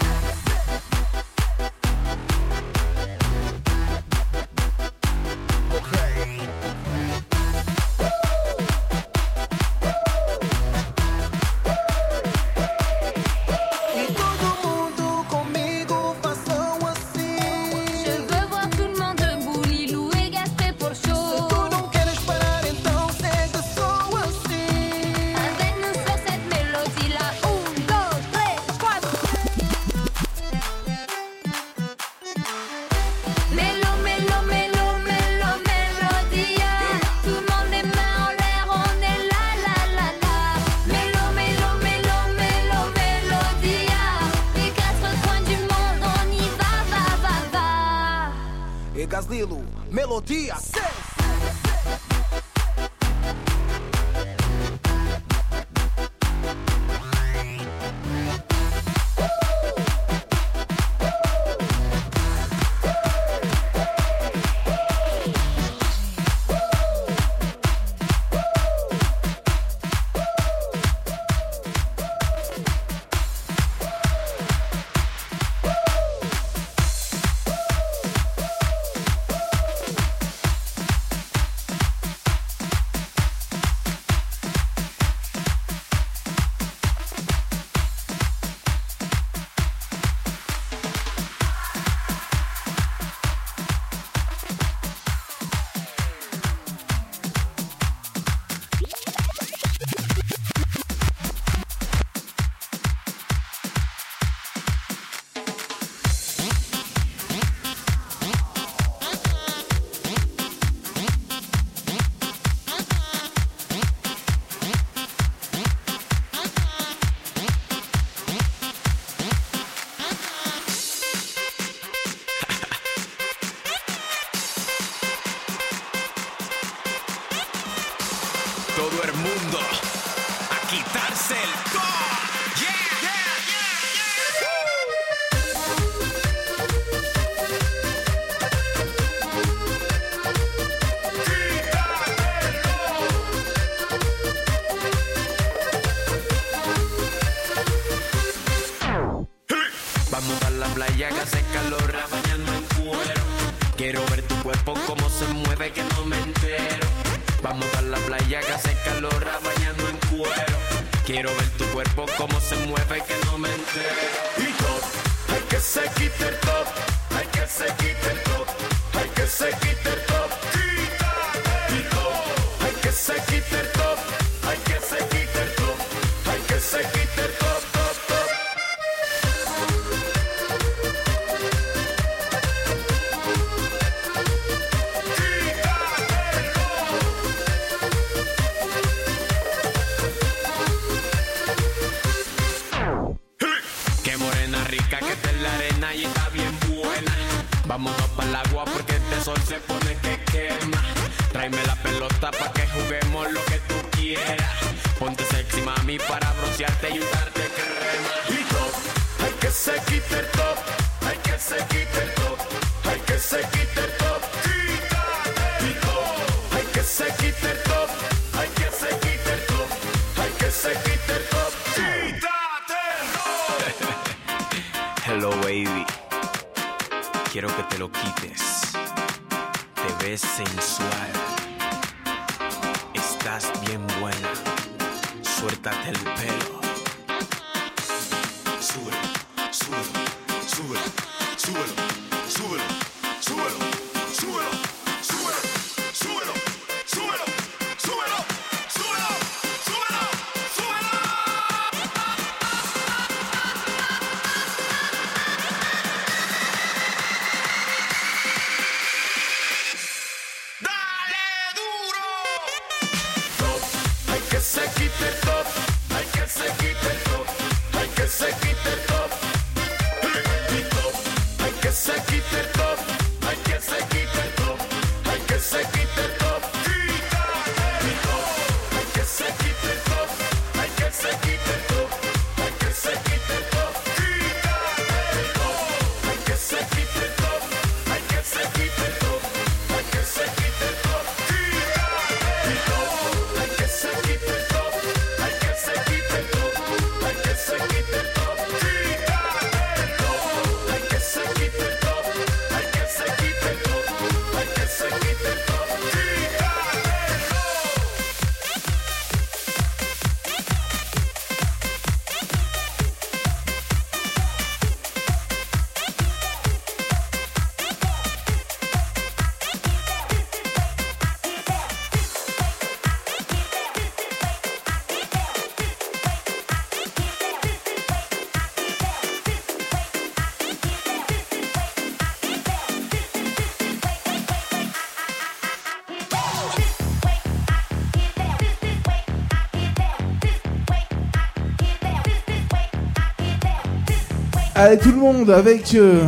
Allez 344.64 344.78
tout 344.78 344.92
le 344.92 344.98
monde 344.98 345.28
avec 345.28 345.74
euh, 345.74 346.00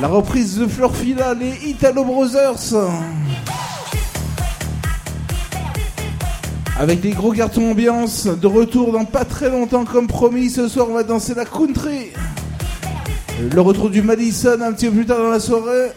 la 0.00 0.08
reprise 0.08 0.56
de 0.56 0.66
Florfila, 0.66 1.34
les 1.34 1.68
Italo 1.68 2.02
Brothers. 2.02 2.72
Avec 6.78 7.04
les 7.04 7.10
gros 7.10 7.32
cartons 7.32 7.72
ambiance, 7.72 8.26
de 8.26 8.46
retour 8.46 8.90
dans 8.90 9.04
pas 9.04 9.26
très 9.26 9.50
longtemps 9.50 9.84
comme 9.84 10.06
promis, 10.06 10.48
ce 10.48 10.66
soir 10.66 10.86
on 10.88 10.94
va 10.94 11.02
danser 11.02 11.34
la 11.34 11.44
country. 11.44 12.12
Le 13.52 13.60
retour 13.60 13.90
du 13.90 14.00
Madison 14.00 14.58
un 14.62 14.72
petit 14.72 14.86
peu 14.86 14.92
plus 14.92 15.04
tard 15.04 15.18
dans 15.18 15.28
la 15.28 15.40
soirée. 15.40 15.92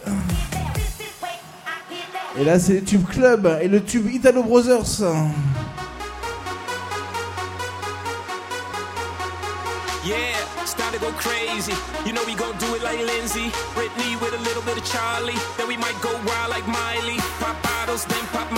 Et 2.38 2.44
là 2.44 2.58
c'est 2.58 2.74
le 2.74 2.82
tube 2.82 3.08
club 3.08 3.50
et 3.62 3.68
le 3.68 3.82
tube 3.82 4.10
Italo 4.12 4.42
Brothers. 4.42 5.00
easy. 11.60 11.76
You 12.06 12.12
know 12.12 12.24
we 12.24 12.34
gon' 12.34 12.56
do 12.56 12.74
it 12.74 12.82
like 12.82 12.98
Lindsay, 12.98 13.48
Britney 13.76 14.18
with 14.20 14.32
a 14.32 14.42
little 14.48 14.62
bit 14.62 14.78
of 14.78 14.84
Charlie. 14.84 15.36
Then 15.56 15.68
we 15.68 15.76
might 15.76 15.98
go 16.00 16.12
wild 16.24 16.50
like 16.50 16.66
Miley. 16.66 17.18
Pop 17.38 17.56
bottles, 17.62 18.04
then 18.06 18.24
pop 18.32 18.49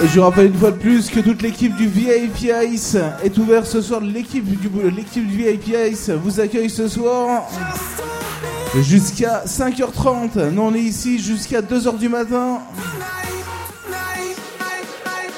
Et 0.00 0.06
je 0.06 0.20
rappelle 0.20 0.46
une 0.46 0.54
fois 0.54 0.70
de 0.70 0.76
plus 0.76 1.10
que 1.10 1.18
toute 1.18 1.42
l'équipe 1.42 1.74
du 1.74 1.88
VIP 1.88 2.52
Ice 2.70 2.96
est 3.24 3.36
ouverte 3.36 3.66
ce 3.66 3.82
soir. 3.82 4.00
L'équipe 4.00 4.44
du 4.44 4.56
du 4.56 5.36
VIP 5.36 5.74
Ice 5.90 6.10
vous 6.10 6.38
accueille 6.38 6.70
ce 6.70 6.86
soir. 6.86 7.48
Jusqu'à 8.80 9.42
5h30. 9.44 10.50
Nous 10.50 10.62
on 10.62 10.72
est 10.72 10.80
ici 10.80 11.18
jusqu'à 11.18 11.62
2h 11.62 11.98
du 11.98 12.08
matin. 12.08 12.60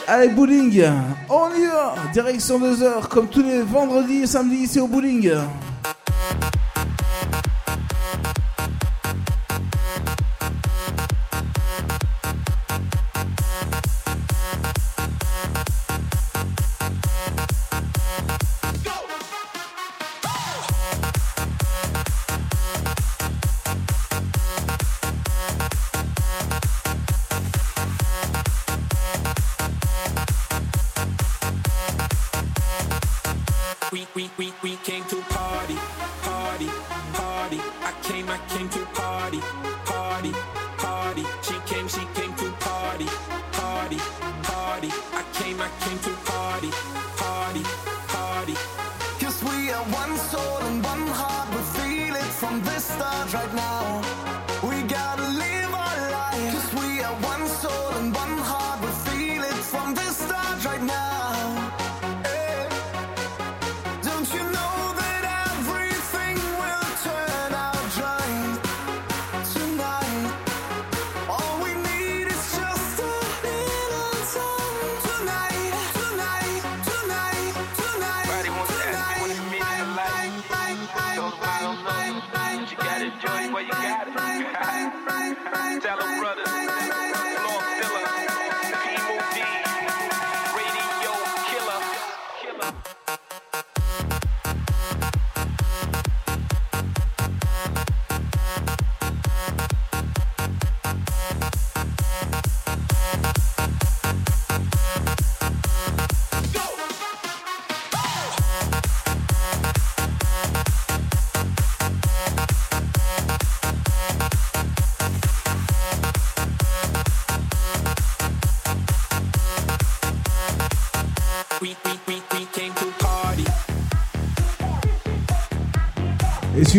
Allez 0.07 0.29
bowling. 0.29 0.85
Direction 2.13 2.59
2h, 2.59 3.07
comme 3.09 3.29
tous 3.29 3.43
les 3.43 3.63
vendredis 3.63 4.23
et 4.23 4.27
samedis 4.27 4.65
ici 4.65 4.81
au 4.81 4.89
Bowling. 4.89 5.33
we 34.21 34.31
we 34.39 34.53
we 34.63 34.77
came 34.77 35.05
to 35.05 35.20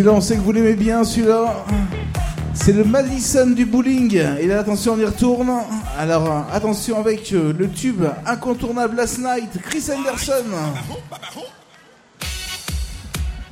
Celui-là, 0.01 0.17
on 0.17 0.21
sait 0.21 0.35
que 0.35 0.41
vous 0.41 0.51
l'aimez 0.51 0.73
bien, 0.73 1.03
celui-là. 1.03 1.63
C'est 2.55 2.73
le 2.73 2.83
Madison 2.83 3.45
du 3.45 3.67
bowling. 3.67 4.15
Et 4.39 4.47
là, 4.47 4.61
attention, 4.61 4.93
on 4.93 4.97
y 4.97 5.05
retourne. 5.05 5.51
Alors, 5.95 6.47
attention 6.51 6.97
avec 6.97 7.31
euh, 7.33 7.53
le 7.55 7.69
tube 7.69 8.03
incontournable 8.25 8.95
Last 8.95 9.19
Night, 9.19 9.61
Chris 9.61 9.83
Anderson. 9.95 10.43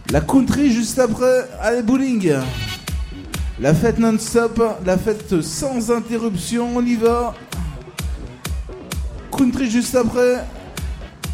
La 0.09 0.21
country 0.21 0.71
juste 0.71 0.97
après, 0.97 1.47
allez, 1.61 1.83
bowling. 1.83 2.33
La 3.59 3.75
fête 3.75 3.99
non-stop, 3.99 4.59
la 4.83 4.97
fête 4.97 5.43
sans 5.43 5.91
interruption, 5.91 6.67
on 6.75 6.83
y 6.83 6.95
va. 6.95 7.35
Country 9.31 9.69
juste 9.69 9.93
après. 9.93 10.43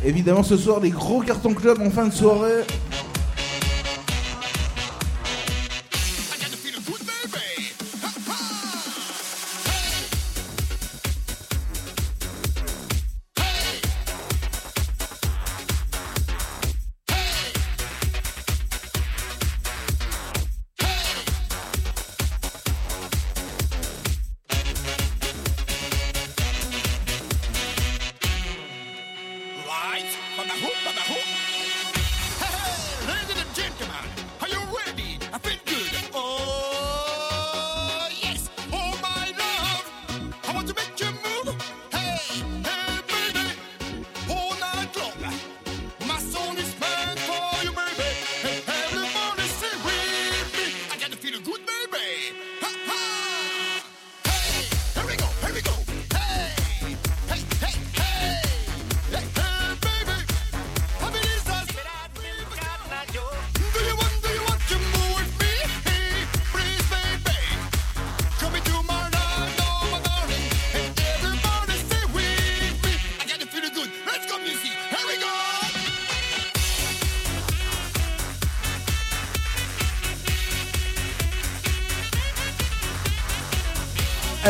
Évidemment, 0.03 0.43
ce 0.43 0.57
soir, 0.57 0.81
les 0.81 0.89
gros 0.89 1.21
cartons 1.21 1.53
club 1.53 1.79
en 1.81 1.89
fin 1.89 2.05
de 2.05 2.13
soirée. 2.13 2.65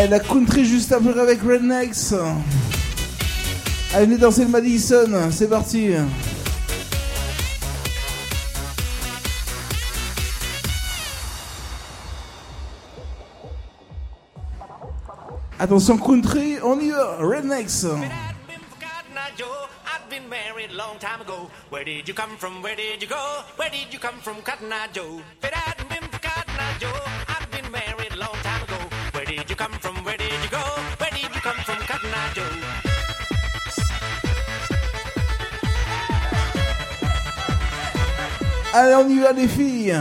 La 0.09 0.19
country 0.19 0.65
juste 0.65 0.91
après 0.91 1.19
avec 1.19 1.41
Rednecks. 1.41 2.13
Allez, 3.93 4.05
venez 4.05 4.17
danser 4.17 4.43
le 4.43 4.49
Madison, 4.49 5.29
c'est 5.31 5.49
parti. 5.49 5.89
Attention 15.59 15.97
country, 15.97 16.57
on 16.63 16.79
y 16.79 16.91
va, 16.91 17.17
Rednecks. 17.19 17.85
Where 21.71 21.83
did 21.83 22.07
you 22.07 22.13
come 22.13 22.37
from? 22.37 22.61
Where 22.61 22.75
did 22.75 23.01
you 23.01 23.07
go? 23.07 23.43
Where 23.57 23.69
did 23.69 23.91
you 23.91 23.99
come 23.99 24.19
from, 24.21 24.41
Cotton 24.43 24.71
Eye 24.71 24.87
Joe? 24.93 25.21
Allez, 38.77 38.93
on 38.93 39.07
y 39.09 39.19
va 39.19 39.31
les 39.31 39.47
filles. 39.47 39.95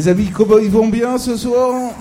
Les 0.00 0.08
habits 0.08 0.32
ils 0.62 0.70
vont 0.70 0.88
bien 0.88 1.18
ce 1.18 1.36
soir? 1.36 1.92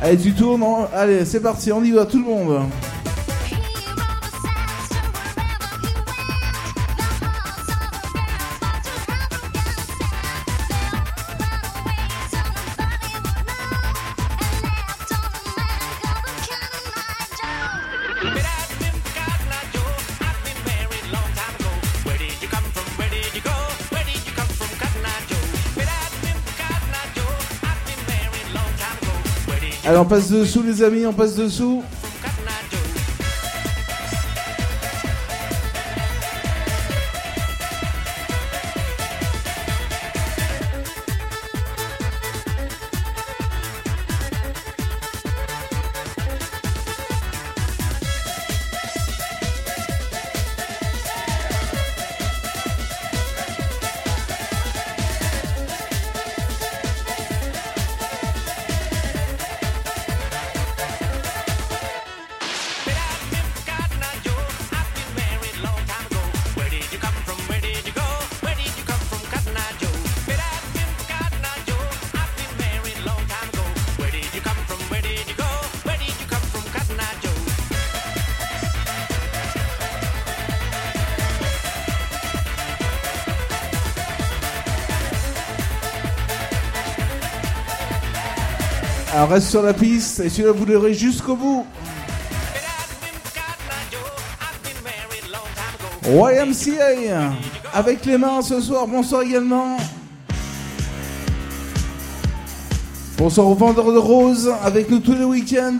Allez, 0.00 0.16
tu 0.18 0.32
tournes 0.32 0.88
Allez, 0.92 1.24
c'est 1.24 1.38
parti, 1.38 1.70
on 1.70 1.84
y 1.84 1.92
va 1.92 2.04
tout 2.04 2.18
le 2.18 2.24
monde. 2.24 2.62
on 30.02 30.04
passe 30.04 30.32
dessous 30.32 30.64
les 30.64 30.82
amis, 30.82 31.06
on 31.06 31.12
passe 31.12 31.36
dessous. 31.36 31.80
reste 89.32 89.48
sur 89.48 89.62
la 89.62 89.72
piste 89.72 90.20
et 90.20 90.28
celui-là 90.28 90.52
vous 90.52 90.66
l'aurez 90.66 90.92
jusqu'au 90.92 91.36
bout. 91.36 91.66
YMCA 96.04 97.32
avec 97.72 98.04
les 98.04 98.18
mains 98.18 98.42
ce 98.42 98.60
soir. 98.60 98.86
Bonsoir 98.86 99.22
également. 99.22 99.78
Bonsoir 103.16 103.46
aux 103.46 103.54
vendeurs 103.54 103.92
de 103.92 103.98
roses 103.98 104.52
avec 104.62 104.90
nous 104.90 104.98
tous 104.98 105.14
les 105.14 105.24
week-ends. 105.24 105.78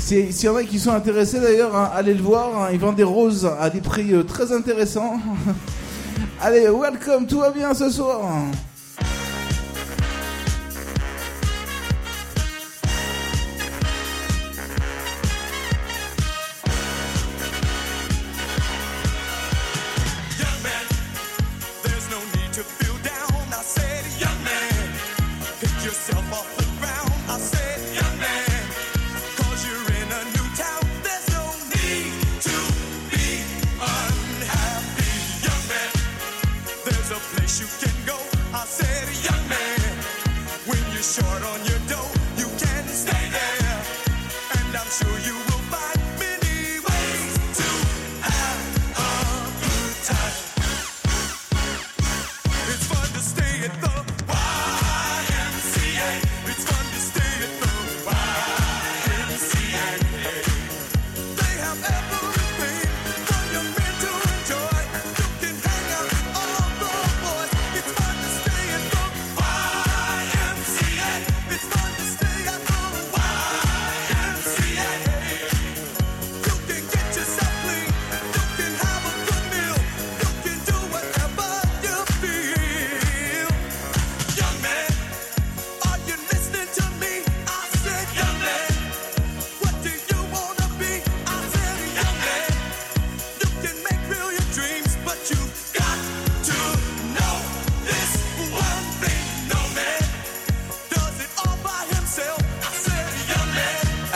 S'il 0.00 0.32
y 0.42 0.48
en 0.48 0.56
a 0.56 0.62
qui 0.64 0.78
sont 0.78 0.92
intéressés 0.92 1.40
d'ailleurs, 1.40 1.76
hein. 1.76 1.90
allez 1.94 2.14
le 2.14 2.22
voir. 2.22 2.62
Hein. 2.62 2.68
Ils 2.72 2.78
vendent 2.78 2.96
des 2.96 3.02
roses 3.02 3.50
à 3.60 3.68
des 3.68 3.82
prix 3.82 4.14
euh, 4.14 4.22
très 4.22 4.50
intéressants. 4.50 5.20
allez, 6.40 6.68
welcome, 6.68 7.26
tout 7.26 7.40
va 7.40 7.50
bien 7.50 7.74
ce 7.74 7.90
soir. 7.90 8.20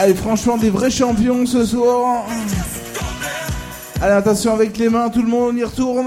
et 0.09 0.15
franchement, 0.15 0.57
des 0.57 0.71
vrais 0.71 0.91
champions 0.91 1.47
ce 1.47 1.65
soir. 1.65 2.25
Allez, 4.01 4.15
attention 4.15 4.53
avec 4.53 4.77
les 4.79 4.89
mains, 4.89 5.09
tout 5.09 5.23
le 5.23 5.29
monde, 5.29 5.55
on 5.55 5.57
y 5.57 5.65
retourne. 5.65 6.07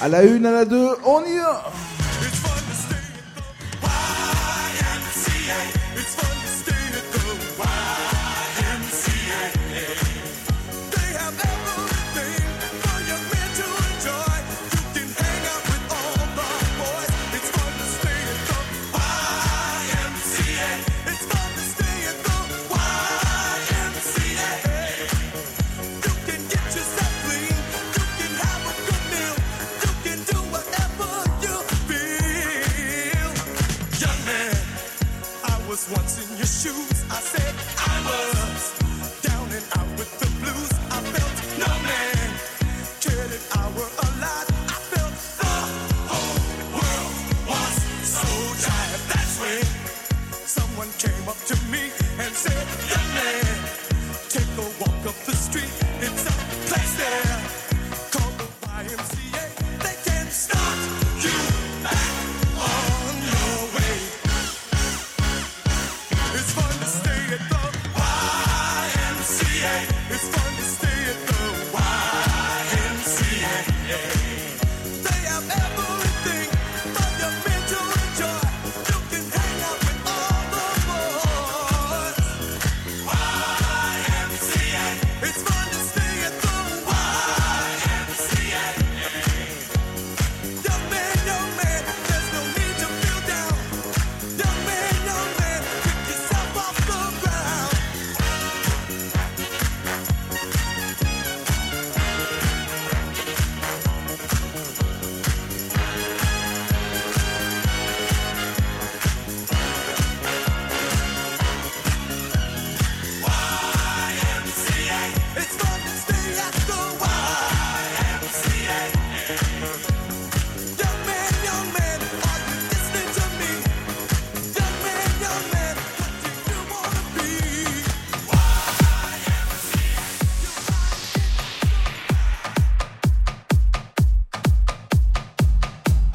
À 0.00 0.08
la 0.08 0.22
une, 0.22 0.46
à 0.46 0.52
la 0.52 0.64
deux, 0.64 0.90
on 1.04 1.20
y 1.24 1.36
va. 1.36 1.64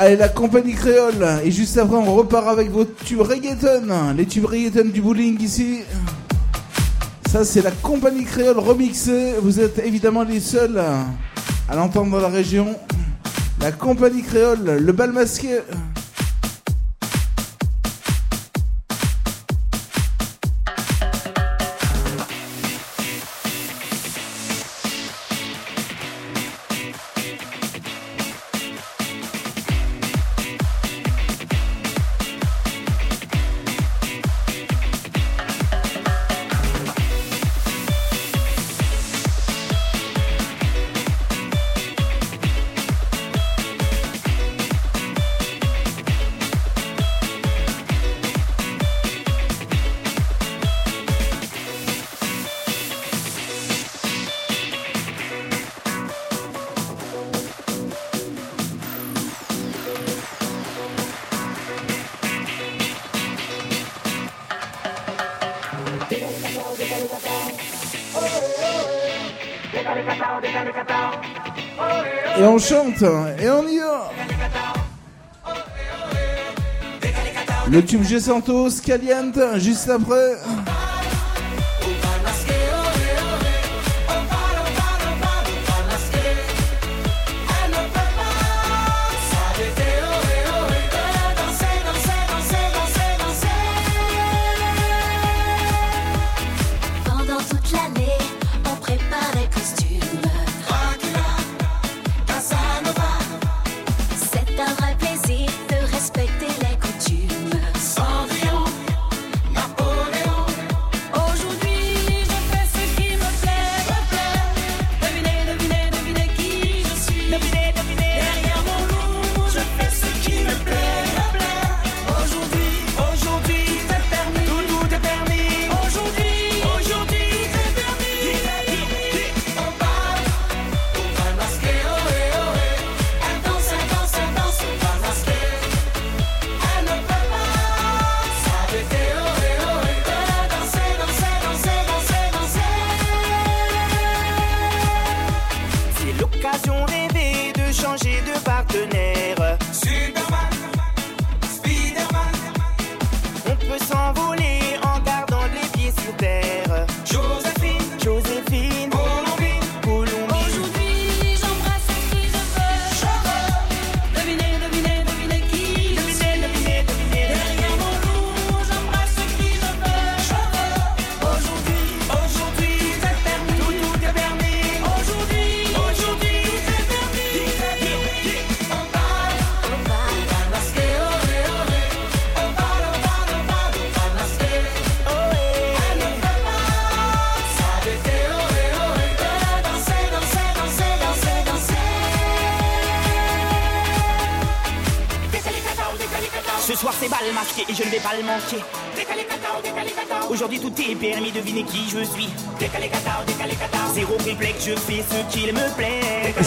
Allez, 0.04 0.18
la 0.18 0.28
compagnie 0.28 0.74
créole. 0.74 1.26
Et 1.46 1.52
juste 1.52 1.78
après, 1.78 1.96
on 1.96 2.14
repart 2.14 2.50
avec 2.50 2.70
vos 2.70 2.84
tubes 2.84 3.22
reggaeton. 3.22 4.14
Les 4.18 4.26
tubes 4.26 4.44
reggaeton 4.44 4.90
du 4.90 5.00
bowling 5.00 5.42
ici. 5.42 5.80
Ça, 7.32 7.46
c'est 7.46 7.62
la 7.62 7.72
compagnie 7.72 8.26
créole 8.26 8.60
remixée. 8.60 9.36
Vous 9.42 9.62
êtes 9.62 9.80
évidemment 9.80 10.24
les 10.24 10.42
seuls 10.42 10.78
à 10.78 11.76
l'entendre 11.78 12.12
dans 12.12 12.20
la 12.20 12.28
région. 12.28 12.76
La 13.62 13.72
compagnie 13.72 14.24
créole, 14.24 14.78
le 14.82 14.92
bal 14.92 15.14
masqué. 15.14 15.43
et 73.02 73.50
on 73.50 73.68
y 73.68 73.80
va. 73.80 74.12
Le 77.70 77.84
tube 77.84 78.04
G 78.04 78.20
Santos, 78.20 78.70
Caliente, 78.86 79.40
juste 79.58 79.90
après. 79.90 80.38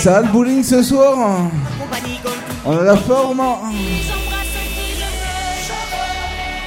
Ça 0.06 0.20
le 0.20 0.28
bowling 0.28 0.62
ce 0.62 0.84
soir. 0.84 1.50
On 2.64 2.78
a 2.78 2.82
la 2.84 2.96
forme. 2.96 3.42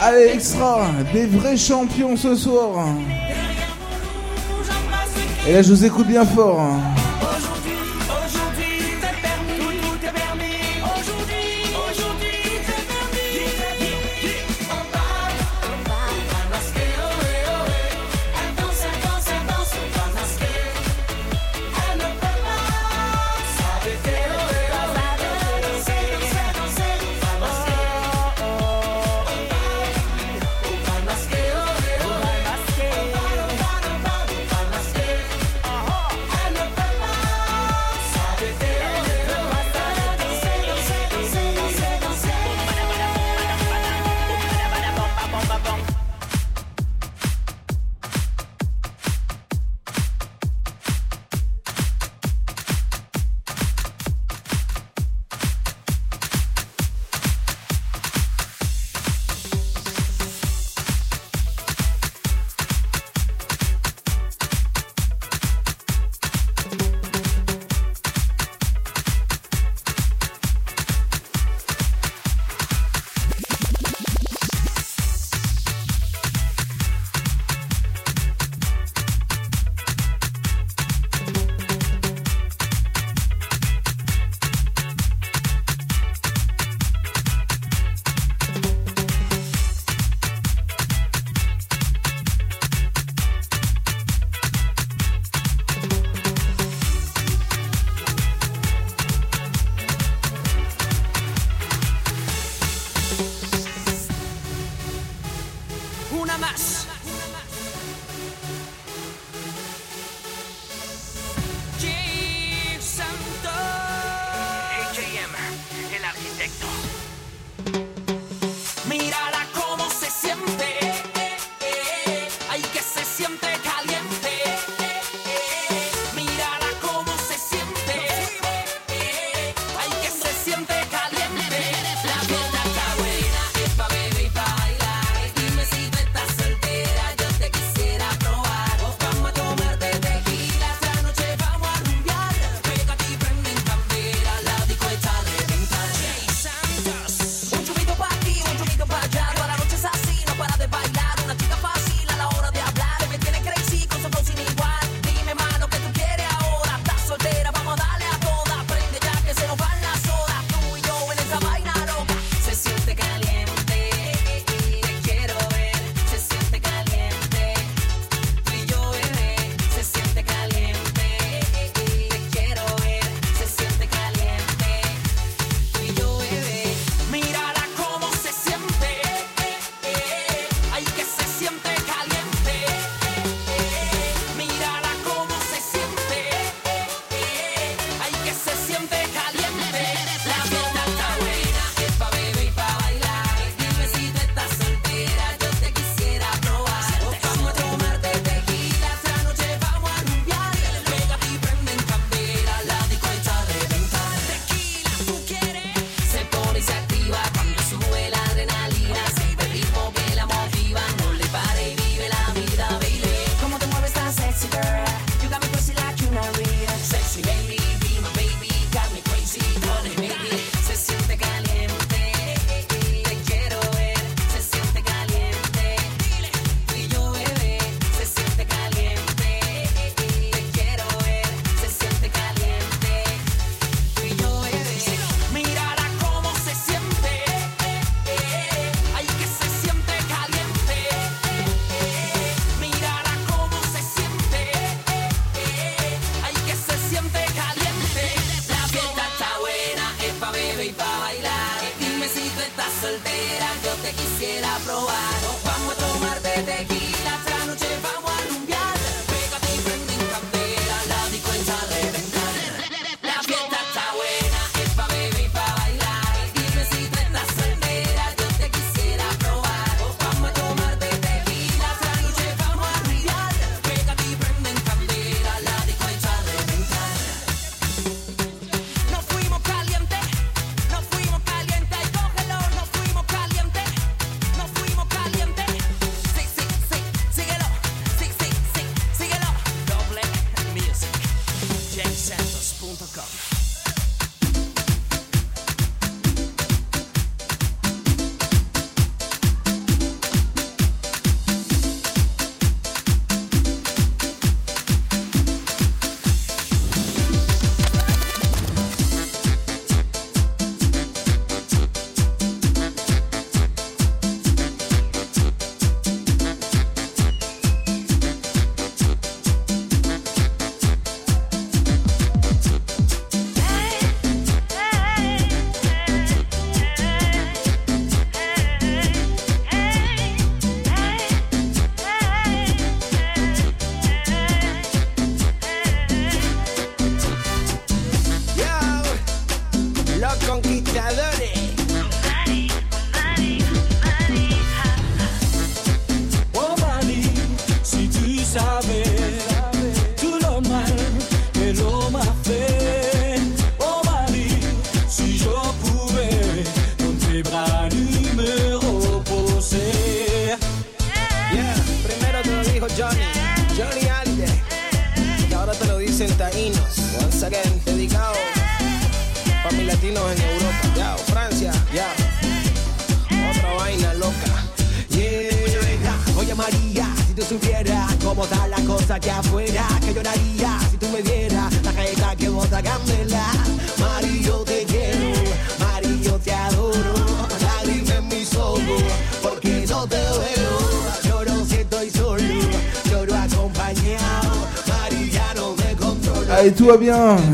Allez, 0.01 0.31
extra. 0.33 0.87
Des 1.13 1.25
vrais 1.25 1.55
champions 1.55 2.17
ce 2.17 2.35
soir. 2.35 2.87
Et 5.47 5.53
là, 5.53 5.61
je 5.61 5.69
vous 5.69 5.85
écoute 5.85 6.07
bien 6.07 6.25
fort. 6.25 6.69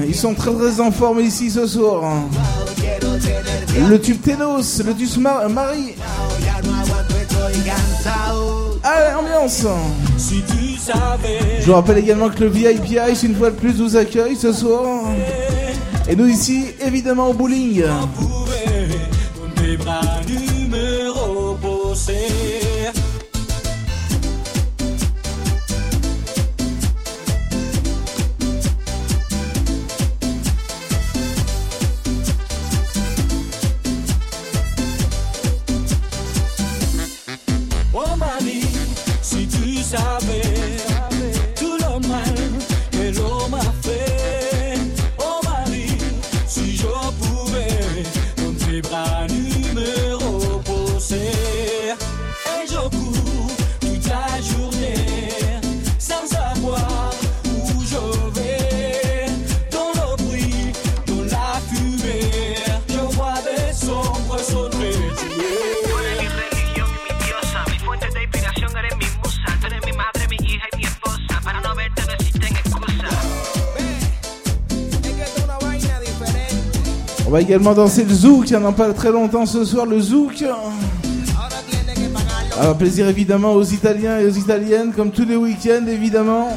ils 0.07 0.15
sont 0.15 0.33
très 0.33 0.51
très 0.51 0.79
en 0.79 0.91
forme 0.91 1.21
ici 1.21 1.49
ce 1.49 1.65
soir. 1.67 2.03
Hein. 2.03 2.23
Le 3.89 3.99
tube 3.99 4.21
Ténos, 4.21 4.81
le 4.85 4.93
tube 4.93 5.21
Marie. 5.49 5.95
Ah, 8.83 8.91
Allez, 8.97 9.15
ambiance 9.15 9.65
hein. 9.65 9.77
Je 11.59 11.65
vous 11.65 11.73
rappelle 11.73 11.97
également 11.97 12.29
que 12.29 12.41
le 12.41 12.49
VIP 12.49 12.99
une 13.23 13.35
fois 13.35 13.49
de 13.49 13.55
plus, 13.55 13.81
vous 13.81 13.97
accueille 13.97 14.35
ce 14.35 14.53
soir. 14.53 14.83
Hein. 14.85 15.15
Et 16.07 16.15
nous 16.15 16.27
ici, 16.27 16.67
évidemment, 16.85 17.29
au 17.29 17.33
bowling. 17.33 17.83
également 77.45 77.73
dansé 77.73 78.03
le 78.03 78.13
zouk, 78.13 78.49
il 78.49 78.57
n'y 78.57 78.63
en 78.63 78.69
a 78.69 78.71
pas 78.71 78.91
très 78.91 79.11
longtemps 79.11 79.45
ce 79.45 79.63
soir, 79.63 79.85
le 79.85 79.99
zouk. 79.99 80.43
Alors 82.59 82.75
plaisir 82.75 83.07
évidemment 83.07 83.53
aux 83.53 83.63
Italiens 83.63 84.17
et 84.19 84.25
aux 84.25 84.31
Italiennes, 84.31 84.91
comme 84.95 85.11
tous 85.11 85.25
les 85.25 85.35
week-ends 85.35 85.85
évidemment. 85.87 86.47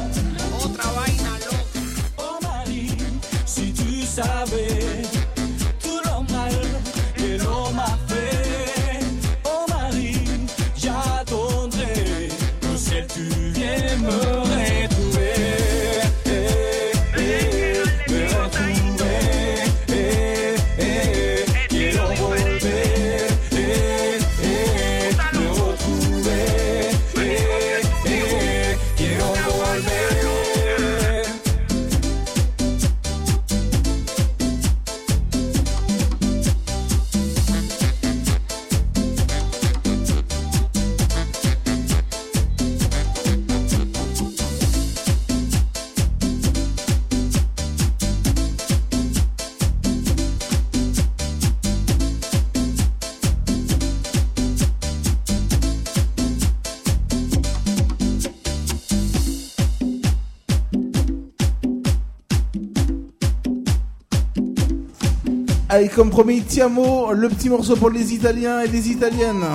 comme 65.87 66.09
promis, 66.09 66.41
Tiamo, 66.41 67.13
le 67.13 67.29
petit 67.29 67.49
morceau 67.49 67.75
pour 67.75 67.89
les 67.89 68.13
Italiens 68.13 68.59
et 68.59 68.67
les 68.67 68.89
Italiennes. 68.89 69.45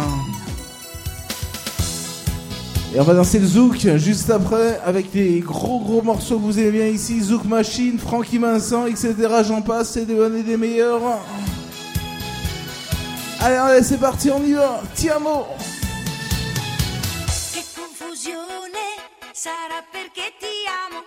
Et 2.95 3.01
on 3.01 3.03
va 3.03 3.15
danser 3.15 3.41
le 3.41 3.47
Zouk 3.47 3.87
juste 3.97 4.31
après 4.31 4.81
avec 4.85 5.11
des 5.11 5.41
gros 5.41 5.81
gros 5.81 6.01
morceaux 6.01 6.37
que 6.37 6.43
vous 6.43 6.59
aimez 6.59 6.71
bien 6.71 6.87
ici. 6.87 7.21
Zouk 7.21 7.45
Machine, 7.45 7.99
Frankie 7.99 8.39
Vincent, 8.39 8.87
etc. 8.87 9.15
J'en 9.47 9.61
passe, 9.61 9.91
c'est 9.91 10.07
des 10.07 10.15
bonnes 10.15 10.43
des 10.43 10.57
meilleurs. 10.57 11.03
Allez, 13.41 13.57
allez, 13.57 13.83
c'est 13.83 13.99
parti, 13.99 14.31
on 14.31 14.43
y 14.43 14.53
va. 14.53 14.81
Tiamo 14.95 15.47
sarà 19.45 19.83
ti 20.41 20.55
amo. 20.81 21.03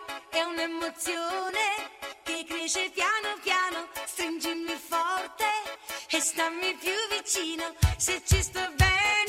cresce 2.47 2.89
piano 2.93 3.37
piano, 3.43 3.87
stringimi 4.05 4.75
forte 4.77 5.45
e 6.09 6.19
stammi 6.19 6.75
più 6.79 6.93
vicino, 7.11 7.73
se 7.97 8.21
ci 8.25 8.41
sto 8.41 8.61
bene. 8.75 9.26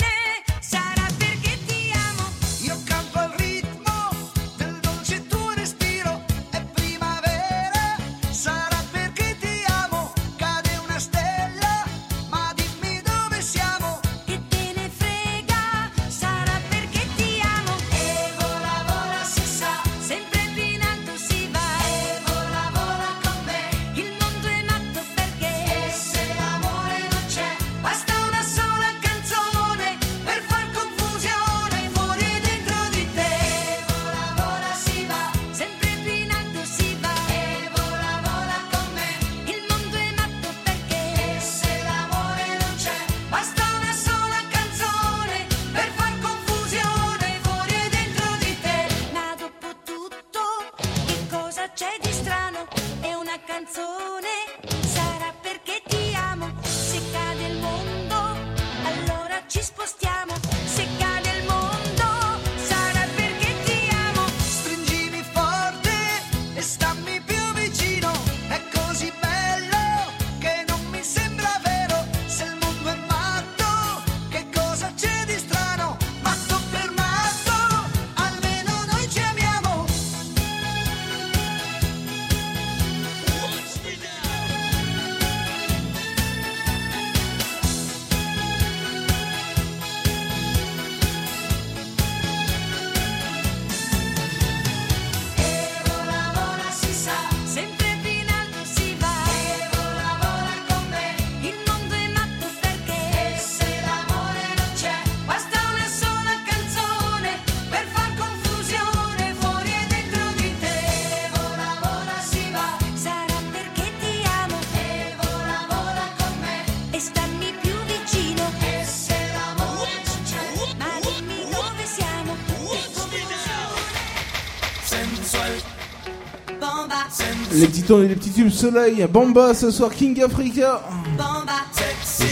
tourner 127.89 128.07
des 128.07 128.15
petits 128.15 128.29
tubes 128.29 128.51
soleil, 128.51 129.03
Bamba 129.11 129.55
ce 129.55 129.71
soir, 129.71 129.89
King 129.89 130.21
Africa. 130.21 130.79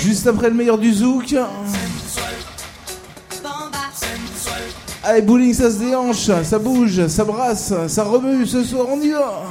Juste 0.04 0.28
après 0.28 0.50
le 0.50 0.56
meilleur 0.56 0.78
du 0.78 0.94
zouk. 0.94 1.34
Allez, 5.04 5.22
bowling, 5.24 5.56
ça 5.56 5.72
se 5.72 5.78
déhanche, 5.78 6.30
ça 6.44 6.60
bouge, 6.60 7.08
ça 7.08 7.24
brasse, 7.24 7.74
ça 7.88 8.04
remue 8.04 8.46
ce 8.46 8.64
soir, 8.64 8.86
on 8.88 9.02
y 9.02 9.10
va. 9.10 9.47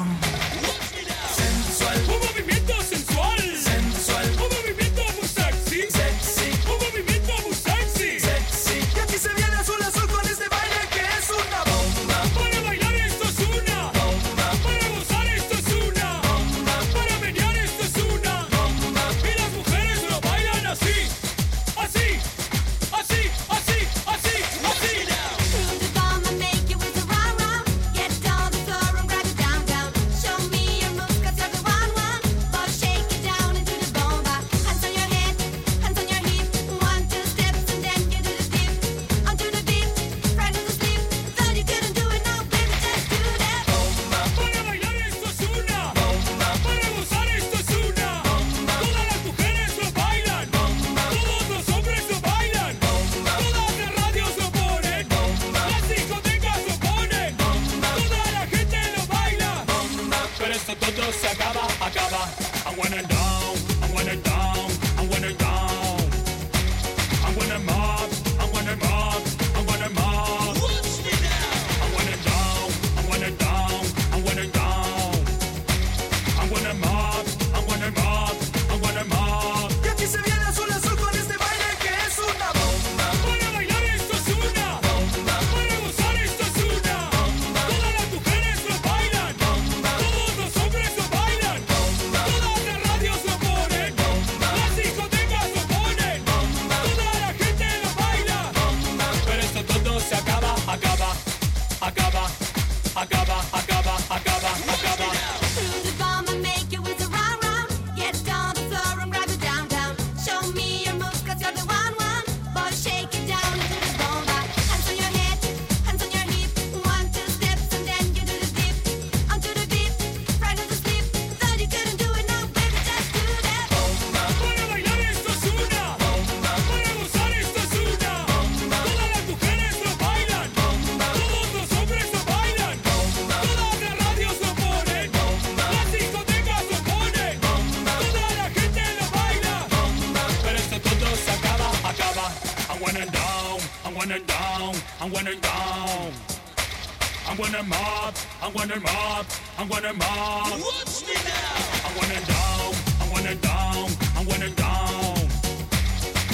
I'm 149.88 149.98
gonna 149.98 150.04
mob. 150.04 150.60
Watch 150.60 151.06
me 151.06 151.14
now. 151.14 151.86
I'm 151.86 151.94
gonna 151.94 152.20
down, 152.26 152.74
I'm 153.00 153.08
gonna 153.14 153.34
down, 153.36 153.86
I'm 154.16 154.26
gonna 154.26 154.50
down. 154.50 155.14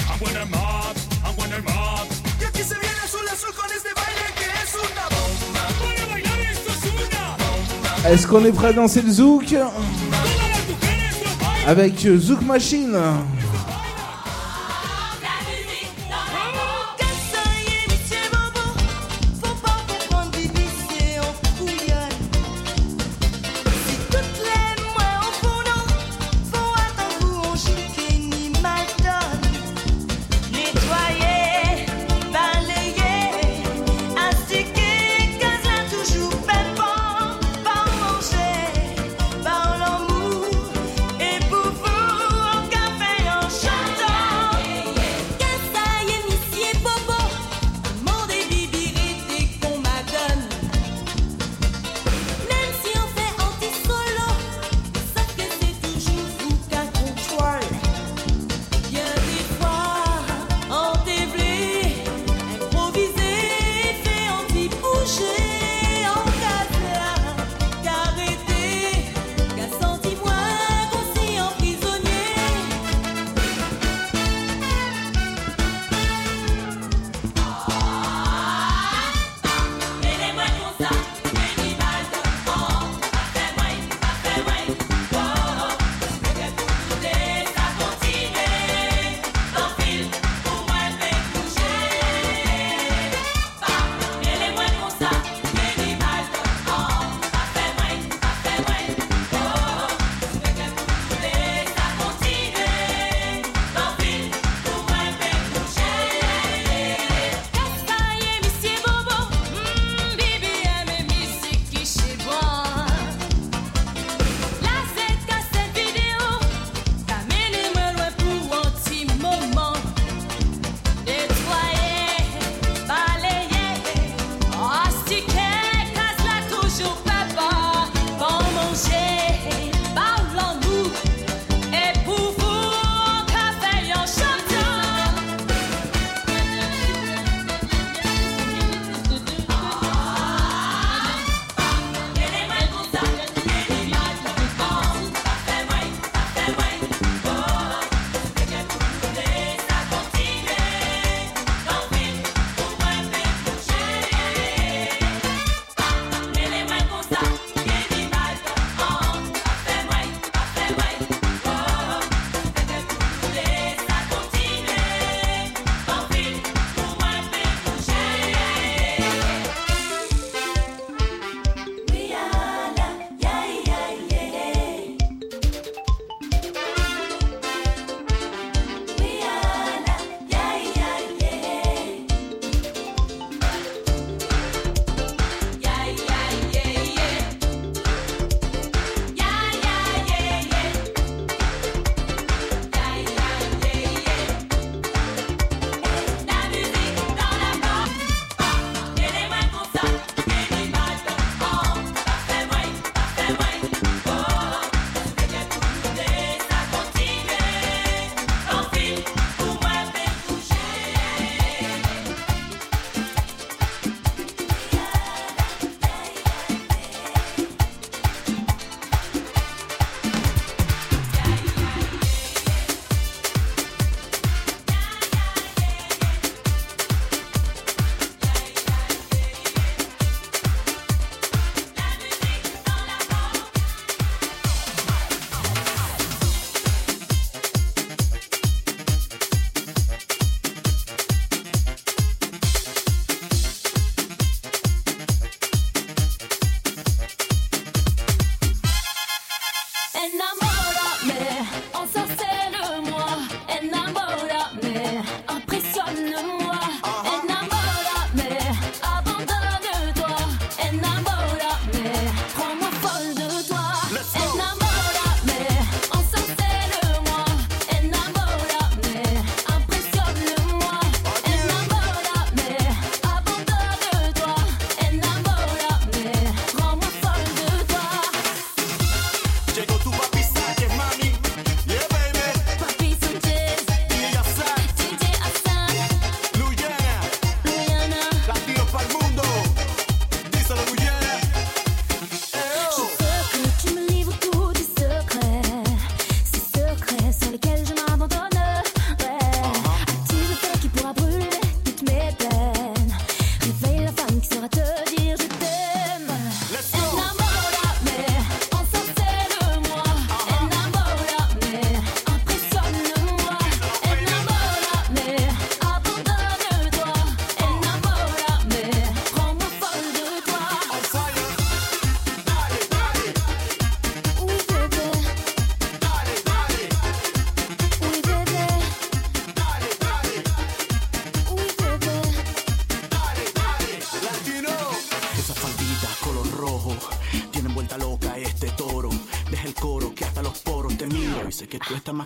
I'm 0.09 0.19
gonna 0.19 0.45
mob, 0.45 0.97
I'm 1.23 1.35
gonna 1.35 1.61
mob. 1.61 2.07
Y 2.41 2.45
aquí 2.45 2.63
se 2.63 2.73
viene 2.79 2.99
azul 3.03 3.27
azul 3.31 3.53
con 3.53 3.69
este 3.71 3.93
baile 3.93 4.25
que 4.37 4.45
es 4.63 4.73
una 4.73 5.05
bomba. 5.13 5.67
Para 5.79 6.05
bailar 6.11 6.39
esto 6.51 6.71
es 6.71 6.83
una 6.93 7.37
bomba. 7.37 8.09
Est-ce 8.09 8.25
qu'on 8.25 8.43
est 8.45 8.51
prêt 8.51 8.69
à 8.69 8.73
danser 8.73 9.03
le 9.03 9.11
zouk? 9.11 9.55
Avec 11.67 11.99
Zouk 11.99 12.41
Machine. 12.41 12.97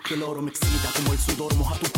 que 0.07 0.13
el 0.13 0.23
oro 0.23 0.41
me 0.41 0.51
excita 0.51 0.89
como 0.95 1.11
el 1.11 1.19
sudor. 1.19 1.53
Moja 1.55 1.75
tu 1.79 1.96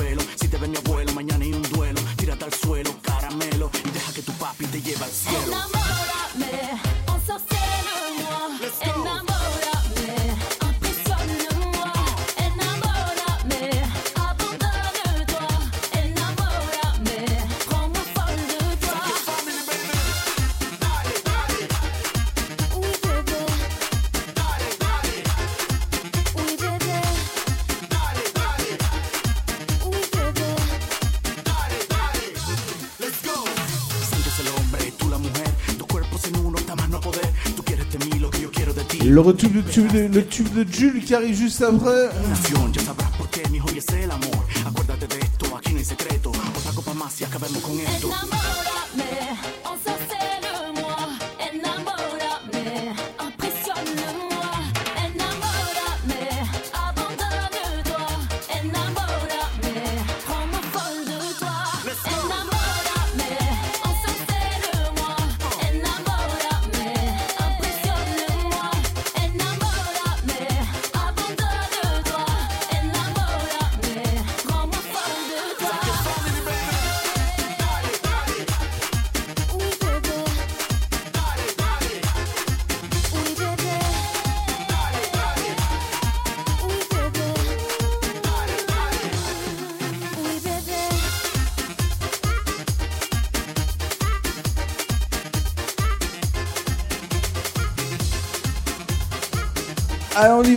le, 39.20 39.26
retour 39.26 39.50
de, 39.50 40.14
le 40.14 40.26
tube 40.26 40.48
de 40.54 40.66
Jules 40.72 41.04
qui 41.04 41.14
arrive 41.14 41.36
juste 41.36 41.62
après. 41.62 42.10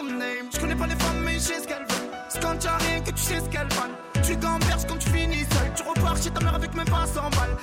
Je 0.00 0.60
connais 0.60 0.76
pas 0.76 0.86
les 0.86 0.94
femmes, 0.94 1.22
mais 1.24 1.34
je 1.34 1.38
sais 1.40 1.60
ce 1.60 1.66
qu'elles 1.66 1.78
veulent. 1.78 2.10
C'est 2.28 2.40
quand 2.40 2.56
t'as 2.60 2.76
rien 2.76 3.00
que 3.00 3.10
tu 3.10 3.18
sais 3.18 3.40
ce 3.40 3.48
qu'elles 3.48 3.68
valent. 3.68 3.96
Tu 4.22 4.36
gamberges 4.36 4.86
quand 4.86 4.96
tu 4.98 5.10
finis 5.10 5.44
seul. 5.50 5.72
Tu 5.74 5.82
repars 5.82 6.16
chez 6.16 6.30
ta 6.30 6.40
mère 6.40 6.54
avec 6.54 6.72
même 6.74 6.88
pas 6.88 7.04
100 7.04 7.20
balles. 7.30 7.56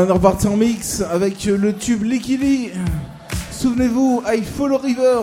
on 0.00 0.06
est 0.06 0.12
reparti 0.12 0.46
en 0.46 0.56
mix 0.56 1.00
avec 1.00 1.44
le 1.44 1.72
tube 1.72 2.04
Lekili. 2.04 2.70
Souvenez-vous, 3.50 4.22
I 4.32 4.44
Follow 4.44 4.78
River. 4.78 5.20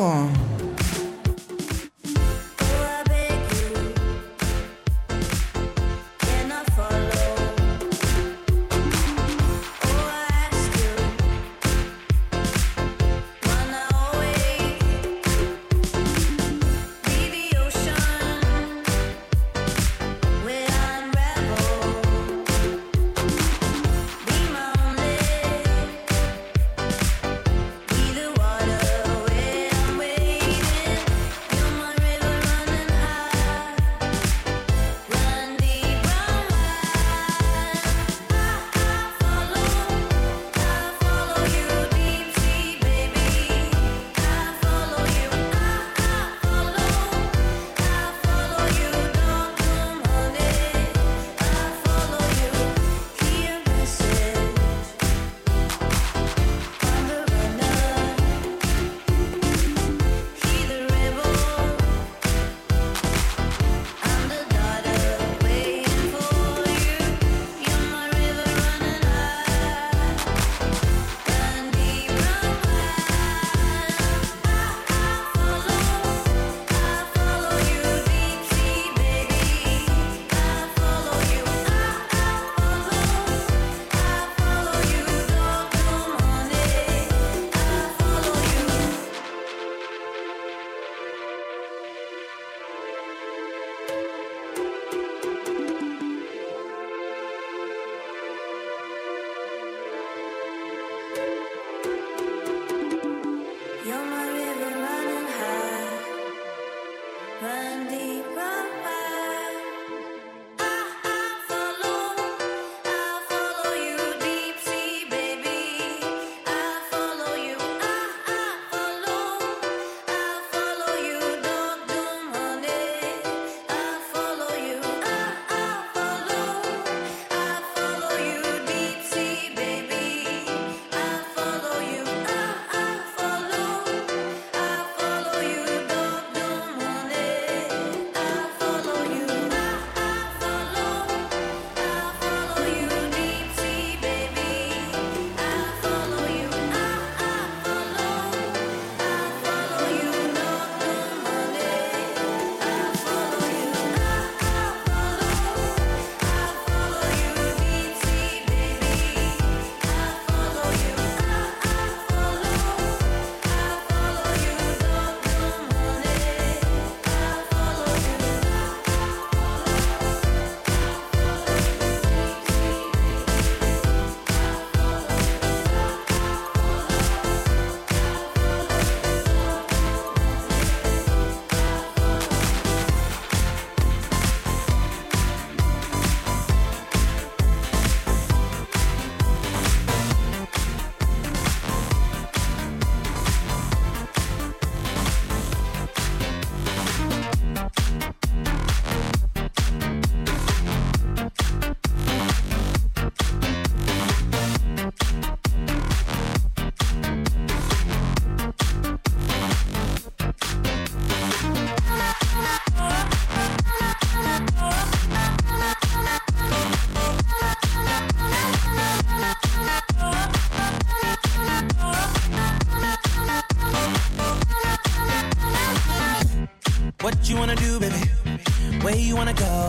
wanna 227.55 227.67
do, 227.67 227.79
baby? 227.79 228.81
Where 228.81 228.95
you 228.95 229.15
wanna 229.15 229.33
go? 229.33 229.64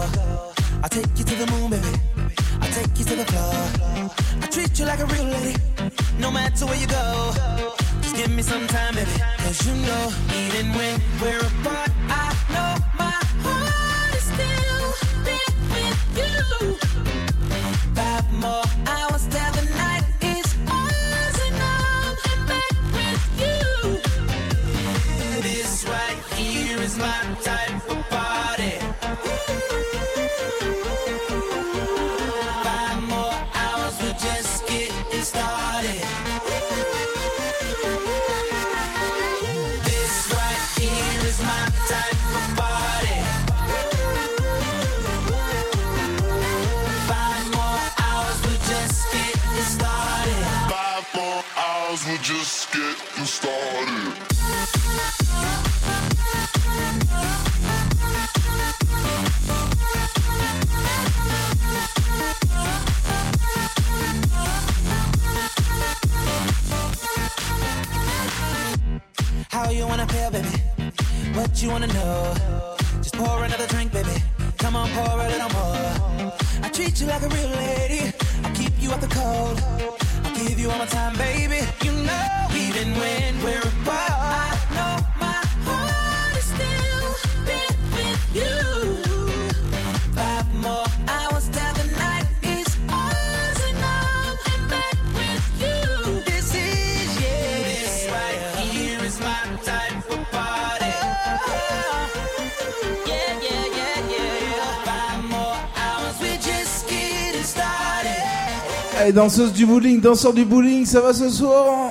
danseuses 109.16 109.54
du 109.54 109.64
bowling, 109.64 109.98
danseurs 109.98 110.34
du 110.34 110.44
bowling, 110.44 110.84
ça 110.84 111.00
va 111.00 111.14
ce 111.14 111.30
soir 111.30 111.90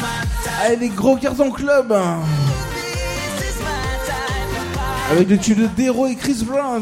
ah, 0.00 0.64
Allez, 0.64 0.76
les 0.76 0.88
gros 0.90 1.16
cartons 1.16 1.50
club. 1.50 1.92
Avec 5.10 5.28
le 5.28 5.36
tube 5.38 5.58
de 5.58 5.66
Dero 5.66 6.06
et 6.06 6.14
Chris 6.14 6.44
Brown. 6.46 6.80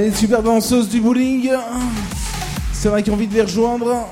et 0.00 0.10
les 0.10 0.16
super 0.16 0.42
danseuses 0.42 0.88
du 0.88 1.00
bowling. 1.00 1.50
C'est 2.72 2.88
vrai 2.88 3.02
qu'ils 3.02 3.12
ont 3.12 3.16
envie 3.16 3.26
de 3.26 3.34
les 3.34 3.42
rejoindre. 3.42 4.06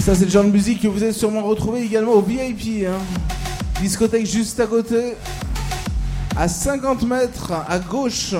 Ça, 0.00 0.14
c'est 0.14 0.24
le 0.24 0.30
genre 0.30 0.44
de 0.44 0.50
musique 0.50 0.82
que 0.82 0.88
vous 0.88 1.02
allez 1.02 1.12
sûrement 1.12 1.42
retrouver 1.42 1.82
également 1.82 2.12
au 2.12 2.22
VIP. 2.22 2.86
Hein. 2.86 2.98
Discothèque 3.80 4.26
juste 4.26 4.60
à 4.60 4.66
côté, 4.66 5.14
à 6.36 6.46
50 6.46 7.02
mètres 7.02 7.52
à 7.68 7.78
gauche. 7.78 8.34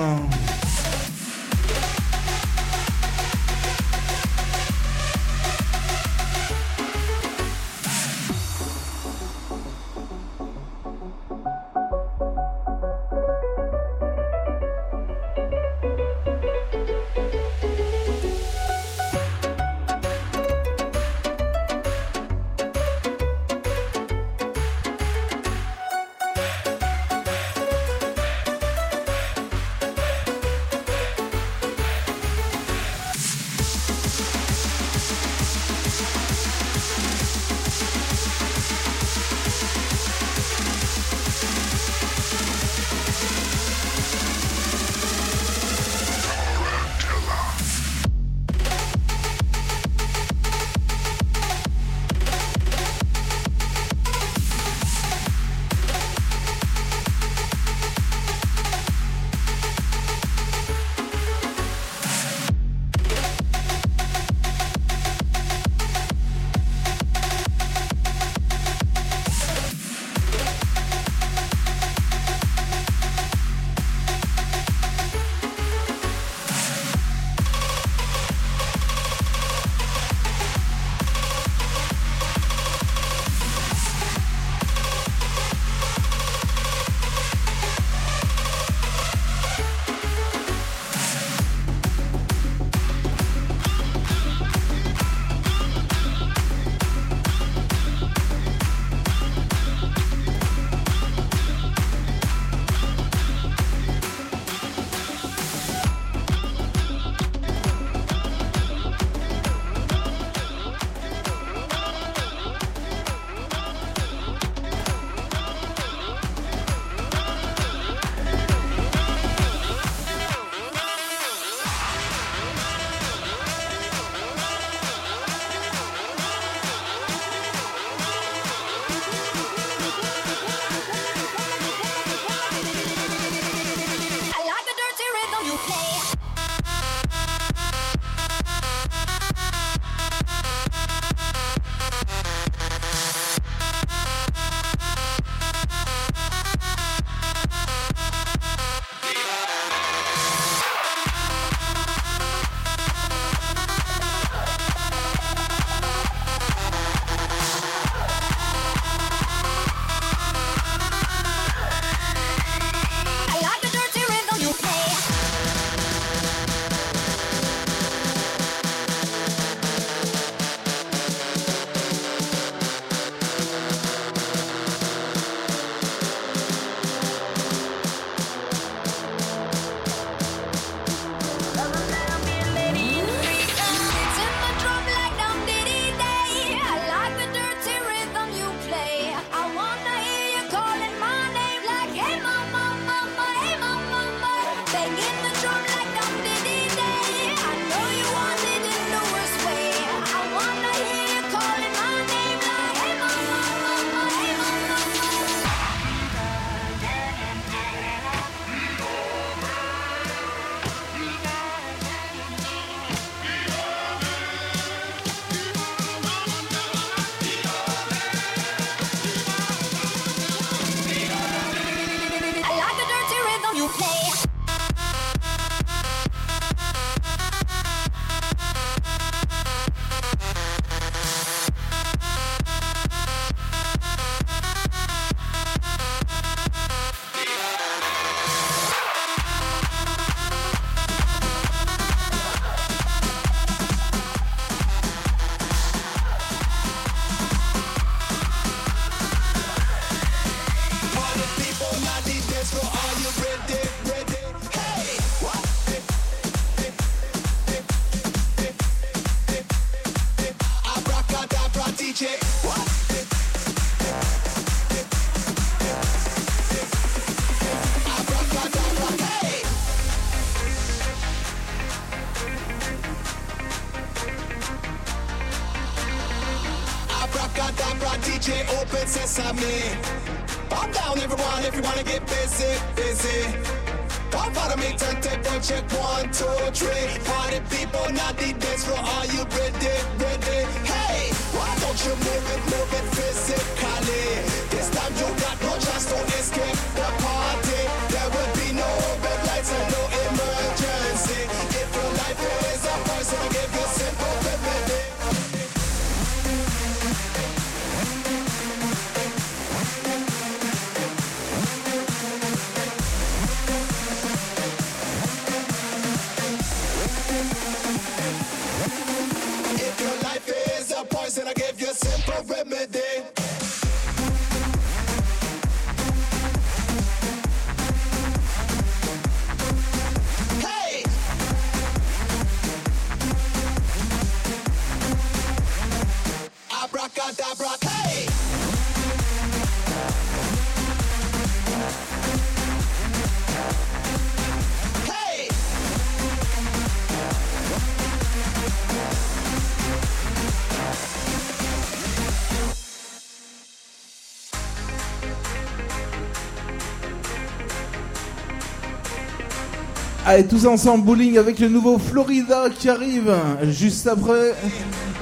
Allez, 360.09 360.25
tous 360.25 360.47
ensemble, 360.47 360.85
bowling 360.85 361.19
avec 361.19 361.41
le 361.41 361.49
nouveau 361.49 361.79
Florida 361.79 362.45
qui 362.49 362.69
arrive 362.69 363.13
juste 363.49 363.89
après. 363.89 364.37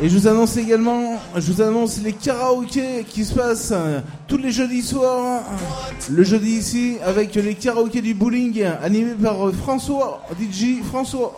Et 0.01 0.09
je 0.09 0.17
vous 0.17 0.27
annonce 0.27 0.57
également, 0.57 1.21
je 1.37 1.53
vous 1.53 1.61
annonce 1.61 2.01
les 2.03 2.15
karaokés 2.15 3.05
qui 3.07 3.23
se 3.23 3.35
passent 3.35 3.75
euh, 3.75 4.01
tous 4.27 4.39
les 4.39 4.51
jeudis 4.51 4.81
soirs. 4.81 5.43
Le 6.11 6.25
jeudi 6.25 6.53
ici, 6.53 6.97
avec 7.05 7.35
les 7.35 7.55
karaokés 7.55 8.01
du 8.01 8.15
bowling 8.15 8.65
animés 8.83 9.13
par 9.23 9.47
euh, 9.47 9.53
François, 9.53 10.23
DJ 10.41 10.83
François 10.83 11.35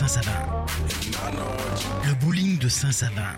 Saint-Savin. 0.00 0.64
Le 2.06 2.14
bowling 2.14 2.56
de 2.56 2.70
Saint-Savin. 2.70 3.36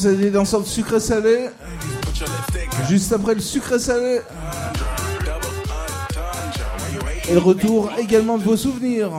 c'est 0.00 0.16
des 0.16 0.32
sucré 0.64 0.98
salé. 0.98 1.50
Juste 2.88 3.12
après 3.12 3.34
le 3.34 3.40
sucré 3.40 3.78
salé. 3.78 4.20
Et 7.28 7.34
le 7.34 7.38
retour 7.38 7.90
également 7.98 8.38
de 8.38 8.44
vos 8.44 8.56
souvenirs. 8.56 9.10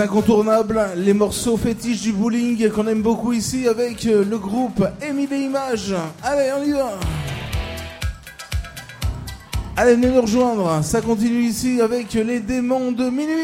incontournables, 0.00 0.80
les 0.96 1.12
morceaux 1.12 1.56
fétiches 1.56 2.00
du 2.00 2.12
bowling 2.12 2.70
qu'on 2.70 2.86
aime 2.86 3.02
beaucoup 3.02 3.32
ici 3.32 3.68
avec 3.68 4.06
euh, 4.06 4.24
le 4.24 4.38
groupe 4.38 4.84
Émile 5.06 5.32
Images. 5.32 5.94
Allez, 6.22 6.50
on 6.58 6.64
y 6.64 6.72
va. 6.72 6.98
Allez, 9.76 9.94
venez 9.94 10.08
nous 10.08 10.22
rejoindre, 10.22 10.82
ça 10.82 11.00
continue 11.00 11.42
ici 11.42 11.80
avec 11.80 12.12
les 12.14 12.40
démons 12.40 12.92
de 12.92 13.10
minuit. 13.10 13.43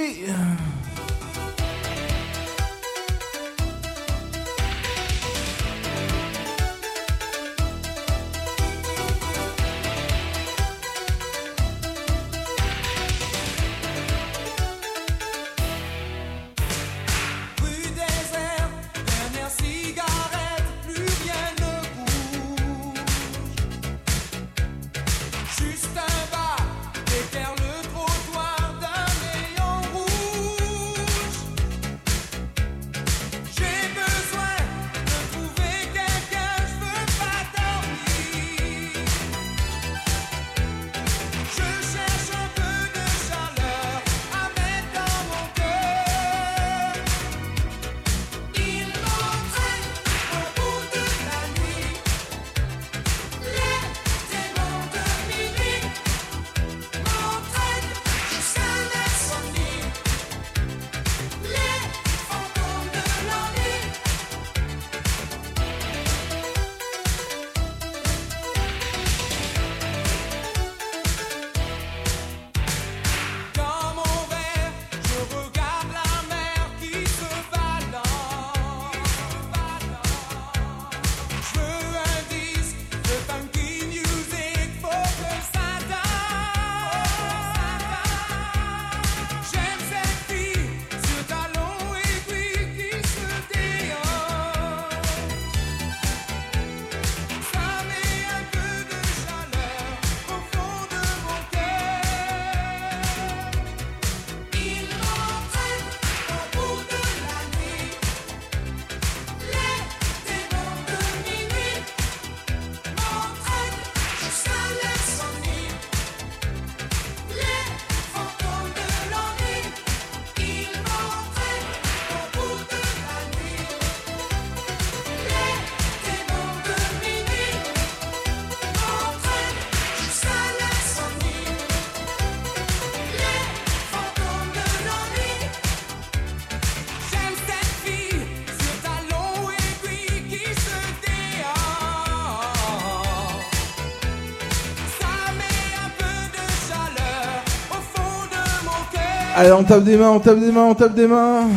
Allez, 149.41 149.52
on 149.52 149.65
tape 149.65 149.85
des 149.85 149.97
mains, 149.97 150.10
on 150.10 150.20
tape 150.20 150.39
des 150.39 150.52
mains, 150.52 150.65
on 150.65 150.75
tape 150.75 150.94
des 150.94 151.07
mains. 151.07 151.49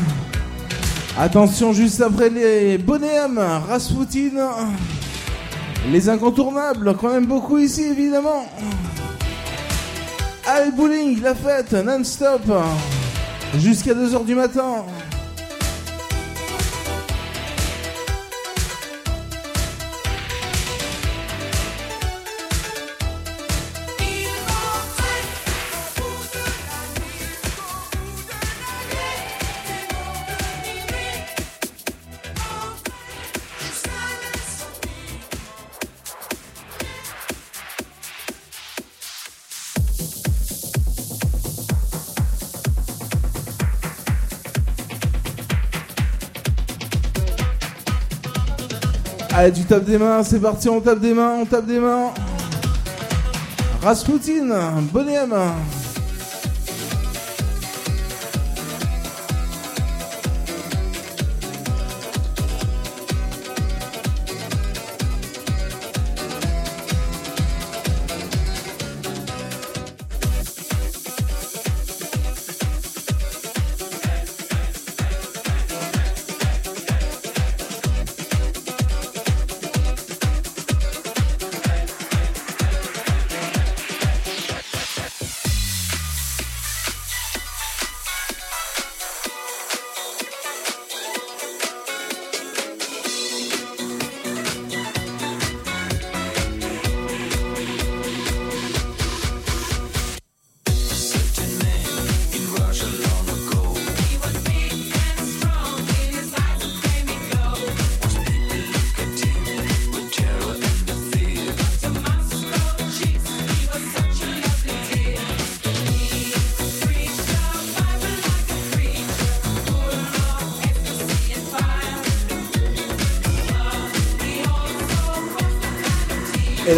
Attention, 1.19 1.73
juste 1.73 1.99
après 1.99 2.29
les 2.29 2.77
Bonham, 2.77 3.37
Rasputin, 3.67 4.51
les 5.91 6.07
incontournables, 6.07 6.95
quand 6.95 7.09
même 7.09 7.25
beaucoup 7.25 7.57
ici 7.57 7.83
évidemment. 7.83 8.45
Allez, 10.47 10.71
bowling, 10.71 11.21
la 11.21 11.35
fête, 11.35 11.73
non-stop, 11.73 12.49
jusqu'à 13.57 13.93
2h 13.93 14.23
du 14.23 14.35
matin. 14.35 14.85
Allez, 49.43 49.51
tu 49.51 49.65
tapes 49.65 49.83
des 49.83 49.97
mains, 49.97 50.23
c'est 50.23 50.39
parti, 50.39 50.69
on 50.69 50.79
tape 50.79 51.01
des 51.01 51.13
mains, 51.13 51.33
on 51.41 51.45
tape 51.45 51.65
des 51.65 51.77
mains. 51.77 52.13
Rasputin, 53.81 54.81
bonne. 54.93 55.09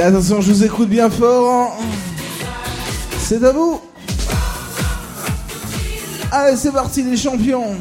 attention, 0.06 0.40
je 0.40 0.51
vous 0.51 0.64
écoute 0.64 0.90
bien 0.90 1.09
fort. 1.09 1.51
Hein. 1.51 1.84
C'est 3.19 3.43
à 3.43 3.51
vous. 3.51 3.82
Allez, 6.32 6.56
c'est 6.58 6.72
parti 6.72 7.01
les 7.01 7.17
champions. 7.17 7.75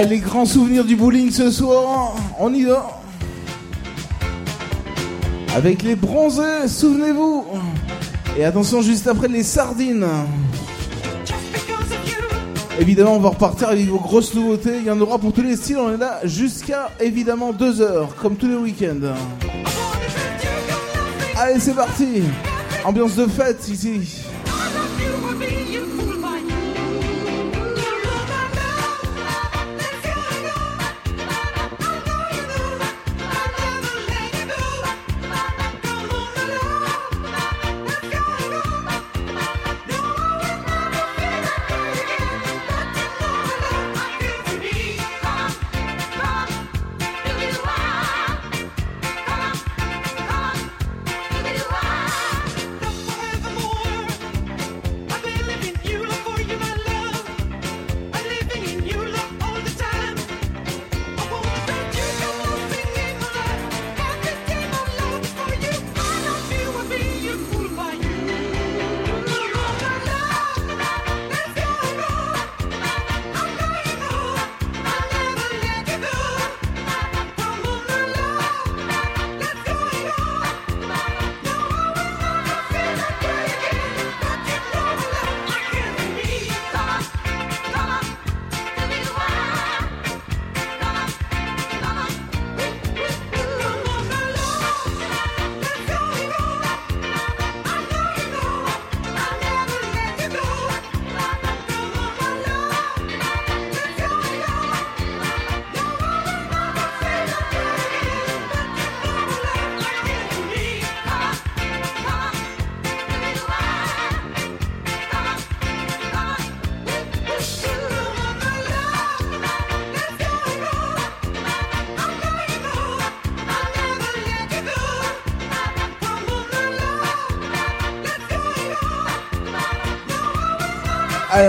Allez, 0.00 0.16
les 0.16 0.18
grands 0.20 0.46
souvenirs 0.46 0.86
du 0.86 0.96
bowling 0.96 1.30
ce 1.30 1.50
soir, 1.50 2.14
on 2.38 2.54
y 2.54 2.64
va. 2.64 3.02
Avec 5.54 5.82
les 5.82 5.94
bronzés, 5.94 6.68
souvenez-vous. 6.68 7.44
Et 8.38 8.46
attention, 8.46 8.80
juste 8.80 9.06
après, 9.08 9.28
les 9.28 9.42
sardines. 9.42 10.06
Évidemment, 12.80 13.16
on 13.16 13.20
va 13.20 13.28
repartir 13.28 13.68
avec 13.68 13.88
vos 13.88 13.98
grosses 13.98 14.32
nouveautés. 14.34 14.78
Il 14.78 14.86
y 14.86 14.90
en 14.90 14.98
aura 15.02 15.18
pour 15.18 15.34
tous 15.34 15.42
les 15.42 15.54
styles. 15.56 15.76
On 15.76 15.92
est 15.92 15.98
là 15.98 16.20
jusqu'à 16.24 16.92
évidemment 16.98 17.52
2 17.52 17.82
heures, 17.82 18.16
comme 18.16 18.36
tous 18.36 18.48
les 18.48 18.56
week-ends. 18.56 19.12
Allez, 21.36 21.60
c'est 21.60 21.74
parti. 21.74 22.22
Ambiance 22.86 23.16
de 23.16 23.26
fête 23.26 23.68
ici. 23.68 24.19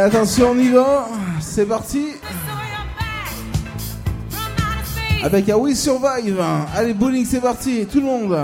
Attention, 0.02 0.52
on 0.52 0.58
y 0.58 0.70
va. 0.70 1.08
C'est 1.40 1.66
parti. 1.66 2.14
Avec 5.24 5.50
un 5.50 5.56
We 5.56 5.78
Survive. 5.78 6.42
Allez, 6.76 6.94
bowling, 6.94 7.26
c'est 7.26 7.42
parti. 7.42 7.86
Tout 7.86 8.00
le 8.00 8.06
monde. 8.06 8.38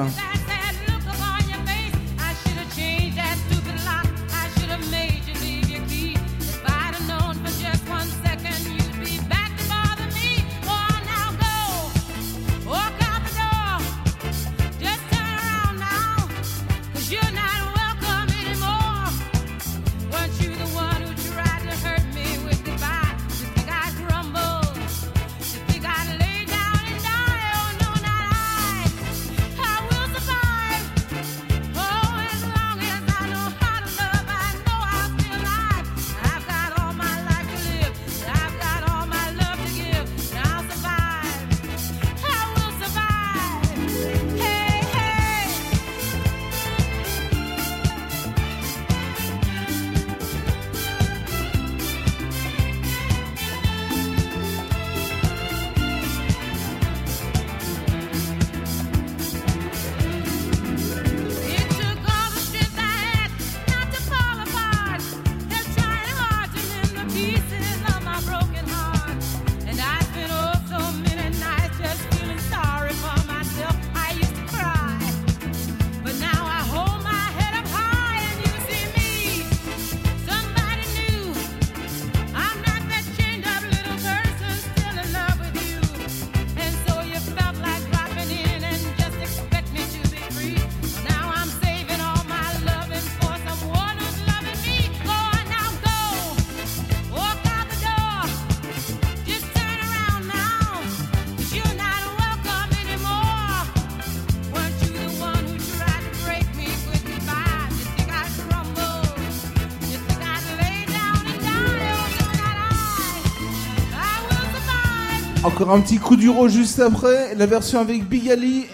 un 115.69 115.81
petit 115.81 115.97
coup 115.97 116.15
d'euro 116.15 116.47
juste 116.47 116.79
après. 116.79 117.35
La 117.35 117.45
version 117.45 117.79
avec 117.79 118.07
Bigali. 118.07 118.65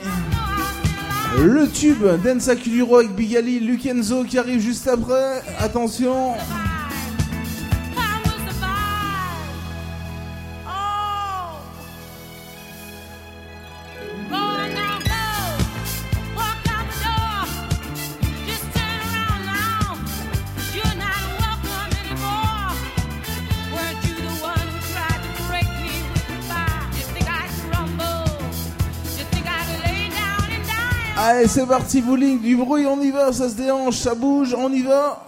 Le 1.39 1.67
tube 1.67 2.03
Densa 2.23 2.55
Kuduro 2.55 2.97
avec 2.97 3.15
Bigali, 3.15 3.59
Lukenzo 3.59 4.23
qui 4.23 4.37
arrive 4.37 4.59
juste 4.59 4.87
après. 4.87 5.41
Attention. 5.59 6.33
c'est 31.53 31.67
parti, 31.67 32.01
vous 32.01 32.15
ligne 32.15 32.39
du 32.39 32.55
bruit, 32.55 32.87
on 32.87 32.99
y 32.99 33.11
va, 33.11 33.31
ça 33.31 33.47
se 33.47 33.53
déhanche, 33.53 33.97
ça 33.97 34.15
bouge, 34.15 34.55
on 34.57 34.73
y 34.73 34.81
va. 34.81 35.23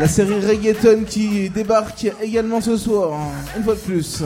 La 0.00 0.08
série 0.08 0.44
Reggaeton 0.44 1.04
qui 1.06 1.48
débarque 1.48 2.08
également 2.20 2.60
ce 2.60 2.76
soir, 2.76 3.12
hein, 3.12 3.30
une 3.56 3.62
fois 3.62 3.74
de 3.74 3.78
plus. 3.78 4.24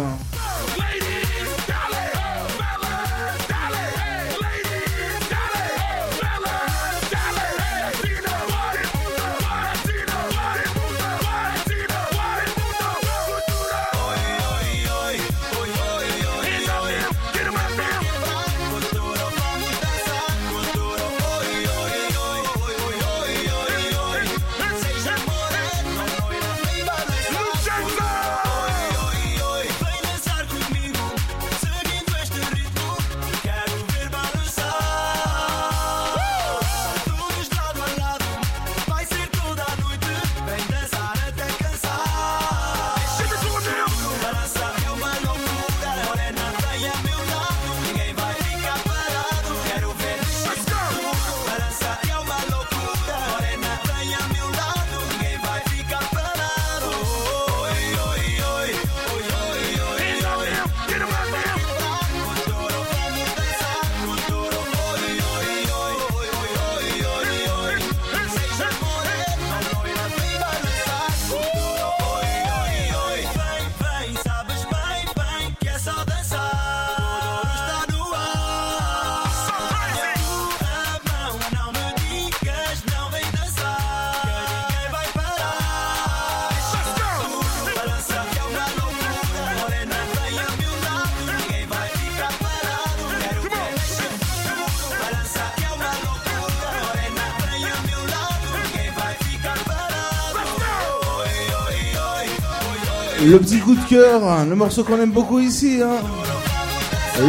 Le 103.30 103.38
petit 103.38 103.58
coup 103.58 103.74
de 103.74 103.84
cœur, 103.90 104.24
hein, 104.24 104.46
le 104.48 104.54
morceau 104.54 104.84
qu'on 104.84 104.98
aime 104.98 105.10
beaucoup 105.10 105.38
ici. 105.38 105.80
Hein. 105.82 106.00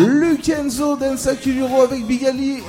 Lukenzo 0.08 0.96
Dansa 0.96 1.36
Culuro 1.36 1.82
avec 1.82 2.06
Bigali. 2.08 2.60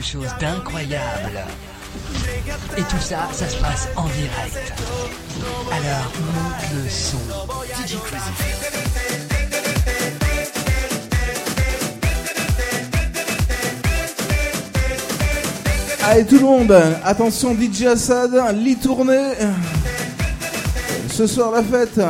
chose 0.00 0.28
d'incroyable. 0.40 1.44
Et 2.76 2.82
tout 2.82 3.00
ça, 3.00 3.28
ça 3.32 3.48
se 3.48 3.56
passe 3.56 3.88
en 3.96 4.04
direct. 4.04 4.72
Alors, 5.70 6.12
monte 6.34 6.84
le 6.84 6.88
son. 6.88 7.18
DJ 7.74 7.96
Crazy. 8.04 8.30
Allez 16.02 16.24
tout 16.24 16.38
le 16.38 16.46
monde, 16.46 16.72
attention 17.04 17.54
DJ 17.54 17.82
Assad, 17.84 18.32
lit 18.54 18.76
tourné. 18.76 19.32
Ce 21.12 21.26
soir 21.26 21.52
la 21.52 21.62
fête. 21.62 22.00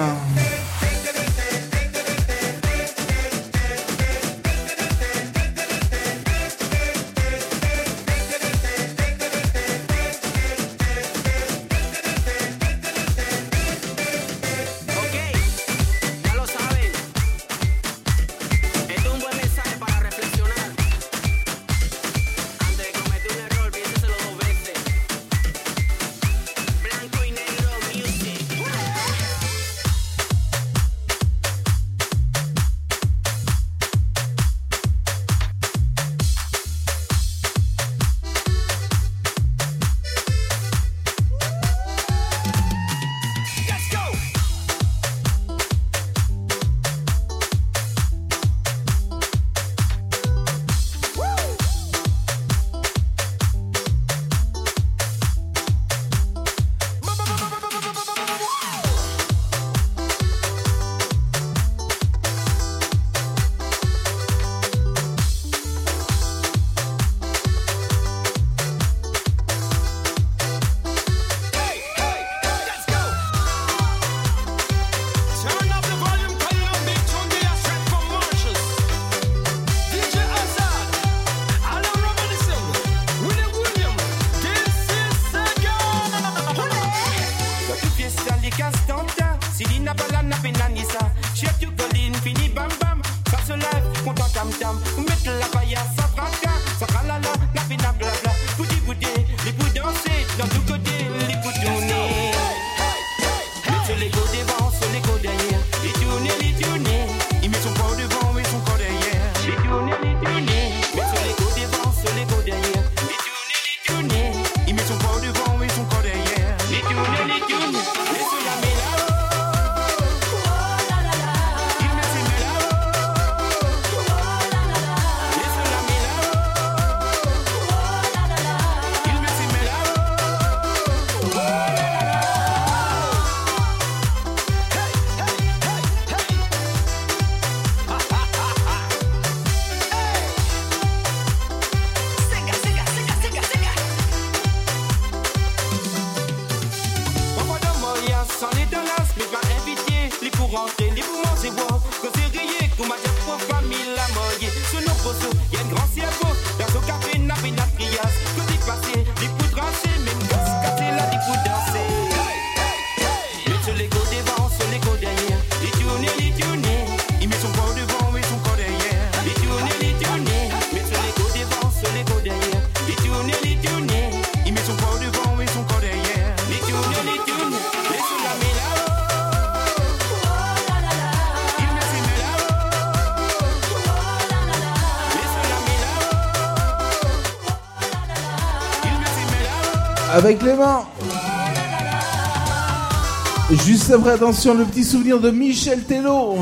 Juste 193.91 194.03
après, 194.03 194.15
attention, 194.15 194.55
le 194.55 194.65
petit 194.67 194.85
souvenir 194.85 195.19
de 195.19 195.33
Michel 195.33 195.83
Tello. 195.83 196.37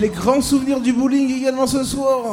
Les 0.00 0.08
grands 0.08 0.40
souvenirs 0.40 0.80
du 0.80 0.92
bowling 0.92 1.32
également 1.32 1.68
ce 1.68 1.84
soir. 1.84 2.24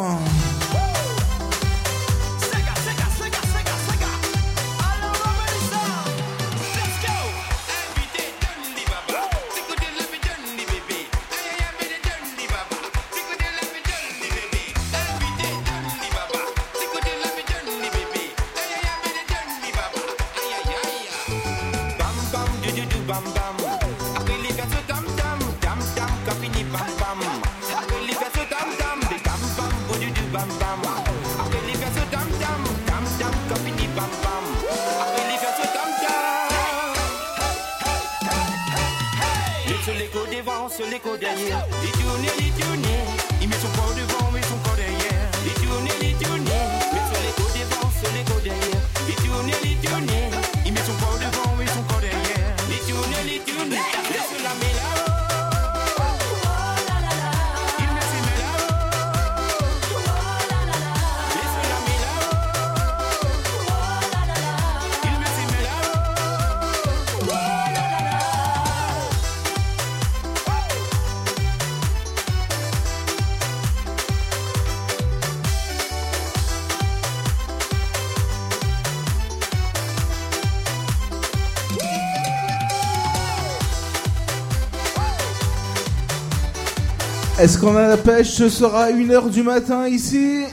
Est-ce 87.42 87.58
qu'on 87.58 87.76
a 87.76 87.88
la 87.88 87.98
pêche 87.98 88.30
Ce 88.30 88.50
sera 88.50 88.92
1h 88.92 89.32
du 89.32 89.42
matin 89.42 89.88
ici? 89.88 90.44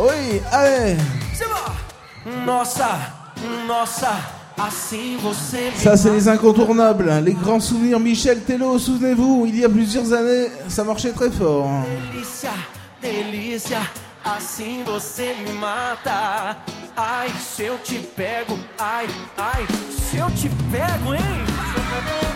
Oui, 0.00 0.40
allez. 0.50 0.96
Me 2.26 2.64
Ça, 5.76 5.96
c'est 5.96 6.10
les 6.10 6.28
incontournables, 6.28 7.22
les 7.24 7.34
grands 7.34 7.60
souvenirs. 7.60 8.00
Michel 8.00 8.40
Tello, 8.40 8.80
souvenez-vous, 8.80 9.44
il 9.46 9.60
y 9.60 9.64
a 9.64 9.68
plusieurs 9.68 10.12
années, 10.12 10.48
ça 10.68 10.82
marchait 10.82 11.12
très 11.12 11.30
fort. 11.30 11.68
Assim 14.24 14.82
você 14.84 15.36
me 15.46 15.52
mata. 15.52 16.56
Ai, 16.96 17.28
se 17.38 17.62
eu 17.62 17.78
te 17.78 17.94
pego, 17.94 18.58
ai, 18.76 19.06
ai, 19.38 19.64
se 19.88 20.16
eu 20.16 20.26
te 20.32 20.48
pego, 20.72 21.14
hein? 21.14 22.35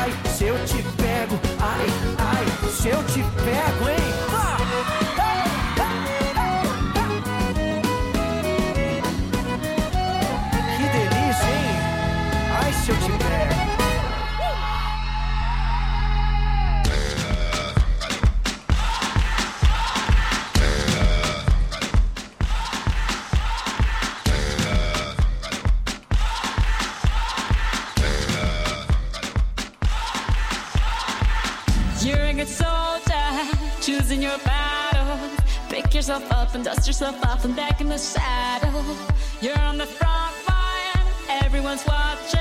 Ai, 0.00 0.10
se 0.30 0.46
eu 0.46 0.54
te 0.64 0.82
pego, 0.96 1.38
ai, 1.60 1.86
ai, 2.18 2.70
se 2.70 2.88
eu 2.88 3.02
te 3.04 3.22
pego, 3.44 3.90
hein? 3.90 4.14
Ah! 4.32 4.69
Yourself 36.10 36.32
up 36.32 36.54
and 36.56 36.64
dust 36.64 36.86
yourself 36.88 37.24
off 37.24 37.44
and 37.44 37.54
back 37.54 37.80
in 37.80 37.88
the 37.88 37.96
saddle. 37.96 38.84
You're 39.40 39.58
on 39.60 39.78
the 39.78 39.86
front 39.86 40.34
line, 40.48 41.06
everyone's 41.44 41.86
watching. 41.86 42.40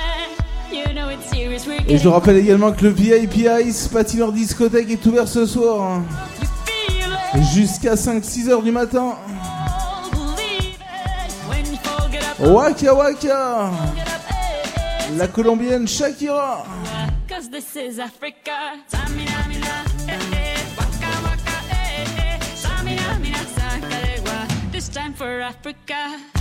You 0.72 0.91
know 0.93 1.09
it's 1.09 1.30
serious, 1.30 1.67
we're 1.67 1.80
Et 1.81 1.83
je 1.83 1.93
getting 1.98 2.11
rappelle 2.11 2.38
également 2.38 2.72
que 2.72 2.85
le 2.85 2.89
VIP 2.89 3.48
Ice 3.64 3.88
patineur 3.88 4.31
discothèque 4.31 4.89
est 4.89 5.06
ouvert 5.06 5.27
ce 5.27 5.45
soir. 5.45 6.01
Jusqu'à 7.53 7.93
5-6 7.93 8.49
heures 8.49 8.64
du 8.64 8.72
matin. 8.72 9.15
Waka 12.39 12.93
waka 12.93 13.72
La 15.15 15.27
colombienne 15.27 15.88
Shakira. 15.88 16.64
Cause 17.27 17.49
this 17.51 17.75
is 17.75 17.99
Africa. 17.99 18.80
For 25.19 25.41
Africa. 25.41 26.39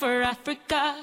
For 0.00 0.22
Africa. 0.22 0.96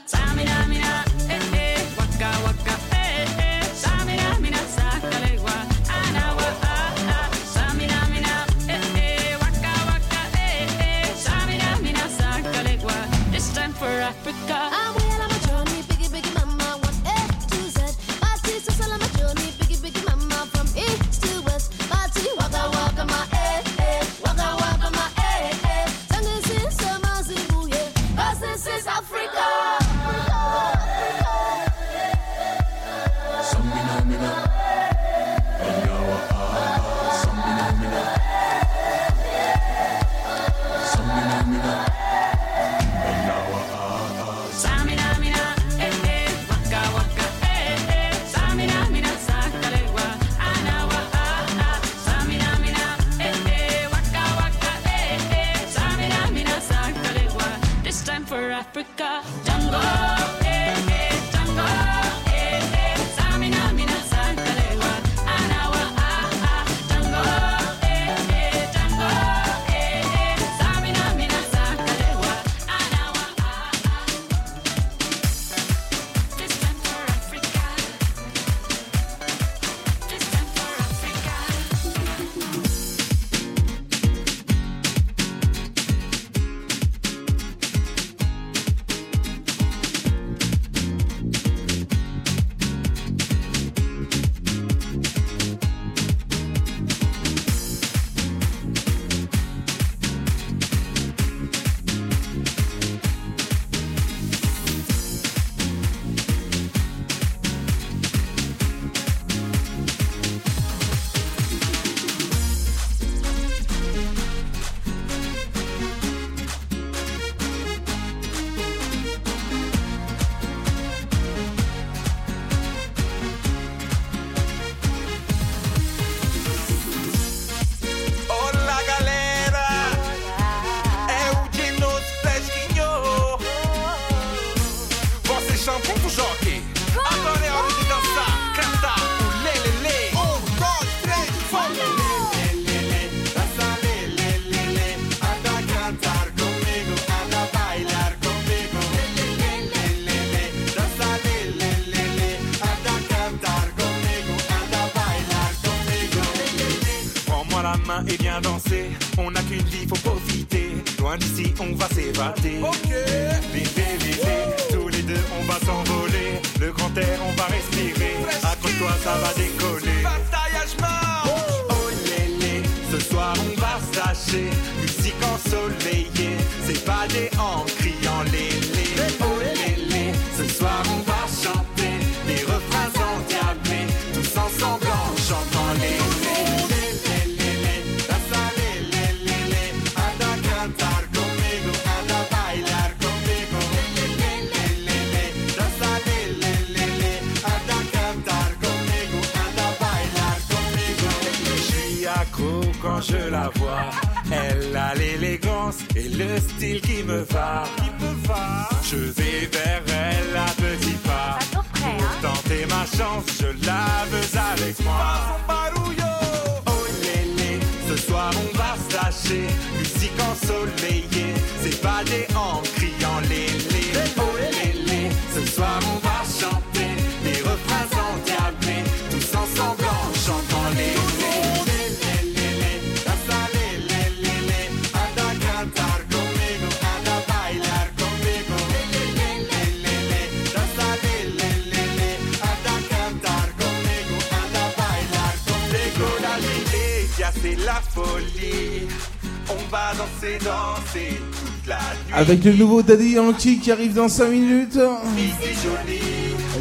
Avec 252.27 252.43
le 252.43 252.51
nouveau 252.51 252.81
Daddy 252.81 253.11
Yankee 253.11 253.57
qui 253.57 253.71
arrive 253.71 253.93
dans 253.93 254.09
5 254.09 254.27
minutes. 254.27 254.77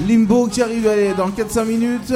Limbo 0.07 0.47
qui 0.47 0.63
arrive 0.63 0.89
dans 1.17 1.29
4-5 1.29 1.65
minutes. 1.65 2.13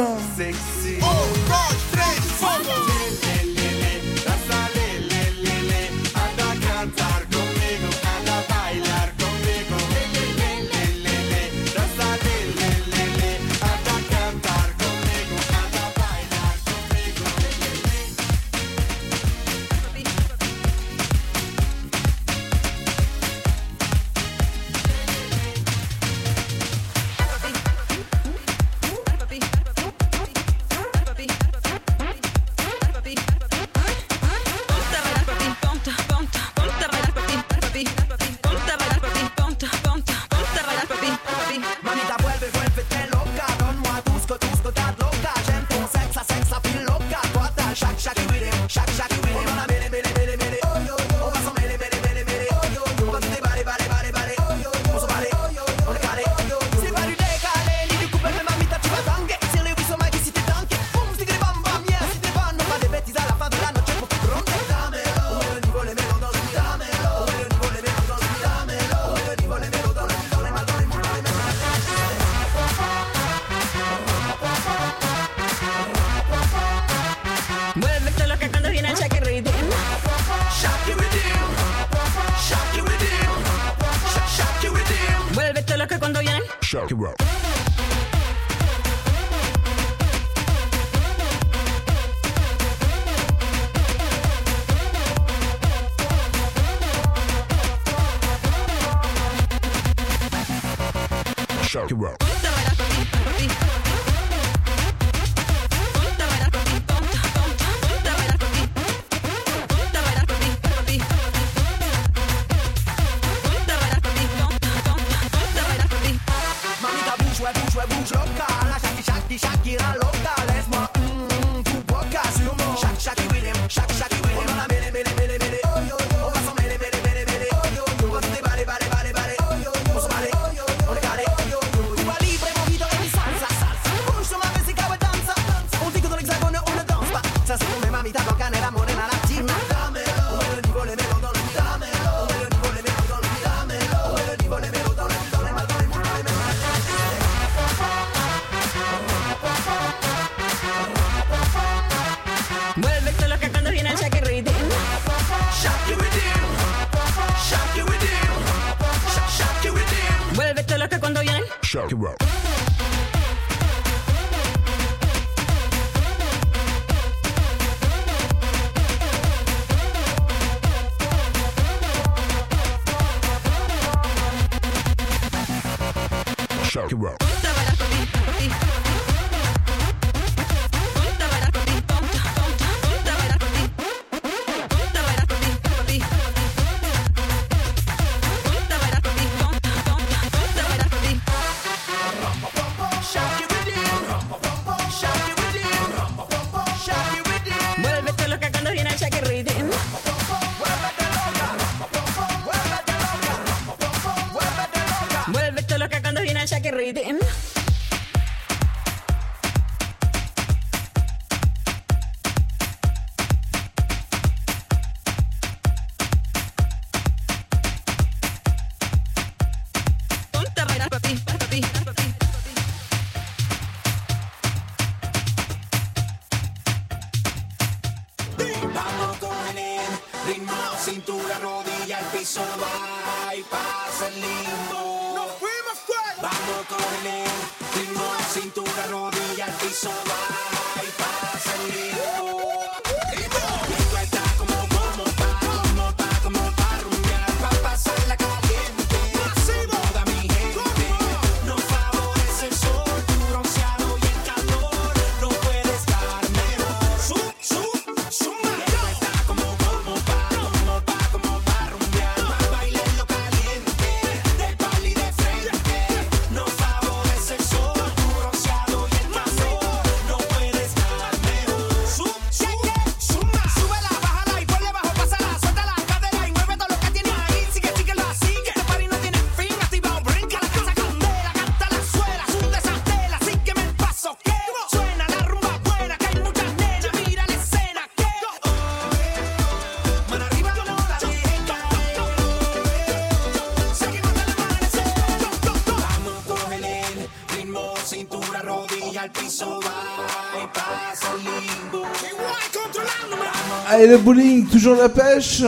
Allez 303.69 303.87
le 303.87 303.99
bowling, 303.99 304.47
toujours 304.47 304.77
la 304.77 304.89
pêche. 304.89 305.43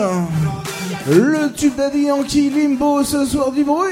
Le 1.09 1.53
tube 1.53 1.75
d'Adi 1.75 2.05
Yankee 2.05 2.51
Limbo 2.51 3.03
ce 3.03 3.27
soir 3.27 3.51
du 3.51 3.65
bruit. 3.65 3.91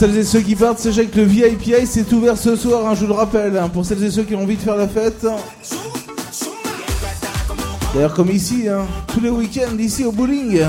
celles 0.00 0.16
et 0.16 0.24
ceux 0.24 0.40
qui 0.40 0.56
partent, 0.56 0.78
sachez 0.78 1.04
que 1.08 1.18
le 1.18 1.24
VIPI 1.24 1.86
c'est 1.86 2.10
ouvert 2.14 2.38
ce 2.38 2.56
soir, 2.56 2.86
hein, 2.86 2.94
je 2.94 3.00
vous 3.00 3.08
le 3.08 3.12
rappelle, 3.12 3.54
hein, 3.58 3.68
pour 3.68 3.84
celles 3.84 4.02
et 4.02 4.10
ceux 4.10 4.22
qui 4.22 4.34
ont 4.34 4.44
envie 4.44 4.56
de 4.56 4.62
faire 4.62 4.76
la 4.76 4.88
fête. 4.88 5.26
D'ailleurs, 7.92 8.14
comme 8.14 8.30
ici, 8.30 8.66
hein, 8.66 8.86
tous 9.08 9.20
les 9.20 9.28
week-ends, 9.28 9.76
ici 9.78 10.06
au 10.06 10.12
bowling. 10.12 10.62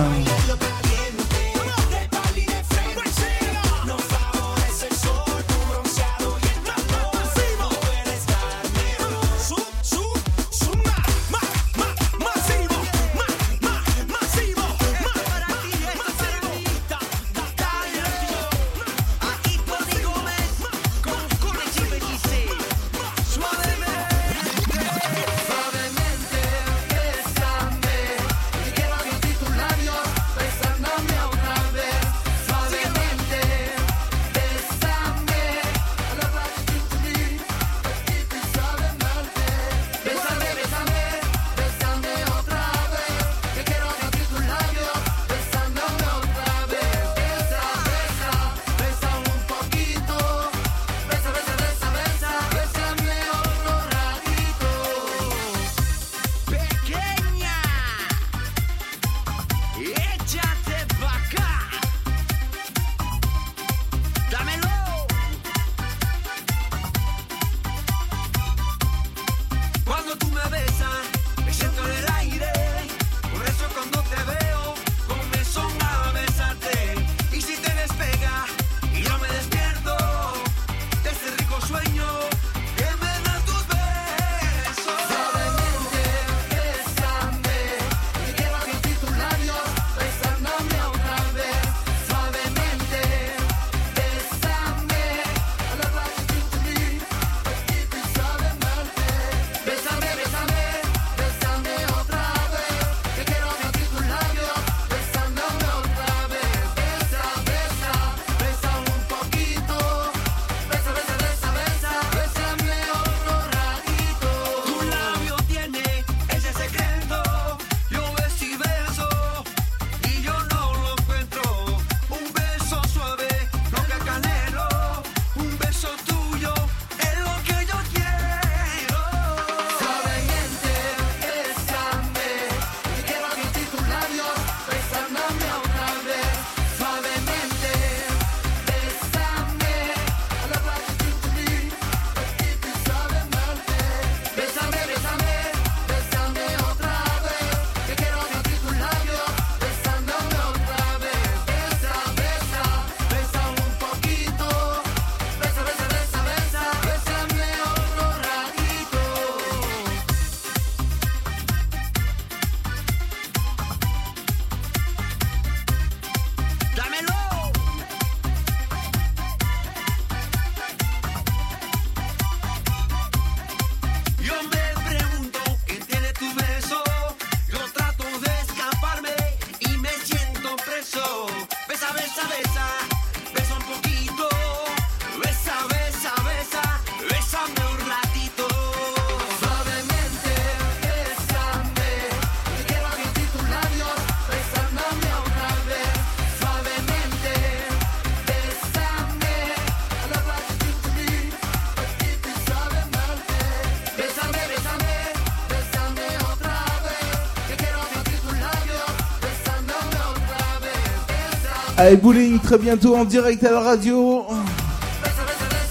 Allez, 211.83 211.97
bowling 211.97 212.37
très 212.37 212.59
bientôt 212.59 212.95
en 212.95 213.05
direct 213.05 213.43
à 213.43 213.49
la 213.49 213.59
radio. 213.59 214.23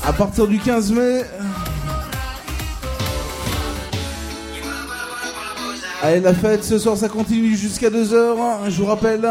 À 0.05 0.13
partir 0.13 0.49
du 0.49 0.59
15 0.59 0.91
mai. 0.91 1.23
Allez, 6.03 6.19
la 6.19 6.35
fête 6.35 6.65
ce 6.65 6.81
soir 6.81 6.97
ça 6.97 7.09
continue 7.09 7.55
jusqu'à 7.55 7.91
2h. 7.91 8.69
Je 8.71 8.83
vous 8.83 8.87
rappelle. 8.87 9.25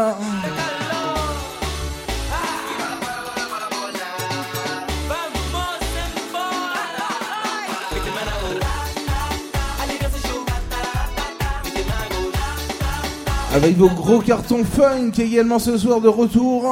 Avec 13.62 13.76
vos 13.76 13.90
gros 13.90 14.20
cartons 14.20 14.64
funk 14.64 15.12
également 15.18 15.58
ce 15.58 15.76
soir 15.76 16.00
de 16.00 16.08
retour. 16.08 16.64